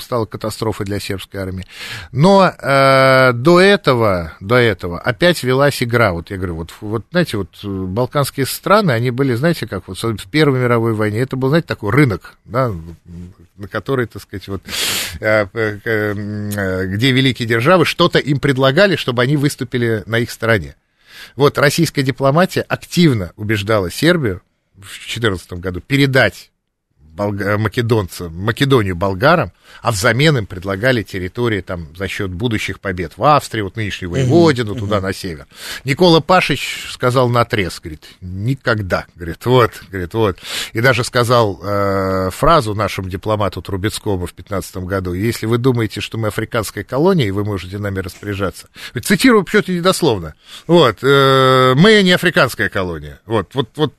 стало 0.00 0.26
катастрофой 0.26 0.86
для 0.86 1.00
сербской 1.32 1.40
армии. 1.40 1.66
Но 2.12 2.44
э, 2.46 3.32
до 3.32 3.60
этого, 3.60 4.32
до 4.40 4.56
этого 4.56 5.00
опять 5.00 5.42
велась 5.42 5.82
игра. 5.82 6.12
Вот 6.12 6.30
я 6.30 6.36
говорю, 6.36 6.56
вот, 6.56 6.72
вот 6.80 7.04
знаете, 7.10 7.38
вот 7.38 7.48
э, 7.62 7.66
балканские 7.66 8.46
страны, 8.46 8.92
они 8.92 9.10
были, 9.10 9.34
знаете, 9.34 9.66
как 9.66 9.88
вот 9.88 9.98
в 9.98 10.28
Первой 10.28 10.60
мировой 10.60 10.94
войне, 10.94 11.20
это 11.20 11.36
был, 11.36 11.48
знаете, 11.48 11.66
такой 11.66 11.90
рынок, 11.92 12.36
да, 12.44 12.72
на 13.56 13.68
который, 13.68 14.06
так 14.06 14.22
сказать, 14.22 14.48
вот, 14.48 14.62
э, 15.20 15.46
э, 15.54 16.86
где 16.86 17.12
великие 17.12 17.48
державы 17.48 17.84
что-то 17.84 18.18
им 18.18 18.38
предлагали, 18.38 18.96
чтобы 18.96 19.22
они 19.22 19.36
выступили 19.36 20.02
на 20.06 20.18
их 20.18 20.30
стороне. 20.30 20.76
Вот 21.36 21.58
российская 21.58 22.02
дипломатия 22.02 22.62
активно 22.62 23.32
убеждала 23.36 23.90
Сербию 23.90 24.42
в 24.74 24.80
2014 24.80 25.52
году 25.54 25.80
передать 25.80 26.51
болга- 27.16 27.58
македонцам, 27.58 28.34
Македонию 28.34 28.96
болгарам, 28.96 29.52
а 29.80 29.90
взамен 29.90 30.38
им 30.38 30.46
предлагали 30.46 31.02
территории 31.02 31.60
там 31.60 31.88
за 31.96 32.08
счет 32.08 32.30
будущих 32.30 32.80
побед 32.80 33.12
в 33.16 33.24
Австрии, 33.24 33.62
вот 33.62 33.76
нынешнюю 33.76 34.10
Воеводину, 34.10 34.74
туда 34.74 35.00
на 35.00 35.12
север. 35.12 35.46
Никола 35.84 36.20
Пашич 36.20 36.88
сказал 36.90 37.28
на 37.28 37.42
отрез, 37.42 37.80
говорит, 37.80 38.04
никогда, 38.20 39.06
говорит, 39.14 39.44
вот, 39.44 39.72
говорит, 39.90 40.14
вот. 40.14 40.38
И 40.72 40.80
даже 40.80 41.04
сказал 41.04 41.60
э, 41.62 42.30
фразу 42.30 42.74
нашему 42.74 43.08
дипломату 43.08 43.62
Трубецкому 43.62 44.26
в 44.26 44.32
15 44.32 44.76
году, 44.78 45.12
если 45.12 45.46
вы 45.46 45.58
думаете, 45.58 46.00
что 46.00 46.18
мы 46.18 46.28
африканская 46.28 46.84
колония, 46.84 47.26
и 47.26 47.30
вы 47.30 47.44
можете 47.44 47.78
нами 47.78 48.00
распоряжаться. 48.00 48.68
Цитирую 49.02 49.44
почему-то 49.44 49.72
недословно. 49.72 50.34
Вот, 50.66 50.98
э, 51.02 51.74
мы 51.76 52.02
не 52.02 52.12
африканская 52.12 52.68
колония. 52.68 53.20
Вот, 53.26 53.54
вот, 53.54 53.68
вот 53.76 53.94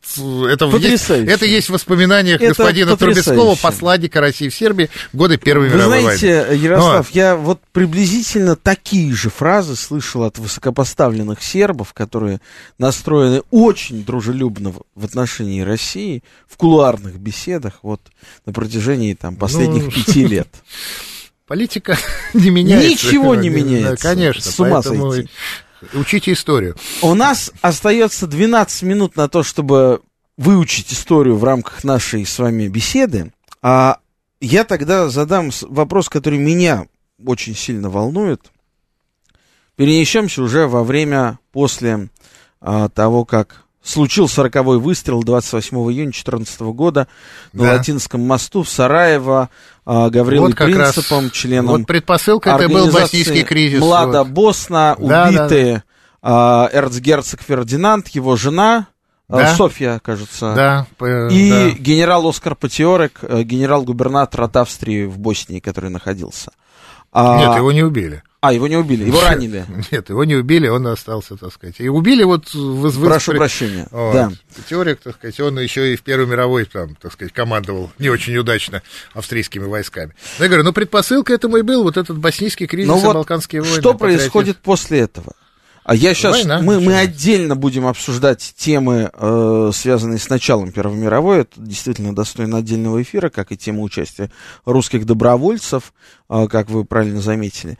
это, 0.47 0.65
есть, 0.77 1.09
это 1.09 1.45
есть 1.45 1.69
в 1.69 1.73
воспоминаниях 1.73 2.41
это 2.41 2.49
господина 2.49 2.97
Трубецкого, 3.05 3.55
посланника 3.55 4.21
России 4.21 4.49
в 4.49 4.55
Сербии 4.55 4.89
в 5.11 5.17
годы 5.17 5.37
Первой 5.37 5.69
Вы 5.69 5.77
мировой 5.77 6.01
знаете, 6.01 6.41
войны. 6.41 6.61
Ярослав, 6.61 7.09
Но... 7.13 7.19
я 7.19 7.35
вот 7.35 7.59
приблизительно 7.71 8.55
такие 8.55 9.13
же 9.13 9.29
фразы 9.29 9.75
слышал 9.75 10.23
от 10.23 10.39
высокопоставленных 10.39 11.41
сербов, 11.41 11.93
которые 11.93 12.41
настроены 12.77 13.41
очень 13.51 14.03
дружелюбно 14.03 14.73
в 14.95 15.05
отношении 15.05 15.61
России 15.61 16.23
в 16.47 16.57
кулуарных 16.57 17.17
беседах 17.17 17.79
вот 17.83 18.01
на 18.45 18.53
протяжении 18.53 19.13
там 19.13 19.35
последних 19.35 19.85
ну... 19.85 19.91
пяти 19.91 20.25
лет. 20.25 20.47
Политика 21.47 21.97
не 22.33 22.49
меняется. 22.49 23.07
Ничего 23.07 23.35
не 23.35 23.49
меняется. 23.49 24.07
Конечно. 24.07 24.51
С 24.51 24.59
ума 24.59 24.81
сойти. 24.81 25.29
Учите 25.93 26.31
историю. 26.31 26.77
У 27.01 27.13
нас 27.13 27.51
остается 27.61 28.25
12 28.25 28.83
минут 28.83 29.17
на 29.17 29.27
то, 29.27 29.43
чтобы 29.43 30.01
выучить 30.37 30.91
историю 30.93 31.37
в 31.37 31.43
рамках 31.43 31.83
нашей 31.83 32.25
с 32.25 32.39
вами 32.39 32.67
беседы, 32.67 33.31
а 33.61 33.99
я 34.39 34.63
тогда 34.63 35.09
задам 35.09 35.51
вопрос, 35.61 36.09
который 36.09 36.39
меня 36.39 36.87
очень 37.25 37.55
сильно 37.55 37.89
волнует. 37.89 38.51
Перенесемся 39.75 40.41
уже 40.41 40.67
во 40.67 40.83
время, 40.83 41.39
после 41.51 42.09
а, 42.61 42.89
того, 42.89 43.25
как 43.25 43.63
случился 43.81 44.43
роковой 44.43 44.79
выстрел 44.79 45.23
28 45.23 45.77
июня 45.77 46.11
2014 46.11 46.61
года 46.61 47.07
да. 47.51 47.63
на 47.63 47.73
Латинском 47.73 48.21
мосту 48.21 48.63
в 48.63 48.69
Сараево 48.69 49.49
а, 49.85 50.09
Гаврилой 50.09 50.49
вот 50.49 50.57
Принципом, 50.57 51.25
раз, 51.25 51.31
членом 51.31 51.67
вот 51.67 51.87
предпосылка 51.87 52.51
это 52.51 52.69
был 52.69 52.91
боснийский 52.91 53.43
кризис. 53.43 53.79
Млада 53.79 54.23
вот. 54.23 54.31
Босна, 54.31 54.95
убитые 54.97 55.83
да, 56.21 56.29
да, 56.29 56.69
да. 56.69 56.77
эрцгерцог 56.79 57.41
Фердинанд, 57.41 58.07
его 58.09 58.35
жена, 58.35 58.87
да? 59.37 59.55
Софья, 59.55 59.99
кажется. 60.03 60.53
Да. 60.55 60.87
И 61.29 61.49
да. 61.49 61.69
генерал 61.71 62.27
Оскар 62.27 62.55
Патиорек, 62.55 63.19
э, 63.21 63.43
генерал-губернатор 63.43 64.43
от 64.43 64.57
Австрии 64.57 65.05
в 65.05 65.17
Боснии, 65.17 65.59
который 65.59 65.89
находился. 65.89 66.51
А... 67.11 67.37
Нет, 67.37 67.57
его 67.57 67.71
не 67.71 67.83
убили. 67.83 68.23
А, 68.41 68.51
его 68.51 68.67
не 68.67 68.75
убили, 68.75 69.05
его 69.05 69.21
ранили. 69.25 69.65
Нет, 69.91 70.09
его 70.09 70.25
не 70.25 70.35
убили, 70.35 70.67
он 70.67 70.85
остался, 70.87 71.37
так 71.37 71.53
сказать. 71.53 71.75
И 71.79 71.87
убили 71.87 72.23
вот... 72.23 72.53
Воз... 72.53 72.95
Прошу 72.95 73.31
при... 73.31 73.37
прощения, 73.37 73.87
вот. 73.91 74.13
да. 74.13 74.31
Теорик, 74.67 74.99
так 74.99 75.15
сказать, 75.15 75.39
он 75.39 75.57
еще 75.59 75.93
и 75.93 75.95
в 75.95 76.01
Первой 76.01 76.25
мировой, 76.25 76.65
там, 76.65 76.95
так 76.95 77.13
сказать, 77.13 77.33
командовал 77.33 77.89
не 77.99 78.09
очень 78.09 78.35
удачно 78.35 78.83
австрийскими 79.13 79.63
войсками. 79.63 80.13
Но 80.39 80.45
я 80.45 80.49
говорю, 80.49 80.65
ну, 80.65 80.73
предпосылка 80.73 81.33
этому 81.33 81.55
и 81.55 81.61
был 81.61 81.83
вот 81.83 81.95
этот 81.95 82.17
боснийский 82.17 82.67
кризис 82.67 82.91
и 82.91 83.05
вот 83.05 83.13
Балканские 83.13 83.61
войны. 83.61 83.79
Что 83.79 83.93
происходит 83.93 84.57
после 84.57 84.99
этого? 84.99 85.33
А 85.83 85.95
я 85.95 86.13
сейчас, 86.13 86.37
Война, 86.37 86.61
мы, 86.61 86.79
мы 86.79 86.97
отдельно 86.97 87.55
будем 87.55 87.85
обсуждать 87.85 88.53
темы, 88.55 89.11
э, 89.13 89.71
связанные 89.73 90.17
с 90.17 90.29
началом 90.29 90.71
Первой 90.71 90.95
мировой. 90.95 91.41
Это 91.41 91.59
действительно 91.59 92.15
достойно 92.15 92.57
отдельного 92.57 93.01
эфира, 93.01 93.29
как 93.29 93.51
и 93.51 93.57
тема 93.57 93.81
участия 93.81 94.31
русских 94.65 95.05
добровольцев, 95.05 95.93
э, 96.29 96.47
как 96.47 96.69
вы 96.69 96.85
правильно 96.85 97.21
заметили. 97.21 97.77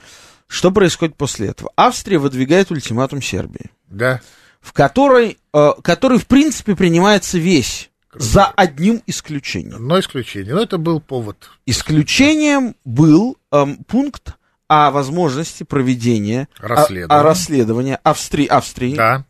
Что 0.48 0.72
происходит 0.72 1.16
после 1.16 1.48
этого? 1.48 1.72
Австрия 1.78 2.18
выдвигает 2.18 2.72
ультиматум 2.72 3.22
Сербии. 3.22 3.72
Да. 3.90 4.22
В 4.60 4.74
которой, 4.74 5.38
э, 5.54 5.70
который, 5.82 6.20
в 6.20 6.28
принципе, 6.28 6.76
принимается 6.76 7.38
весь. 7.38 7.90
За 8.16 8.46
одним 8.46 9.02
исключением. 9.08 9.88
Но 9.88 10.00
исключение. 10.00 10.54
Но 10.54 10.62
это 10.62 10.78
был 10.78 11.00
повод. 11.02 11.50
Исключением 11.66 12.76
был 12.86 13.38
эм, 13.52 13.78
пункт 13.86 14.36
о 14.68 14.92
возможности 14.92 15.64
проведения 15.64 16.48
расследования, 16.58 17.14
о, 17.14 17.20
о 17.20 17.24
расследования 17.24 18.00
Австрии, 18.04 18.48
Австрии 18.48 18.96
да. 18.96 19.26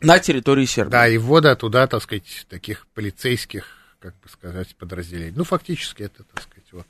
на 0.00 0.18
территории 0.18 0.64
Сербии. 0.64 0.90
Да, 0.90 1.08
и 1.08 1.18
ввода 1.18 1.56
туда, 1.56 1.86
так 1.86 2.02
сказать, 2.02 2.46
таких 2.48 2.86
полицейских, 2.94 3.66
как 4.00 4.14
бы 4.20 4.28
сказать, 4.28 4.74
подразделений. 4.76 5.34
Ну, 5.36 5.44
фактически 5.44 6.04
это, 6.04 6.24
так 6.24 6.42
сказать, 6.42 6.72
вот. 6.72 6.86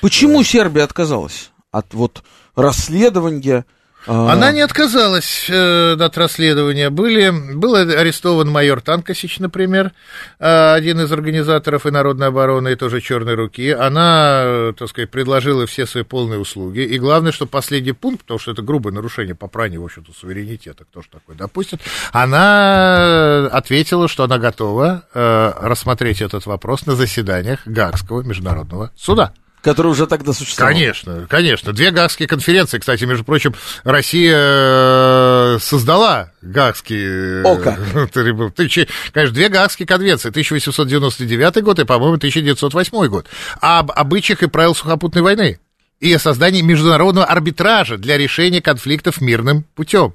Почему 0.00 0.38
вот. 0.38 0.46
Сербия 0.46 0.82
отказалась 0.82 1.50
от 1.70 1.94
вот 1.94 2.22
расследования. 2.54 3.64
Она 4.06 4.52
не 4.52 4.60
отказалась 4.60 5.46
э, 5.48 5.92
от 5.92 6.18
расследования. 6.18 6.90
Были, 6.90 7.30
был 7.30 7.74
арестован 7.74 8.48
майор 8.48 8.80
Танкосич, 8.80 9.38
например, 9.38 9.92
э, 10.38 10.72
один 10.72 11.00
из 11.00 11.12
организаторов 11.12 11.86
и 11.86 11.90
народной 11.90 12.28
обороны, 12.28 12.72
и 12.72 12.76
тоже 12.76 13.00
черной 13.00 13.34
руки. 13.34 13.70
Она, 13.70 14.42
э, 14.44 14.72
так 14.76 14.88
сказать, 14.88 15.10
предложила 15.10 15.66
все 15.66 15.86
свои 15.86 16.02
полные 16.02 16.40
услуги. 16.40 16.80
И 16.80 16.98
главное, 16.98 17.32
что 17.32 17.46
последний 17.46 17.92
пункт, 17.92 18.22
потому 18.22 18.38
что 18.40 18.50
это 18.50 18.62
грубое 18.62 18.92
нарушение 18.92 19.34
попрания, 19.34 19.78
в 19.78 19.84
общем-то, 19.84 20.12
суверенитета, 20.12 20.84
кто 20.84 21.02
же 21.02 21.08
такой 21.10 21.36
допустит, 21.36 21.80
она 22.12 23.46
ответила, 23.46 24.08
что 24.08 24.24
она 24.24 24.38
готова 24.38 25.04
э, 25.14 25.52
рассмотреть 25.60 26.22
этот 26.22 26.46
вопрос 26.46 26.86
на 26.86 26.94
заседаниях 26.96 27.60
Гаагского 27.66 28.22
международного 28.22 28.90
суда 28.96 29.32
который 29.62 29.88
уже 29.88 30.06
тогда 30.06 30.32
существовал. 30.32 30.72
Конечно, 30.72 31.26
конечно. 31.30 31.72
Две 31.72 31.90
Гаагские 31.90 32.28
конференции, 32.28 32.78
кстати, 32.78 33.04
между 33.04 33.24
прочим, 33.24 33.54
Россия 33.84 34.36
э, 34.36 35.58
создала 35.60 36.32
Гаагские... 36.42 37.42
О, 37.44 37.56
как? 37.56 37.78
Конечно, 38.12 39.34
две 39.34 39.48
Гаагские 39.48 39.86
конвенции, 39.86 40.28
1899 40.30 41.62
год 41.62 41.78
и, 41.78 41.84
по-моему, 41.84 42.16
1908 42.16 43.06
год, 43.06 43.26
об 43.60 43.92
обычаях 43.92 44.42
и 44.42 44.48
правил 44.48 44.74
сухопутной 44.74 45.22
войны 45.22 45.58
и 46.00 46.12
о 46.12 46.18
создании 46.18 46.62
международного 46.62 47.26
арбитража 47.26 47.96
для 47.96 48.18
решения 48.18 48.60
конфликтов 48.60 49.20
мирным 49.20 49.64
путем. 49.76 50.14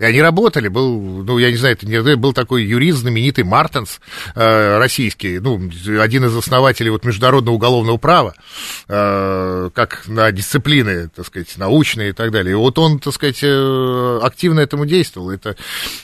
И 0.00 0.04
они 0.04 0.22
работали. 0.22 0.68
Был, 0.68 1.22
ну, 1.24 1.36
я 1.36 1.50
не 1.50 1.56
знаю, 1.56 1.76
это 1.76 1.86
не, 1.86 2.00
был 2.16 2.32
такой 2.32 2.64
юрист 2.64 3.00
знаменитый 3.00 3.44
Мартенс, 3.44 4.00
э, 4.34 4.78
российский, 4.78 5.38
ну, 5.38 5.60
один 6.00 6.24
из 6.24 6.34
основателей 6.34 6.88
вот 6.88 7.04
международного 7.04 7.54
уголовного 7.54 7.98
права, 7.98 8.34
э, 8.88 9.70
как 9.74 10.08
на 10.08 10.32
дисциплины, 10.32 11.10
так 11.14 11.26
сказать, 11.26 11.54
научные 11.58 12.10
и 12.10 12.12
так 12.12 12.30
далее. 12.30 12.52
И 12.52 12.54
вот 12.54 12.78
он, 12.78 12.98
так 12.98 13.12
сказать, 13.12 13.40
э, 13.42 14.20
активно 14.22 14.60
этому 14.60 14.86
действовал. 14.86 15.30
Это, 15.30 15.56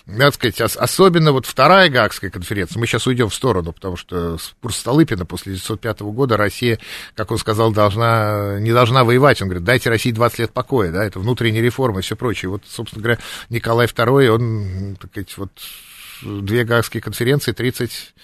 надо 0.04 0.32
сказать, 0.32 0.60
особенно 0.60 1.32
вот 1.32 1.46
вторая 1.46 1.88
Гаагская 1.88 2.30
конференция. 2.30 2.78
Мы 2.78 2.86
сейчас 2.86 3.06
уйдем 3.06 3.30
в 3.30 3.34
сторону, 3.34 3.72
потому 3.72 3.96
что 3.96 4.36
с 4.36 4.54
Столыпина 4.68 5.24
после 5.24 5.52
1905 5.52 6.00
года 6.12 6.36
Россия, 6.36 6.78
как 7.14 7.30
он 7.30 7.38
сказал, 7.38 7.72
должна, 7.72 8.60
не 8.60 8.72
должна 8.74 9.04
воевать. 9.04 9.40
Он 9.40 9.48
говорит, 9.48 9.64
дайте 9.64 9.88
России 9.88 10.12
20 10.12 10.38
лет 10.40 10.52
покоя, 10.52 10.92
да, 10.92 11.02
это 11.02 11.18
внутренняя 11.18 11.62
реформа 11.62 12.00
и 12.00 12.02
все 12.02 12.14
прочее. 12.14 12.50
Вот, 12.50 12.62
собственно 12.68 13.02
говоря, 13.02 13.18
Николай 13.48 13.85
Николай 13.86 14.26
II, 14.26 14.28
он, 14.28 14.96
так 14.96 15.10
сказать, 15.10 15.38
вот 15.38 15.50
две 16.22 16.64
Гаагские 16.64 17.02
конференции, 17.02 17.52
30, 17.52 18.14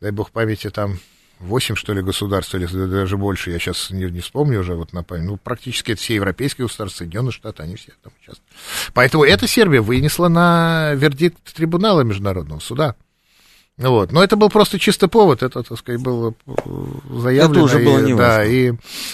дай 0.00 0.10
бог 0.10 0.30
памяти, 0.30 0.70
там 0.70 0.98
8, 1.40 1.74
что 1.74 1.92
ли, 1.92 2.02
государств, 2.02 2.54
или 2.54 2.66
даже 2.66 3.16
больше, 3.16 3.50
я 3.50 3.58
сейчас 3.58 3.90
не, 3.90 4.04
не 4.04 4.20
вспомню 4.20 4.60
уже 4.60 4.74
вот 4.74 4.92
на 4.92 5.02
память. 5.02 5.26
Ну, 5.26 5.36
практически 5.36 5.92
это 5.92 6.00
все 6.00 6.14
европейские 6.14 6.66
государства, 6.66 6.98
Соединенные 6.98 7.32
Штаты, 7.32 7.62
они 7.62 7.76
все 7.76 7.92
там 8.02 8.12
участвуют. 8.20 8.52
Поэтому 8.94 9.24
эта 9.24 9.46
Сербия 9.46 9.82
вынесла 9.82 10.28
на 10.28 10.94
вердикт 10.94 11.52
трибунала 11.54 12.02
международного 12.02 12.60
суда. 12.60 12.96
Вот. 13.76 14.12
Но 14.12 14.24
это 14.24 14.36
был 14.36 14.48
просто 14.48 14.78
чисто 14.78 15.08
повод, 15.08 15.42
это, 15.42 15.62
так 15.62 15.78
сказать, 15.78 16.00
было 16.00 16.34
заявлено. 17.10 17.50
Это 17.50 17.60
уже 17.60 17.78
было 17.80 17.98
неважно. 17.98 18.16
Да, 18.16 18.44
и 18.44 18.72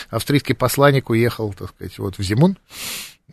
австрийский 0.08 0.54
посланник 0.54 1.10
уехал, 1.10 1.52
так 1.52 1.70
сказать, 1.70 1.98
вот 1.98 2.18
в 2.18 2.22
Зимун, 2.22 2.56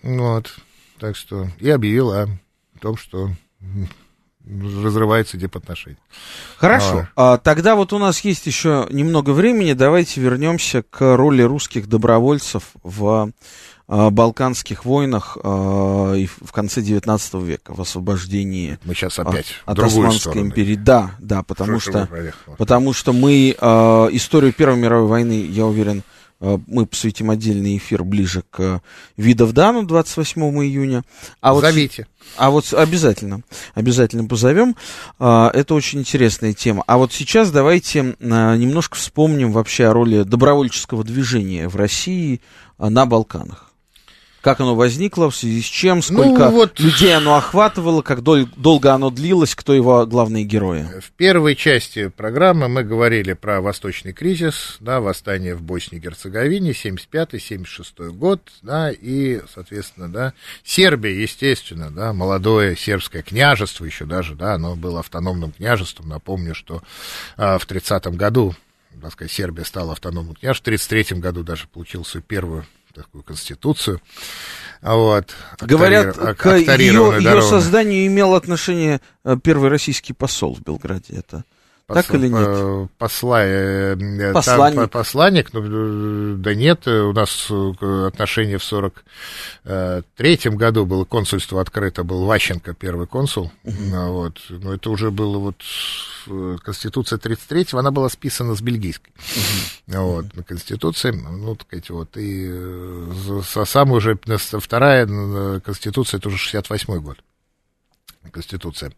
вот, 0.01 0.51
так 0.99 1.15
что, 1.15 1.49
и 1.59 1.69
объявил 1.69 2.11
о 2.11 2.27
том, 2.79 2.97
что 2.97 3.29
разрывается 4.49 5.37
дипотношения. 5.37 5.99
Хорошо. 6.57 7.07
А. 7.15 7.33
А, 7.33 7.37
тогда 7.37 7.75
вот 7.75 7.93
у 7.93 7.99
нас 7.99 8.19
есть 8.21 8.45
еще 8.47 8.87
немного 8.89 9.31
времени. 9.31 9.73
Давайте 9.73 10.21
вернемся 10.21 10.83
к 10.83 11.15
роли 11.15 11.43
русских 11.43 11.87
добровольцев 11.87 12.63
в 12.81 13.31
а, 13.87 14.09
Балканских 14.09 14.85
войнах 14.85 15.37
а, 15.43 16.13
и 16.13 16.25
в 16.25 16.51
конце 16.51 16.81
19 16.81 17.33
века, 17.35 17.73
в 17.73 17.81
освобождении 17.81 18.79
мы 18.85 18.95
сейчас 18.95 19.19
опять 19.19 19.53
от 19.65 19.77
Османской 19.79 20.19
сторону. 20.19 20.47
империи. 20.47 20.75
Да, 20.75 21.11
да, 21.19 21.43
потому 21.43 21.79
что, 21.79 22.07
потому 22.57 22.93
что 22.93 23.13
мы 23.13 23.49
историю 23.51 24.53
Первой 24.53 24.77
мировой 24.77 25.07
войны, 25.07 25.45
я 25.45 25.65
уверен, 25.65 26.03
мы 26.39 26.85
посвятим 26.85 27.31
отдельный 27.31 27.77
эфир 27.77 28.03
ближе 28.03 28.43
к 28.49 28.81
Видовдану 29.17 29.83
28 29.83 30.41
июня. 30.63 31.03
А 31.41 31.53
Зовите. 31.55 32.07
Вот, 32.37 32.37
а 32.37 32.49
вот 32.49 32.73
обязательно, 32.73 33.41
обязательно 33.73 34.27
позовем. 34.27 34.75
Э, 35.19 35.49
это 35.53 35.73
очень 35.73 35.99
интересная 35.99 36.53
тема. 36.53 36.83
А 36.87 36.97
вот 36.97 37.11
сейчас 37.13 37.51
давайте 37.51 37.99
э, 37.99 38.13
немножко 38.19 38.95
вспомним 38.95 39.51
вообще 39.51 39.87
о 39.87 39.93
роли 39.93 40.23
добровольческого 40.23 41.03
движения 41.03 41.67
в 41.67 41.75
России 41.75 42.41
на 42.77 43.05
Балканах 43.05 43.68
как 44.41 44.59
оно 44.59 44.75
возникло, 44.75 45.29
в 45.29 45.35
связи 45.35 45.61
с 45.61 45.65
чем, 45.65 46.01
сколько 46.01 46.45
ну, 46.45 46.51
вот... 46.51 46.79
людей 46.79 47.15
оно 47.15 47.35
охватывало, 47.35 48.01
как 48.01 48.21
дол- 48.21 48.47
долго 48.55 48.93
оно 48.93 49.09
длилось, 49.09 49.55
кто 49.55 49.73
его 49.73 50.05
главные 50.05 50.43
герои. 50.43 50.87
В 51.01 51.11
первой 51.11 51.55
части 51.55 52.07
программы 52.07 52.69
мы 52.69 52.83
говорили 52.83 53.33
про 53.33 53.61
восточный 53.61 54.13
кризис, 54.13 54.77
да, 54.79 55.01
восстание 55.01 55.55
в 55.55 55.61
Боснии 55.61 55.99
и 55.99 56.01
Герцеговине, 56.01 56.71
75-76 56.71 58.11
год, 58.11 58.41
да, 58.61 58.91
и, 58.91 59.41
соответственно, 59.53 60.09
да, 60.09 60.33
Сербия, 60.63 61.21
естественно, 61.21 61.91
да, 61.91 62.13
молодое 62.13 62.75
сербское 62.75 63.21
княжество 63.21 63.85
еще 63.85 64.05
даже, 64.05 64.35
да, 64.35 64.53
оно 64.53 64.75
было 64.75 64.99
автономным 64.99 65.51
княжеством, 65.51 66.09
напомню, 66.09 66.55
что 66.55 66.81
а, 67.37 67.57
в 67.57 67.67
30-м 67.67 68.15
году 68.15 68.55
так 69.01 69.13
сказать, 69.13 69.31
Сербия 69.31 69.63
стала 69.63 69.93
автономным 69.93 70.35
княжеством. 70.35 70.75
В 70.75 70.85
1933 70.85 71.19
году 71.21 71.43
даже 71.43 71.67
получил 71.67 72.03
свою 72.03 72.21
первую 72.21 72.65
такую 72.93 73.23
конституцию. 73.23 74.01
Вот, 74.81 75.35
Говорят, 75.59 76.15
к 76.37 76.57
ее, 76.57 77.17
ее 77.19 77.41
созданию 77.41 78.05
имел 78.07 78.33
отношение 78.35 79.01
э, 79.25 79.37
первый 79.43 79.69
российский 79.69 80.13
посол 80.13 80.55
в 80.55 80.61
Белграде. 80.61 81.15
Это 81.15 81.43
так 81.93 82.13
или 82.13 82.27
нет? 82.27 82.89
Посла, 82.97 83.43
э, 83.43 83.95
э, 83.95 84.33
посланник. 84.33 84.75
Там, 84.75 84.89
посланник, 84.89 85.53
ну, 85.53 86.35
да 86.37 86.53
нет, 86.55 86.87
у 86.87 87.13
нас 87.13 87.49
отношения 87.49 88.57
в 88.57 88.63
43-м 89.65 90.55
году 90.55 90.85
было 90.85 91.05
консульство 91.05 91.61
открыто, 91.61 92.03
был 92.03 92.25
Ващенко 92.25 92.73
первый 92.73 93.07
консул, 93.07 93.51
uh-huh. 93.63 94.07
вот, 94.09 94.39
но 94.49 94.73
это 94.73 94.89
уже 94.89 95.11
было 95.11 95.37
вот 95.37 95.63
Конституция 96.63 97.17
33-го, 97.17 97.79
она 97.79 97.91
была 97.91 98.09
списана 98.09 98.55
с 98.55 98.61
бельгийской, 98.61 99.13
uh-huh. 99.87 100.01
вот, 100.01 100.25
на 100.35 100.43
Конституции, 100.43 101.11
ну, 101.11 101.55
так 101.55 101.67
сказать, 101.67 101.89
вот, 101.89 102.09
и 102.15 102.53
самая 103.43 103.97
уже, 103.97 104.17
вторая 104.59 105.59
Конституция, 105.59 106.19
это 106.19 106.29
уже 106.29 106.37
68-й 106.37 106.99
год. 106.99 107.17
Конституция 108.31 108.91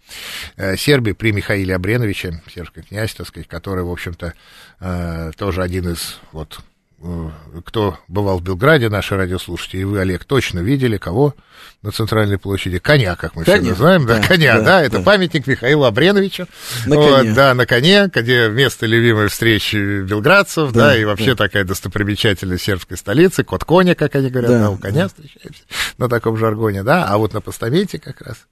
э, 0.57 0.75
Сербии 0.75 1.11
при 1.13 1.31
Михаиле 1.31 1.75
Абреновиче, 1.75 2.41
сербский 2.53 2.81
князь, 2.81 3.13
так 3.13 3.27
сказать, 3.27 3.47
который, 3.47 3.83
в 3.83 3.91
общем-то, 3.91 4.33
э, 4.79 5.31
тоже 5.37 5.61
один 5.61 5.93
из, 5.93 6.19
вот, 6.31 6.59
э, 7.01 7.29
кто 7.63 7.97
бывал 8.07 8.39
в 8.39 8.43
Белграде, 8.43 8.89
наши 8.89 9.15
радиослушатели, 9.15 9.81
и 9.81 9.83
вы, 9.83 9.99
Олег, 9.99 10.25
точно 10.25 10.59
видели 10.59 10.97
кого 10.97 11.35
на 11.81 11.91
центральной 11.91 12.39
площади? 12.39 12.79
Коня, 12.79 13.15
как 13.15 13.35
мы 13.35 13.45
коня. 13.45 13.61
все 13.61 13.69
называем, 13.69 14.05
да, 14.05 14.17
да 14.17 14.27
коня, 14.27 14.57
да, 14.57 14.63
да 14.63 14.81
это 14.81 14.97
да. 14.97 15.03
памятник 15.03 15.47
Михаилу 15.47 15.85
Абреновичу. 15.85 16.47
На 16.87 16.95
вот, 16.95 17.17
коне. 17.19 17.33
Да, 17.33 17.53
на 17.53 17.65
коне, 17.65 18.09
где 18.13 18.49
место 18.49 18.85
любимой 18.85 19.29
встречи 19.29 20.01
белградцев, 20.01 20.73
да, 20.73 20.89
да 20.89 20.97
и 20.97 21.05
вообще 21.05 21.35
да. 21.35 21.45
такая 21.45 21.63
достопримечательность 21.63 22.63
сербской 22.63 22.97
столицы, 22.97 23.43
кот 23.43 23.63
коня, 23.63 23.95
как 23.95 24.15
они 24.15 24.29
говорят, 24.29 24.51
да, 24.51 24.59
да 24.59 24.69
у 24.71 24.77
коня 24.77 25.03
да. 25.03 25.07
встречаемся 25.07 25.63
на 25.99 26.09
таком 26.09 26.35
жаргоне, 26.35 26.83
да, 26.83 27.05
а 27.05 27.17
вот 27.17 27.33
на 27.33 27.39
постаменте 27.39 27.99
как 27.99 28.21
раз 28.21 28.47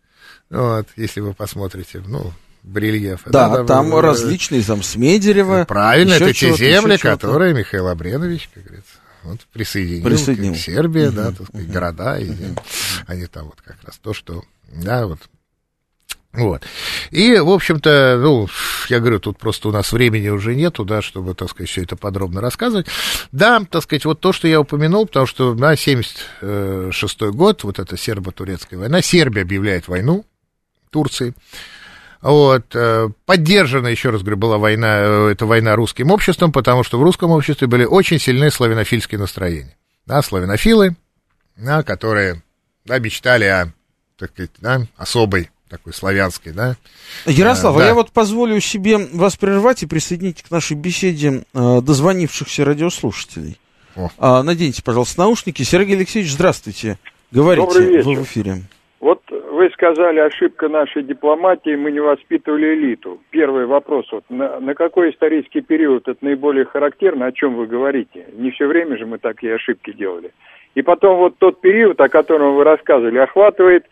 вот, 0.50 0.88
если 0.96 1.20
вы 1.20 1.34
посмотрите, 1.34 2.02
ну, 2.06 2.34
брельеф. 2.64 3.22
Да, 3.26 3.50
да 3.50 3.64
там 3.64 3.90
да, 3.92 4.02
различные, 4.02 4.64
там, 4.64 4.84
Смедерева. 4.84 5.66
Правильно, 5.66 6.14
это 6.14 6.34
те 6.34 6.54
земли, 6.54 6.98
которые 6.98 7.54
Михаил 7.54 7.88
Абренович, 7.88 8.50
как 8.54 8.64
говорится, 8.64 8.94
вот, 9.24 9.40
присоединил, 9.54 10.06
присоединил. 10.06 10.54
к 10.54 10.58
Сербии, 10.58 11.08
угу, 11.08 11.16
да, 11.16 11.32
так 11.32 11.48
сказать, 11.48 11.66
угу. 11.68 11.74
города, 11.74 12.18
и 12.18 12.30
угу. 12.30 12.56
они 13.08 13.26
там 13.28 13.46
вот 13.46 13.62
как 13.64 13.78
раз 13.84 13.98
то, 13.98 14.14
что, 14.14 14.44
да, 14.72 15.08
вот, 15.08 15.20
вот. 16.32 16.64
И, 17.10 17.38
в 17.40 17.50
общем-то, 17.50 18.20
ну, 18.22 18.48
я 18.88 19.00
говорю, 19.00 19.20
тут 19.20 19.40
просто 19.40 19.70
у 19.70 19.72
нас 19.72 19.92
времени 19.92 20.30
уже 20.30 20.54
нету, 20.56 20.86
да, 20.86 21.02
чтобы, 21.02 21.34
так 21.34 21.50
сказать, 21.50 21.70
все 21.70 21.82
это 21.82 21.96
подробно 21.96 22.40
рассказывать. 22.40 22.86
Да, 23.32 23.60
так 23.70 23.82
сказать, 23.82 24.06
вот 24.06 24.20
то, 24.20 24.32
что 24.32 24.48
я 24.48 24.62
упомянул, 24.62 25.08
потому 25.08 25.26
что 25.26 25.56
на 25.56 25.76
76 25.76 27.22
год, 27.22 27.64
вот 27.64 27.80
эта 27.80 27.98
сербо-турецкая 27.98 28.80
война, 28.80 29.02
Сербия 29.02 29.42
объявляет 29.42 29.88
войну, 29.88 30.24
Турции. 30.90 31.34
Вот, 32.22 32.76
э, 32.76 33.10
поддержана, 33.26 33.88
еще 33.88 34.10
раз 34.10 34.22
говорю, 34.22 34.38
была 34.38 34.58
война, 34.58 35.00
э, 35.00 35.30
эта 35.32 35.46
война 35.46 35.76
русским 35.76 36.12
обществом, 36.12 36.52
потому 36.52 36.84
что 36.84 37.00
в 37.00 37.04
русском 37.04 37.32
обществе 37.32 37.68
были 37.68 37.86
очень 37.86 38.20
сильные 38.20 38.52
славянофильские 38.52 39.20
настроения. 39.20 39.78
Да, 40.06 40.22
славянофилы, 40.22 40.98
да, 41.56 41.82
которые 41.84 42.44
да, 42.84 43.00
мечтали 43.00 43.46
о, 43.46 43.72
так 44.18 44.32
сказать, 44.32 44.52
да, 44.60 44.82
особой 44.98 45.50
такой 45.70 45.94
славянской, 45.94 46.52
да. 46.52 46.76
Ярослав, 47.26 47.76
а, 47.78 47.80
да. 47.80 47.88
я 47.88 47.94
вот 47.94 48.12
позволю 48.12 48.60
себе 48.60 48.98
вас 48.98 49.38
прервать 49.38 49.84
и 49.84 49.86
присоединить 49.86 50.42
к 50.42 50.52
нашей 50.52 50.76
беседе 50.76 51.44
э, 51.54 51.82
дозвонившихся 51.82 52.66
радиослушателей. 52.66 53.60
О. 53.96 54.10
А, 54.18 54.44
наденьте, 54.44 54.84
пожалуйста, 54.84 55.20
наушники. 55.20 55.64
Сергей 55.64 55.96
Алексеевич, 55.96 56.34
здравствуйте. 56.34 56.98
Говорите, 57.32 58.02
вы 58.02 58.16
в 58.16 58.24
эфире. 58.24 58.64
Вы 59.60 59.70
сказали, 59.72 60.20
ошибка 60.20 60.70
нашей 60.70 61.04
дипломатии, 61.04 61.76
мы 61.76 61.92
не 61.92 62.00
воспитывали 62.00 62.76
элиту. 62.76 63.20
Первый 63.30 63.66
вопрос, 63.66 64.10
вот, 64.10 64.24
на, 64.30 64.58
на 64.62 64.74
какой 64.74 65.12
исторический 65.12 65.60
период 65.60 66.08
это 66.08 66.18
наиболее 66.22 66.64
характерно, 66.64 67.26
о 67.26 67.34
чем 67.34 67.56
вы 67.56 67.68
говорите? 67.68 68.24
Не 68.38 68.52
все 68.52 68.68
время 68.68 68.98
же 68.98 69.06
мы 69.06 69.18
такие 69.18 69.56
ошибки 69.56 69.92
делали. 69.92 70.32
И 70.76 70.82
потом 70.82 71.18
вот 71.18 71.40
тот 71.40 71.60
период, 71.60 72.00
о 72.00 72.08
котором 72.08 72.56
вы 72.56 72.64
рассказывали, 72.64 73.18
охватывает 73.18 73.86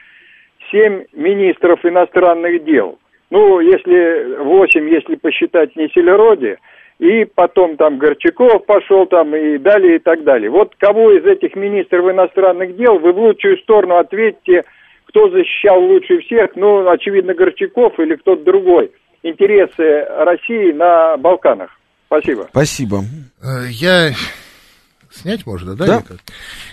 семь 0.72 1.04
министров 1.12 1.86
иностранных 1.86 2.64
дел. 2.64 2.98
Ну, 3.30 3.60
если 3.60 4.38
восемь, 4.38 4.88
если 4.88 5.16
посчитать 5.16 5.76
не 5.76 5.90
Селероди, 5.90 6.60
и 7.00 7.26
потом 7.26 7.76
там 7.76 7.98
Горчаков 7.98 8.66
пошел 8.66 9.06
там 9.06 9.36
и 9.36 9.58
далее 9.58 9.98
и 9.98 10.00
так 10.00 10.24
далее. 10.24 10.50
Вот 10.50 10.76
кого 10.78 11.12
из 11.12 11.26
этих 11.26 11.58
министров 11.58 12.10
иностранных 12.10 12.78
дел 12.78 13.00
вы 13.00 13.12
в 13.12 13.20
лучшую 13.20 13.58
сторону 13.58 13.98
ответьте– 13.98 14.64
кто 15.08 15.30
защищал 15.30 15.80
лучше 15.80 16.20
всех? 16.22 16.56
Ну, 16.56 16.90
очевидно, 16.90 17.34
Горчаков 17.34 18.00
или 18.00 18.16
кто-то 18.16 18.44
другой. 18.44 18.92
Интересы 19.24 20.06
России 20.10 20.72
на 20.72 21.18
Балканах. 21.18 21.72
Спасибо. 22.08 22.48
Спасибо. 22.50 23.04
Э, 23.42 23.68
я... 23.70 24.12
Снять 25.10 25.46
можно, 25.46 25.76
да? 25.76 25.86
Да. 25.86 26.04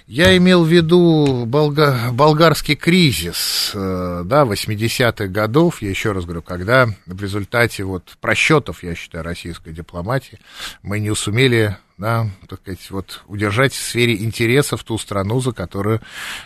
Я 0.07 0.37
имел 0.37 0.64
в 0.64 0.68
виду 0.68 1.45
болга... 1.47 2.11
болгарский 2.12 2.74
кризис, 2.74 3.72
э, 3.74 4.22
да, 4.24 4.45
80-х 4.45 5.28
годов, 5.28 5.80
я 5.80 5.89
еще 5.89 6.12
раз 6.12 6.24
говорю, 6.24 6.43
когда 6.43 6.87
в 7.07 7.22
результате 7.22 7.85
вот 7.85 8.16
просчетов, 8.20 8.82
я 8.82 8.95
считаю, 8.95 9.24
российской 9.24 9.72
дипломатии, 9.72 10.39
мы 10.82 10.99
не 10.99 11.14
сумели 11.14 11.76
да, 11.97 12.26
так 12.49 12.61
сказать, 12.61 12.90
вот 12.90 13.22
удержать 13.28 13.72
в 13.72 13.80
сфере 13.80 14.16
интересов 14.16 14.82
ту 14.82 14.99
страну, 14.99 15.40
за 15.40 15.53
которую 15.53 16.01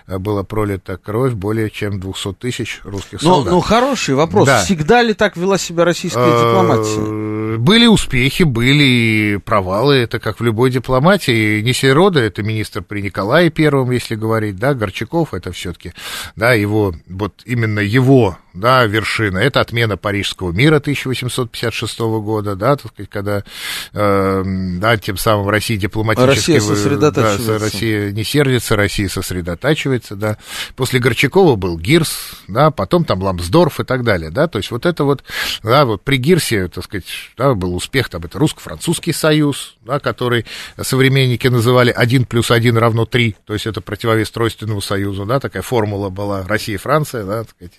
э, 0.07 0.19
была 0.19 0.43
пролита 0.43 0.99
кровь 0.99 1.33
более 1.33 1.71
чем 1.71 2.01
200 2.01 2.35
тысяч 2.35 2.81
русских 2.85 3.23
но, 3.23 3.37
солдат. 3.37 3.53
Ну, 3.55 3.61
хороший 3.61 4.15
вопрос. 4.15 4.47
Да. 4.47 4.63
Всегда 4.63 5.03
ли 5.03 5.15
так 5.15 5.39
вела 5.39 5.57
себя 5.57 5.87
российская 5.87 6.27
дипломатия? 6.27 7.57
Были 7.57 7.87
успехи, 7.87 8.43
были 8.43 9.37
провалы, 9.37 9.95
это 9.95 10.19
как 10.19 10.41
в 10.41 10.45
любой 10.45 10.71
дипломатии. 10.71 11.63
Несерода, 11.63 12.21
это 12.21 12.43
министр 12.43 12.83
при 12.83 13.01
Николае 13.01 13.51
Первом, 13.51 13.91
если 13.91 14.17
говорить, 14.17 14.57
да, 14.57 14.75
Горчаков, 14.75 15.33
это 15.33 15.51
все-таки, 15.53 15.95
да, 16.37 16.53
его, 16.53 16.95
вот 17.09 17.43
именно 17.47 17.81
его 17.81 18.37
да, 18.59 18.85
вершина. 18.85 19.39
Это 19.39 19.61
отмена 19.61 19.97
Парижского 19.97 20.53
мира 20.53 20.77
1856 20.77 21.99
года, 21.99 22.57
да, 22.57 22.77
так 22.77 22.93
сказать, 22.93 23.11
когда, 23.11 23.45
э, 23.93 24.43
да, 24.45 24.97
тем 24.97 25.17
самым 25.17 25.49
Россия 25.49 25.77
дипломатически... 25.77 26.53
Россия 26.53 26.61
сосредотачивается. 26.61 27.47
Да, 27.47 27.59
Россия 27.59 28.13
не 28.13 28.25
сердится, 28.25 28.77
Россия 28.77 29.09
сосредотачивается, 29.09 30.17
да. 30.17 30.39
После 30.77 31.01
Горчакова 31.01 31.57
был 31.57 31.79
Гирс, 31.79 32.43
да, 32.49 32.71
потом 32.71 33.05
там 33.05 33.23
Ламсдорф 33.23 33.81
и 33.81 33.85
так 33.85 34.05
далее, 34.05 34.31
да, 34.31 34.49
то 34.49 34.59
есть 34.59 34.71
вот 34.71 34.87
это 34.87 35.05
вот, 35.05 35.23
да, 35.63 35.85
вот 35.85 36.03
при 36.03 36.17
Гирсе, 36.17 36.69
так 36.69 36.85
сказать, 36.85 37.07
да, 37.37 37.55
был 37.55 37.75
успех, 37.75 38.09
там, 38.09 38.23
это 38.25 38.39
русско-французский 38.39 39.13
союз, 39.13 39.77
да, 39.83 40.01
который 40.01 40.45
современники 40.81 41.47
называли 41.49 41.91
1 41.91 42.25
плюс 42.25 42.51
1 42.51 42.77
равно 42.77 43.05
3, 43.05 43.37
то 43.47 43.53
есть 43.53 43.67
это 43.67 43.81
противовес 43.81 44.31
Тройственному 44.31 44.81
союзу, 44.81 45.25
да, 45.25 45.41
такая 45.41 45.63
формула 45.63 46.09
была 46.09 46.45
Россия-Франция, 46.47 47.25
да, 47.25 47.45
так 47.45 47.51
сказать. 47.51 47.73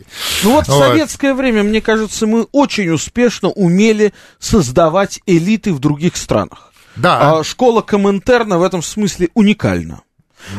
Ну 0.43 0.51
вот 0.51 0.68
в 0.69 0.77
советское 0.77 1.33
время, 1.33 1.63
мне 1.63 1.81
кажется, 1.81 2.27
мы 2.27 2.47
очень 2.51 2.89
успешно 2.89 3.49
умели 3.49 4.13
создавать 4.39 5.19
элиты 5.25 5.73
в 5.73 5.79
других 5.79 6.15
странах. 6.15 6.71
Да. 6.95 7.39
А 7.39 7.43
школа 7.43 7.81
Коминтерна 7.81 8.57
в 8.57 8.63
этом 8.63 8.81
смысле 8.81 9.29
уникальна. 9.33 10.01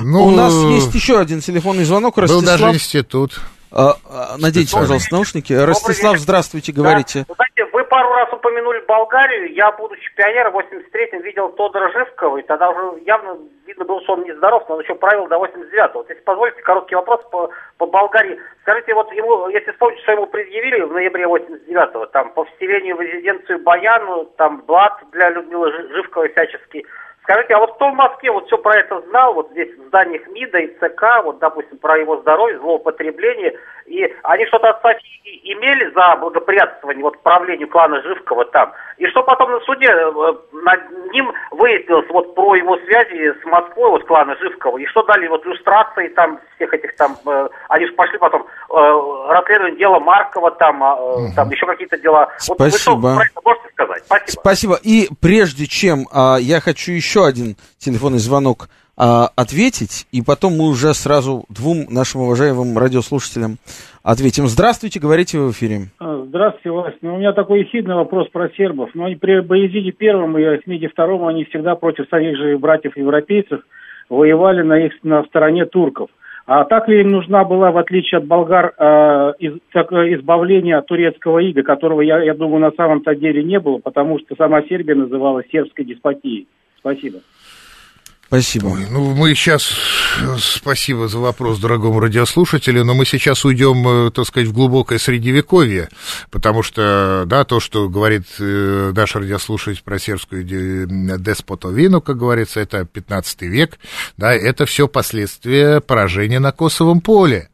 Ну, 0.00 0.26
У 0.26 0.30
нас 0.30 0.52
есть 0.52 0.94
еще 0.94 1.18
один 1.18 1.40
телефонный 1.40 1.84
звонок. 1.84 2.18
Ростислав. 2.18 2.42
Был 2.42 2.46
даже 2.46 2.74
институт. 2.74 3.40
А, 3.72 3.96
а, 4.04 4.36
наденьте, 4.38 4.72
пожалуйста, 4.72 5.14
наушники. 5.14 5.52
Ростислав, 5.52 6.18
здравствуйте, 6.18 6.72
говорите. 6.72 7.24
Да. 7.28 7.34
Знаете, 7.34 7.69
пару 7.90 8.08
раз 8.14 8.32
упомянули 8.32 8.78
Болгарию. 8.86 9.52
Я, 9.52 9.72
будучи 9.72 10.14
пионером, 10.14 10.52
в 10.52 10.58
83-м 10.58 11.20
видел 11.22 11.50
Тодора 11.50 11.90
Живкова, 11.92 12.38
и 12.38 12.42
тогда 12.42 12.70
уже 12.70 13.02
явно 13.02 13.36
видно 13.66 13.84
было, 13.84 14.00
что 14.02 14.14
он 14.14 14.22
нездоров, 14.22 14.66
но 14.68 14.76
он 14.76 14.82
еще 14.82 14.94
правил 14.94 15.26
до 15.26 15.36
89-го. 15.36 15.98
Вот 15.98 16.08
если 16.08 16.22
позволите, 16.22 16.62
короткий 16.62 16.94
вопрос 16.94 17.20
по, 17.30 17.50
по 17.78 17.86
Болгарии. 17.86 18.40
Скажите, 18.62 18.94
вот 18.94 19.12
ему, 19.12 19.48
если 19.48 19.72
вспомнить, 19.72 20.00
что 20.00 20.12
ему 20.12 20.26
предъявили 20.26 20.80
в 20.82 20.92
ноябре 20.92 21.24
89-го, 21.24 22.06
там, 22.06 22.32
по 22.32 22.44
вселению 22.44 22.96
в 22.96 23.00
резиденцию 23.00 23.58
Баяну, 23.58 24.24
там, 24.36 24.62
блат 24.66 25.02
для 25.10 25.30
Людмилы 25.30 25.72
Живковой 25.92 26.30
всячески, 26.30 26.86
Скажите, 27.22 27.54
а 27.54 27.58
вот 27.58 27.74
кто 27.74 27.90
в 27.90 27.94
Москве 27.94 28.30
вот 28.30 28.46
все 28.46 28.56
про 28.58 28.76
это 28.78 29.00
знал, 29.02 29.34
вот 29.34 29.50
здесь 29.50 29.68
в 29.76 29.88
зданиях 29.88 30.26
МИДа 30.28 30.58
и 30.58 30.74
ЦК, 30.78 31.22
вот, 31.22 31.38
допустим, 31.38 31.78
про 31.78 31.98
его 31.98 32.16
здоровье, 32.18 32.58
злоупотребление, 32.58 33.58
и 33.86 34.12
они 34.22 34.46
что-то 34.46 34.70
от 34.70 34.82
Софии 34.82 35.40
имели 35.44 35.90
за 35.92 36.16
благоприятствование 36.16 37.02
вот 37.02 37.22
правлению 37.22 37.68
клана 37.68 38.00
Живкова 38.02 38.46
там, 38.46 38.72
и 38.96 39.06
что 39.06 39.22
потом 39.22 39.50
на 39.50 39.60
суде 39.60 39.88
э, 39.88 40.32
над 40.52 41.12
ним 41.12 41.32
выяснилось 41.50 42.08
вот 42.08 42.34
про 42.34 42.54
его 42.54 42.76
связи 42.78 43.32
с 43.40 43.44
Москвой, 43.44 43.90
вот 43.90 44.04
клана 44.04 44.36
Живкова, 44.36 44.78
и 44.78 44.86
что 44.86 45.02
дали 45.02 45.26
вот 45.28 45.44
иллюстрации 45.46 46.08
там 46.08 46.40
всех 46.56 46.72
этих 46.72 46.96
там, 46.96 47.16
э, 47.26 47.48
они 47.68 47.86
же 47.86 47.92
пошли 47.92 48.18
потом 48.18 48.46
расследование 48.70 49.78
дела 49.78 49.98
Маркова 50.00 50.50
там, 50.52 50.82
э, 50.82 50.86
угу. 50.86 51.32
там 51.34 51.50
еще 51.50 51.66
какие-то 51.66 51.98
дела. 51.98 52.28
Спасибо. 52.38 52.56
Вот 52.58 52.72
вы 52.72 52.78
что 52.78 52.96
про 52.96 53.24
это 53.24 53.40
можете 53.44 53.68
сказать? 53.72 54.02
Спасибо. 54.04 54.40
Спасибо. 54.40 54.78
И 54.82 55.08
прежде 55.20 55.66
чем 55.66 56.06
э, 56.12 56.36
я 56.40 56.60
хочу 56.60 56.92
еще 56.92 57.26
один 57.26 57.56
телефонный 57.78 58.18
звонок 58.18 58.68
а, 59.02 59.30
ответить, 59.34 60.06
и 60.12 60.20
потом 60.20 60.58
мы 60.58 60.68
уже 60.68 60.92
сразу 60.92 61.44
двум 61.48 61.86
нашим 61.88 62.20
уважаемым 62.20 62.76
радиослушателям 62.76 63.56
ответим. 64.02 64.46
Здравствуйте, 64.46 65.00
говорите 65.00 65.38
в 65.38 65.52
эфире. 65.52 65.88
А, 65.98 66.24
здравствуйте, 66.26 66.70
Вась. 66.70 66.94
Ну, 67.00 67.14
у 67.14 67.18
меня 67.18 67.32
такой 67.32 67.60
ехидный 67.60 67.94
вопрос 67.94 68.28
про 68.28 68.50
сербов. 68.50 68.90
Ну, 68.92 69.06
они 69.06 69.14
при 69.14 69.40
Боязиде 69.40 69.92
первом 69.92 70.36
и 70.36 70.44
Ахмеде 70.44 70.88
втором, 70.88 71.26
они 71.26 71.44
всегда 71.46 71.76
против 71.76 72.08
своих 72.08 72.36
же 72.36 72.58
братьев-европейцев 72.58 73.60
воевали 74.10 74.60
на 74.60 74.84
их 74.84 74.92
на 75.02 75.24
стороне 75.24 75.64
турков. 75.64 76.10
А 76.52 76.64
так 76.64 76.88
ли 76.88 77.00
им 77.02 77.12
нужна 77.12 77.44
была, 77.44 77.70
в 77.70 77.78
отличие 77.78 78.18
от 78.18 78.24
болгар, 78.26 78.74
э, 78.76 79.32
из, 79.38 79.52
так, 79.72 79.92
избавление 79.92 80.78
от 80.78 80.86
турецкого 80.86 81.38
ига, 81.38 81.62
которого, 81.62 82.00
я, 82.00 82.20
я 82.24 82.34
думаю, 82.34 82.58
на 82.58 82.72
самом-то 82.72 83.14
деле 83.14 83.44
не 83.44 83.60
было, 83.60 83.78
потому 83.78 84.18
что 84.18 84.34
сама 84.34 84.60
Сербия 84.62 84.96
называлась 84.96 85.46
сербской 85.52 85.84
деспотией. 85.84 86.48
Спасибо. 86.80 87.18
Спасибо. 88.30 88.68
Ой, 88.68 88.86
ну, 88.88 89.12
мы 89.16 89.34
сейчас... 89.34 89.72
Спасибо 90.38 91.08
за 91.08 91.18
вопрос, 91.18 91.58
дорогому 91.58 91.98
радиослушателю, 91.98 92.84
но 92.84 92.94
мы 92.94 93.04
сейчас 93.04 93.44
уйдем, 93.44 94.06
э, 94.06 94.10
так 94.12 94.24
сказать, 94.24 94.48
в 94.48 94.52
глубокое 94.52 95.00
средневековье, 95.00 95.88
потому 96.30 96.62
что, 96.62 97.24
да, 97.26 97.42
то, 97.42 97.58
что 97.58 97.88
говорит 97.88 98.26
э, 98.38 98.92
наш 98.94 99.16
радиослушатель 99.16 99.82
про 99.84 99.98
сербскую 99.98 100.44
деспотовину, 100.44 102.00
как 102.00 102.18
говорится, 102.18 102.60
это 102.60 102.84
15 102.84 103.42
век, 103.42 103.80
да, 104.16 104.32
это 104.32 104.64
все 104.64 104.86
последствия 104.86 105.80
поражения 105.80 106.38
на 106.38 106.52
Косовом 106.52 107.00
поле, 107.00 107.50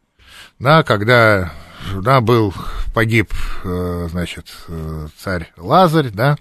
да, 0.59 0.83
когда 0.83 1.55
да, 2.03 2.20
был, 2.20 2.55
погиб, 2.95 3.32
э, 3.64 4.09
значит, 4.11 4.47
царь 5.18 5.53
Лазарь, 5.57 6.11
да, 6.11 6.37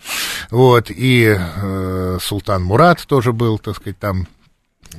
вот, 0.52 0.90
и 0.90 1.36
э, 1.38 2.18
султан 2.22 2.64
Мурат 2.64 3.06
тоже 3.08 3.34
был, 3.34 3.58
так 3.60 3.76
сказать, 3.76 4.00
там 4.00 4.28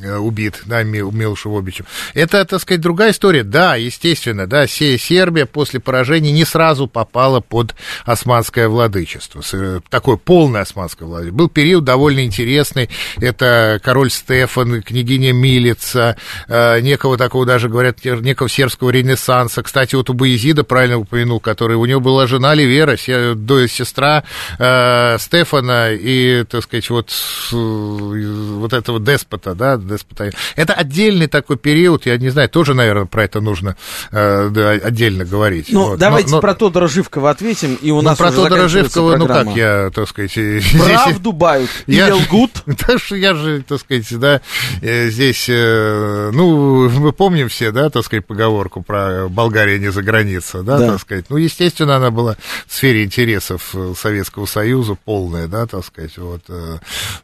Э, 0.02 0.16
убит, 0.18 0.62
да, 0.66 0.82
Милушевобичем. 0.82 1.86
Это, 2.12 2.44
так 2.44 2.60
сказать, 2.60 2.80
другая 2.80 3.12
история. 3.12 3.44
Да, 3.44 3.76
естественно, 3.76 4.46
да, 4.46 4.66
Сербия 4.66 5.46
после 5.46 5.80
поражения 5.80 6.32
не 6.32 6.44
сразу 6.44 6.86
попала 6.86 7.40
под 7.40 7.74
османское 8.04 8.68
владычество, 8.68 9.42
э, 9.52 9.80
такое 9.88 10.16
полное 10.16 10.62
османское 10.62 11.06
владычество. 11.08 11.36
Был 11.36 11.48
период 11.48 11.84
довольно 11.84 12.24
интересный, 12.24 12.90
это 13.20 13.80
король 13.82 14.10
Стефан, 14.10 14.82
княгиня 14.82 15.32
Милица, 15.32 16.16
э, 16.48 16.80
некого 16.80 17.16
такого 17.16 17.46
даже, 17.46 17.68
говорят, 17.68 18.04
некого 18.04 18.48
сербского 18.48 18.90
ренессанса. 18.90 19.62
Кстати, 19.62 19.94
вот 19.94 20.10
у 20.10 20.12
Боязида, 20.12 20.64
правильно 20.64 20.98
упомянул, 20.98 21.40
который, 21.40 21.76
у 21.76 21.84
него 21.86 22.00
была 22.00 22.26
жена 22.26 22.54
Ливера, 22.54 22.96
сестра 22.96 24.24
Стефана 24.58 25.92
и, 25.92 26.44
так 26.44 26.62
сказать, 26.64 26.90
вот, 26.90 27.12
вот 27.50 28.72
этого 28.72 29.00
деспота, 29.00 29.54
да, 29.54 29.76
деспота. 29.86 30.30
Это 30.56 30.72
отдельный 30.74 31.26
такой 31.26 31.56
период, 31.56 32.06
я 32.06 32.16
не 32.16 32.30
знаю, 32.30 32.48
тоже, 32.48 32.74
наверное, 32.74 33.06
про 33.06 33.24
это 33.24 33.40
нужно 33.40 33.76
э, 34.10 34.48
да, 34.50 34.70
отдельно 34.70 35.24
говорить. 35.24 35.68
Ну, 35.70 35.90
вот. 35.90 35.98
давайте 35.98 36.30
но, 36.30 36.36
но... 36.36 36.40
про 36.40 36.54
Тодора 36.54 36.88
Живкова 36.88 37.30
ответим, 37.30 37.74
и 37.80 37.90
у 37.90 37.96
ну, 37.96 38.02
нас 38.02 38.18
про 38.18 38.32
Тодора 38.32 38.68
Живкова, 38.68 39.16
ну 39.16 39.26
как 39.26 39.48
я, 39.56 39.90
так 39.94 40.08
сказать... 40.08 40.32
Правду 40.86 41.32
бают 41.32 41.70
или 41.86 42.10
лгут? 42.10 42.50
Так 42.86 43.00
что 43.00 43.16
я 43.16 43.34
же, 43.34 43.62
так 43.62 43.80
сказать, 43.80 44.06
да, 44.18 44.40
э, 44.82 45.08
здесь, 45.08 45.46
э, 45.48 46.30
ну, 46.32 46.88
мы 46.88 47.12
помним 47.12 47.48
все, 47.48 47.72
да, 47.72 47.90
так 47.90 48.04
сказать, 48.04 48.26
поговорку 48.26 48.82
про 48.82 49.28
Болгария 49.28 49.78
не 49.78 49.90
за 49.90 50.02
граница, 50.02 50.62
да, 50.62 50.78
да, 50.78 50.92
так 50.92 51.00
сказать. 51.00 51.26
Ну, 51.28 51.36
естественно, 51.36 51.96
она 51.96 52.10
была 52.10 52.36
в 52.66 52.74
сфере 52.74 53.04
интересов 53.04 53.74
Советского 53.98 54.46
Союза 54.46 54.96
полная, 55.04 55.48
да, 55.48 55.66
так 55.66 55.84
сказать, 55.84 56.16
вот 56.18 56.42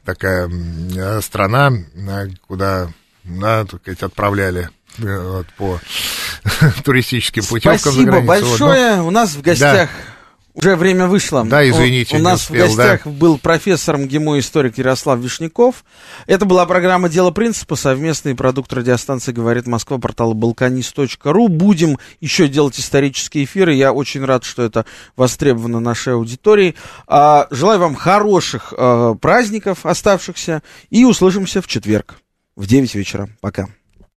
такая 0.05 0.51
страна, 1.21 1.73
куда, 2.53 2.89
да, 3.25 3.65
так 3.65 3.81
сказать, 3.81 4.03
отправляли 4.03 4.69
э, 4.99 5.19
вот, 5.27 5.47
по 5.57 5.81
туристическим 6.85 7.43
путевкам 7.45 7.79
Спасибо 7.79 7.95
за 7.95 8.05
границу. 8.05 8.27
большое. 8.27 8.97
Вот. 8.97 9.07
У 9.07 9.11
нас 9.11 9.31
в 9.31 9.41
гостях 9.41 9.89
да. 9.89 10.13
Уже 10.55 10.77
время 10.77 11.07
вышло. 11.07 11.47
Да, 11.47 11.67
извините, 11.67 12.15
У, 12.15 12.21
у 12.21 12.23
нас 12.23 12.43
успел, 12.43 12.67
в 12.67 12.77
гостях 12.77 13.05
да. 13.07 13.11
был 13.11 13.39
профессор 13.39 13.97
МГИМО 13.97 14.39
историк 14.39 14.77
Ярослав 14.77 15.19
Вишняков. 15.19 15.83
Это 16.27 16.45
была 16.45 16.67
программа 16.67 17.09
«Дело 17.09 17.31
принципа», 17.31 17.75
совместный 17.75 18.35
продукт 18.35 18.71
радиостанции 18.71 19.33
«Говорит 19.33 19.67
Москва», 19.67 19.97
портала 19.97 20.35
balkanist.ru. 20.35 21.49
Будем 21.49 21.99
еще 22.21 22.49
делать 22.49 22.79
исторические 22.79 23.45
эфиры. 23.45 23.73
Я 23.73 23.95
очень 23.95 24.27
рад, 24.27 24.45
что 24.45 24.63
это 24.63 24.85
востребовано 25.17 25.81
нашей 25.81 26.13
аудиторией. 26.13 26.77
А, 27.07 27.47
желаю 27.51 27.81
вам 27.81 27.95
хороших 27.95 28.75
а, 28.77 29.15
праздников 29.15 29.87
оставшихся 29.87 30.63
и 30.91 31.07
услышимся 31.07 31.63
в 31.63 31.67
четверг 31.67 32.22
в 32.57 32.67
9 32.67 32.95
вечера. 32.95 33.29
Пока. 33.41 33.69